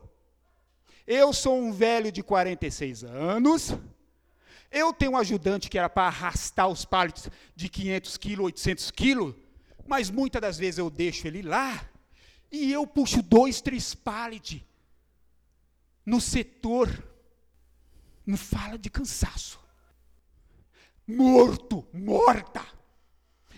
Eu 1.06 1.32
sou 1.32 1.58
um 1.58 1.72
velho 1.72 2.10
de 2.10 2.22
46 2.22 3.04
anos. 3.04 3.74
Eu 4.70 4.92
tenho 4.92 5.12
um 5.12 5.16
ajudante 5.16 5.68
que 5.68 5.78
era 5.78 5.88
para 5.88 6.06
arrastar 6.06 6.68
os 6.68 6.84
palitos 6.84 7.28
de 7.56 7.68
500 7.68 8.16
quilos, 8.16 8.44
800 8.46 8.90
quilos, 8.92 9.34
mas 9.86 10.10
muitas 10.10 10.40
das 10.40 10.58
vezes 10.58 10.78
eu 10.78 10.88
deixo 10.88 11.26
ele 11.26 11.42
lá 11.42 11.88
E 12.52 12.72
eu 12.72 12.86
puxo 12.86 13.22
dois, 13.22 13.60
três 13.60 13.94
pallets 13.94 14.62
no 16.10 16.20
setor. 16.20 16.88
Não 18.26 18.36
fala 18.36 18.76
de 18.76 18.90
cansaço. 18.90 19.60
Morto, 21.06 21.86
morta. 21.92 22.66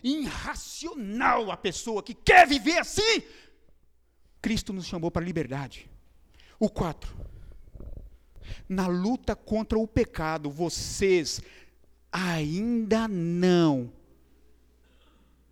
Irracional 0.02 1.50
a 1.50 1.56
pessoa 1.56 2.02
que 2.02 2.12
quer 2.12 2.46
viver 2.46 2.78
assim. 2.78 3.22
Cristo 4.42 4.70
nos 4.70 4.84
chamou 4.84 5.10
para 5.10 5.22
a 5.22 5.24
liberdade. 5.24 5.90
O 6.60 6.68
4. 6.68 7.16
Na 8.68 8.86
luta 8.86 9.34
contra 9.34 9.78
o 9.78 9.88
pecado, 9.88 10.50
vocês 10.50 11.40
ainda 12.10 13.08
não 13.08 13.90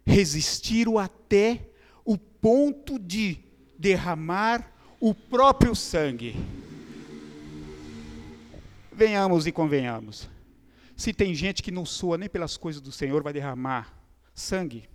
resistiram 0.05 0.99
até 0.99 1.67
o 2.05 2.19
ponto 2.19 2.99
de 2.99 3.39
derramar 3.79 4.71
o 5.01 5.15
próprio 5.15 5.75
sangue. 5.75 6.37
Venhamos 9.01 9.47
e 9.47 9.53
convenhamos. 9.53 10.29
Se 10.95 11.15
tem 11.15 11.35
gente 11.35 11.63
que 11.63 11.71
não 11.71 11.87
soa 11.87 12.19
nem 12.19 12.29
pelas 12.29 12.59
coisas 12.59 12.83
do 12.83 12.93
Senhor, 12.93 13.23
vai 13.23 13.33
derramar 13.33 13.99
sangue. 14.35 14.91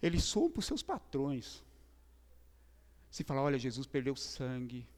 Eles 0.00 0.24
soam 0.24 0.50
para 0.50 0.60
os 0.60 0.64
seus 0.64 0.82
patrões. 0.82 1.62
Se 3.10 3.24
falar, 3.24 3.42
olha, 3.42 3.58
Jesus 3.58 3.86
perdeu 3.86 4.16
sangue, 4.16 4.88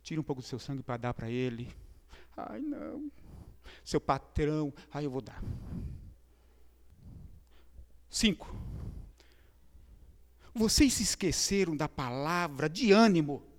tira 0.00 0.20
um 0.20 0.22
pouco 0.22 0.42
do 0.42 0.46
seu 0.46 0.60
sangue 0.60 0.80
para 0.80 0.96
dar 0.96 1.12
para 1.12 1.28
ele. 1.28 1.74
Ai, 2.36 2.60
não. 2.60 3.10
Seu 3.84 4.00
patrão, 4.00 4.72
ai, 4.92 5.06
eu 5.06 5.10
vou 5.10 5.22
dar. 5.22 5.42
Cinco. 8.08 8.56
Vocês 10.54 10.92
se 10.92 11.02
esqueceram 11.02 11.76
da 11.76 11.88
palavra 11.88 12.68
de 12.68 12.92
ânimo. 12.92 13.49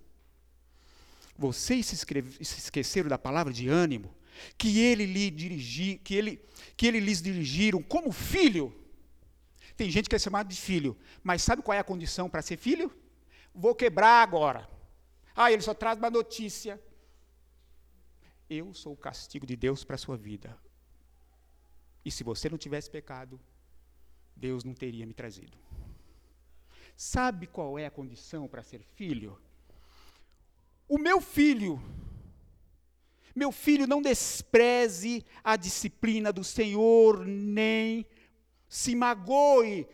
Vocês 1.36 1.86
se, 1.86 1.96
se 1.96 2.58
esqueceram 2.58 3.08
da 3.08 3.18
palavra 3.18 3.52
de 3.52 3.68
ânimo 3.68 4.14
que 4.56 4.80
ele 4.80 5.06
lhe 5.06 5.30
dirigi, 5.30 5.98
que 5.98 6.14
ele, 6.14 6.44
que 6.76 6.86
ele 6.86 7.00
lhes 7.00 7.20
dirigiram 7.20 7.82
como 7.82 8.12
filho. 8.12 8.74
Tem 9.76 9.90
gente 9.90 10.08
que 10.08 10.16
é 10.16 10.18
chamado 10.18 10.48
de 10.48 10.60
filho, 10.60 10.96
mas 11.22 11.42
sabe 11.42 11.62
qual 11.62 11.74
é 11.74 11.78
a 11.78 11.84
condição 11.84 12.28
para 12.28 12.42
ser 12.42 12.56
filho? 12.56 12.92
Vou 13.54 13.74
quebrar 13.74 14.22
agora. 14.22 14.68
Ah, 15.34 15.50
ele 15.50 15.62
só 15.62 15.74
traz 15.74 15.98
uma 15.98 16.10
notícia. 16.10 16.80
Eu 18.48 18.74
sou 18.74 18.92
o 18.92 18.96
castigo 18.96 19.46
de 19.46 19.56
Deus 19.56 19.82
para 19.82 19.94
a 19.94 19.98
sua 19.98 20.16
vida. 20.16 20.56
E 22.04 22.10
se 22.10 22.22
você 22.22 22.48
não 22.48 22.58
tivesse 22.58 22.90
pecado, 22.90 23.40
Deus 24.36 24.64
não 24.64 24.74
teria 24.74 25.06
me 25.06 25.14
trazido. 25.14 25.56
Sabe 26.96 27.46
qual 27.46 27.78
é 27.78 27.86
a 27.86 27.90
condição 27.90 28.46
para 28.46 28.62
ser 28.62 28.82
filho? 28.82 29.40
O 30.92 30.98
meu 30.98 31.22
filho, 31.22 31.82
meu 33.34 33.50
filho, 33.50 33.86
não 33.86 34.02
despreze 34.02 35.24
a 35.42 35.56
disciplina 35.56 36.30
do 36.30 36.44
Senhor, 36.44 37.24
nem 37.24 38.04
se 38.68 38.94
magoe 38.94 39.88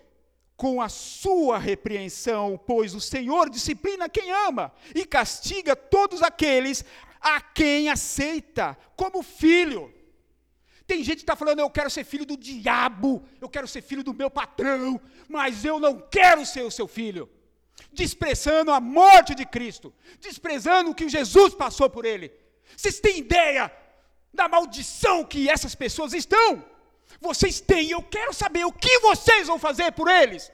com 0.57 0.83
a 0.83 0.89
sua 0.89 1.57
repreensão, 1.57 2.61
pois 2.67 2.97
o 2.97 3.01
Senhor 3.01 3.49
disciplina 3.49 4.09
quem 4.09 4.29
ama 4.49 4.73
e 4.93 5.07
castiga 5.07 5.77
todos 5.77 6.21
aqueles 6.21 6.85
a 7.21 7.41
quem 7.41 7.89
aceita 7.89 8.77
como 8.97 9.23
filho. 9.23 9.95
Tem 10.85 11.05
gente 11.05 11.19
que 11.19 11.23
está 11.23 11.37
falando, 11.37 11.61
eu 11.61 11.71
quero 11.71 11.91
ser 11.91 12.03
filho 12.03 12.27
do 12.27 12.37
diabo, 12.37 13.23
eu 13.41 13.49
quero 13.49 13.69
ser 13.69 13.83
filho 13.83 14.03
do 14.03 14.13
meu 14.13 14.33
patrão, 14.33 15.01
mas 15.29 15.65
eu 15.65 15.79
não 15.79 16.01
quero 16.01 16.45
ser 16.45 16.63
o 16.63 16.73
seu 16.73 16.89
filho. 16.89 17.31
Desprezando 18.03 18.71
a 18.71 18.81
morte 18.81 19.35
de 19.35 19.45
Cristo, 19.45 19.93
desprezando 20.21 20.91
o 20.91 20.95
que 20.95 21.09
Jesus 21.09 21.55
passou 21.55 21.89
por 21.91 22.05
ele. 22.05 22.33
Vocês 22.77 23.01
têm 23.01 23.19
ideia 23.19 23.73
da 24.33 24.49
maldição 24.49 25.25
que 25.25 25.49
essas 25.49 25.75
pessoas 25.75 26.13
estão? 26.13 26.65
Vocês 27.21 27.61
têm, 27.61 27.91
eu 27.91 28.03
quero 28.03 28.33
saber 28.33 28.65
o 28.65 28.73
que 28.73 28.99
vocês 29.01 29.49
vão 29.49 29.59
fazer 29.59 29.91
por 29.93 30.09
eles. 30.09 30.53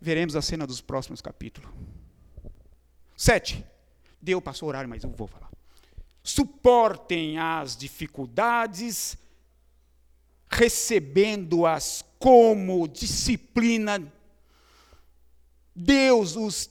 Veremos 0.00 0.34
a 0.34 0.42
cena 0.42 0.66
dos 0.66 0.80
próximos 0.80 1.20
capítulos. 1.20 1.70
Sete. 3.16 3.64
Deu, 4.22 4.40
passou 4.40 4.66
o 4.66 4.70
horário, 4.70 4.88
mas 4.88 5.02
eu 5.02 5.10
vou 5.10 5.26
falar 5.26 5.50
suportem 6.22 7.38
as 7.38 7.76
dificuldades, 7.76 9.16
recebendo-as 10.48 12.04
como 12.18 12.86
disciplina. 12.88 14.12
Deus 15.74 16.36
os 16.36 16.70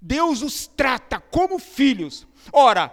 Deus 0.00 0.42
os 0.42 0.66
trata 0.66 1.18
como 1.18 1.58
filhos. 1.58 2.26
Ora, 2.52 2.92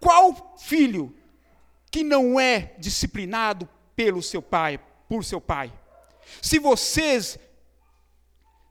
qual 0.00 0.56
filho 0.58 1.14
que 1.90 2.02
não 2.02 2.40
é 2.40 2.74
disciplinado 2.78 3.68
pelo 3.94 4.22
seu 4.22 4.40
pai, 4.40 4.80
por 5.08 5.22
seu 5.22 5.42
pai? 5.42 5.72
Se 6.40 6.58
vocês 6.58 7.38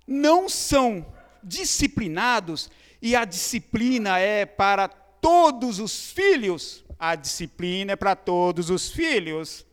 não 0.08 0.50
são 0.50 1.06
disciplinados, 1.44 2.70
e 3.04 3.18
a 3.18 3.26
disciplina 3.26 4.18
é 4.18 4.46
para 4.46 4.88
todos 4.88 5.78
os 5.80 6.10
filhos. 6.10 6.86
A 6.98 7.16
disciplina 7.16 7.92
é 7.92 7.96
para 7.98 8.16
todos 8.16 8.70
os 8.70 8.90
filhos. 8.90 9.66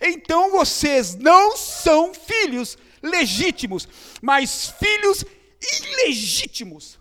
Então 0.00 0.50
vocês 0.50 1.14
não 1.14 1.56
são 1.56 2.14
filhos 2.14 2.78
legítimos, 3.02 3.88
mas 4.20 4.70
filhos 4.70 5.24
ilegítimos. 5.80 6.98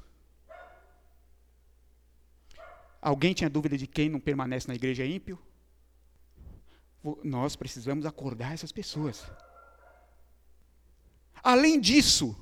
Alguém 3.01 3.33
tinha 3.33 3.49
dúvida 3.49 3.77
de 3.77 3.87
quem 3.87 4.09
não 4.09 4.19
permanece 4.19 4.67
na 4.67 4.75
igreja 4.75 5.05
ímpio? 5.05 5.39
Nós 7.23 7.55
precisamos 7.55 8.05
acordar 8.05 8.53
essas 8.53 8.71
pessoas. 8.71 9.25
Além 11.43 11.79
disso, 11.79 12.35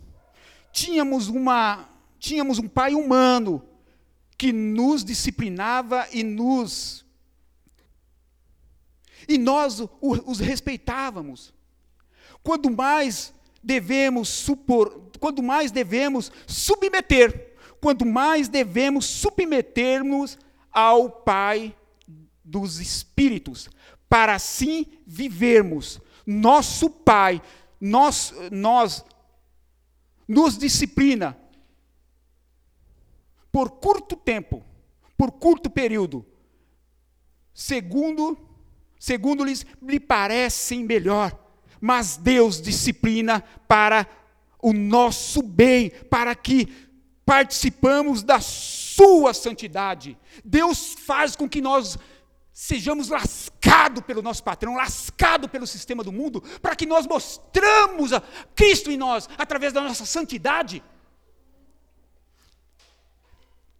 tínhamos 0.71 1.29
uma 1.29 1.89
tínhamos 2.19 2.59
um 2.59 2.67
pai 2.67 2.93
humano 2.93 3.63
que 4.37 4.51
nos 4.51 5.05
disciplinava 5.05 6.05
e 6.11 6.21
nos 6.21 7.05
e 9.27 9.37
nós 9.37 9.83
os 10.01 10.39
respeitávamos. 10.39 11.53
Quando 12.43 12.69
mais 12.69 13.33
devemos 13.63 14.29
supor, 14.29 15.09
quando 15.19 15.43
mais 15.43 15.71
devemos 15.71 16.31
submeter, 16.47 17.55
quanto 17.81 18.05
mais 18.05 18.47
devemos 18.47 19.05
submetermos 19.05 20.37
ao 20.71 21.09
Pai 21.09 21.75
dos 22.43 22.79
Espíritos, 22.79 23.69
para 24.07 24.35
assim 24.35 24.85
vivermos. 25.05 25.99
Nosso 26.25 26.89
Pai, 26.89 27.41
nós, 27.79 28.33
nós 28.51 29.03
nos 30.27 30.57
disciplina 30.57 31.37
por 33.51 33.71
curto 33.71 34.15
tempo, 34.15 34.63
por 35.17 35.31
curto 35.31 35.69
período, 35.69 36.25
segundo, 37.53 38.37
segundo 38.99 39.43
lhes 39.43 39.65
lhe 39.81 39.99
parecem 39.99 40.83
melhor, 40.83 41.37
mas 41.81 42.17
Deus 42.17 42.61
disciplina 42.61 43.41
para 43.67 44.05
o 44.61 44.73
nosso 44.73 45.41
bem, 45.41 45.89
para 45.89 46.35
que 46.35 46.67
participamos 47.25 48.21
da 48.21 48.41
sua 48.41 49.33
santidade. 49.33 50.17
Deus 50.43 50.93
faz 50.93 51.35
com 51.35 51.47
que 51.47 51.61
nós 51.61 51.97
sejamos 52.51 53.07
lascados 53.07 54.03
pelo 54.03 54.21
nosso 54.21 54.43
patrão, 54.43 54.75
lascados 54.75 55.49
pelo 55.49 55.65
sistema 55.65 56.03
do 56.03 56.11
mundo, 56.11 56.41
para 56.61 56.75
que 56.75 56.85
nós 56.85 57.07
mostramos 57.07 58.11
a 58.11 58.21
Cristo 58.53 58.91
em 58.91 58.97
nós 58.97 59.29
através 59.37 59.71
da 59.71 59.81
nossa 59.81 60.05
santidade 60.05 60.83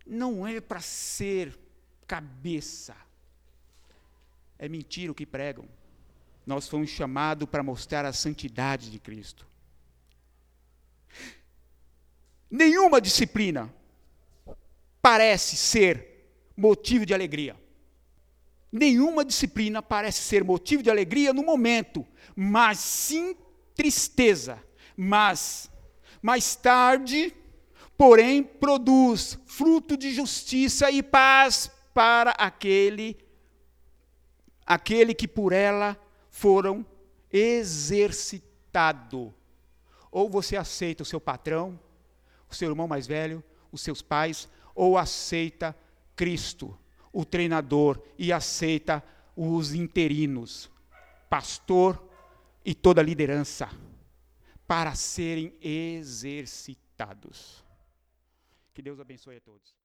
não 0.10 0.48
é 0.48 0.60
para 0.60 0.82
ser 0.82 1.58
cabeça. 2.08 2.96
É 4.60 4.68
mentira 4.68 5.12
o 5.12 5.16
que 5.16 5.26
pregam. 5.26 5.66
Nós 6.46 6.68
fomos 6.68 6.90
chamados 6.90 7.48
para 7.50 7.64
mostrar 7.64 8.06
a 8.06 8.14
santidade 8.14 8.92
de 8.92 9.00
Cristo. 9.00 9.48
Nenhuma 12.52 13.00
disciplina 13.00 13.74
parece 15.02 15.56
ser 15.56 16.28
motivo 16.58 17.06
de 17.06 17.14
alegria. 17.14 17.56
Nenhuma 18.72 19.24
disciplina 19.24 19.82
parece 19.82 20.22
ser 20.22 20.44
motivo 20.44 20.84
de 20.84 20.90
alegria 20.90 21.34
no 21.34 21.44
momento, 21.44 22.06
mas 22.36 22.80
sim 22.80 23.36
tristeza. 23.74 24.62
Mas 24.98 25.72
mais 26.22 26.56
tarde 26.56 27.34
porém 28.00 28.42
produz 28.42 29.38
fruto 29.46 29.98
de 29.98 30.14
justiça 30.14 30.90
e 30.90 31.04
paz 31.04 31.70
para 31.94 32.32
aquele 32.32 33.18
aquele 34.70 35.14
que 35.16 35.28
por 35.28 35.52
ela 35.52 36.00
foram 36.30 36.86
exercitado. 37.34 39.34
Ou 40.12 40.30
você 40.30 40.56
aceita 40.56 41.02
o 41.02 41.06
seu 41.06 41.20
patrão, 41.20 41.80
o 42.48 42.54
seu 42.54 42.70
irmão 42.70 42.88
mais 42.88 43.08
velho, 43.08 43.44
os 43.72 43.82
seus 43.82 44.04
pais, 44.04 44.48
ou 44.76 44.96
aceita 44.96 45.76
Cristo, 46.16 46.78
o 47.12 47.26
treinador, 47.26 48.00
e 48.18 48.32
aceita 48.32 49.04
os 49.36 49.74
interinos, 49.74 50.70
pastor 51.28 52.08
e 52.64 52.76
toda 52.76 53.02
a 53.02 53.04
liderança, 53.04 53.68
para 54.68 54.94
serem 54.94 55.52
exercitados. 55.62 57.66
Que 58.74 58.84
Deus 58.84 59.00
abençoe 59.00 59.38
a 59.38 59.42
todos. 59.42 59.79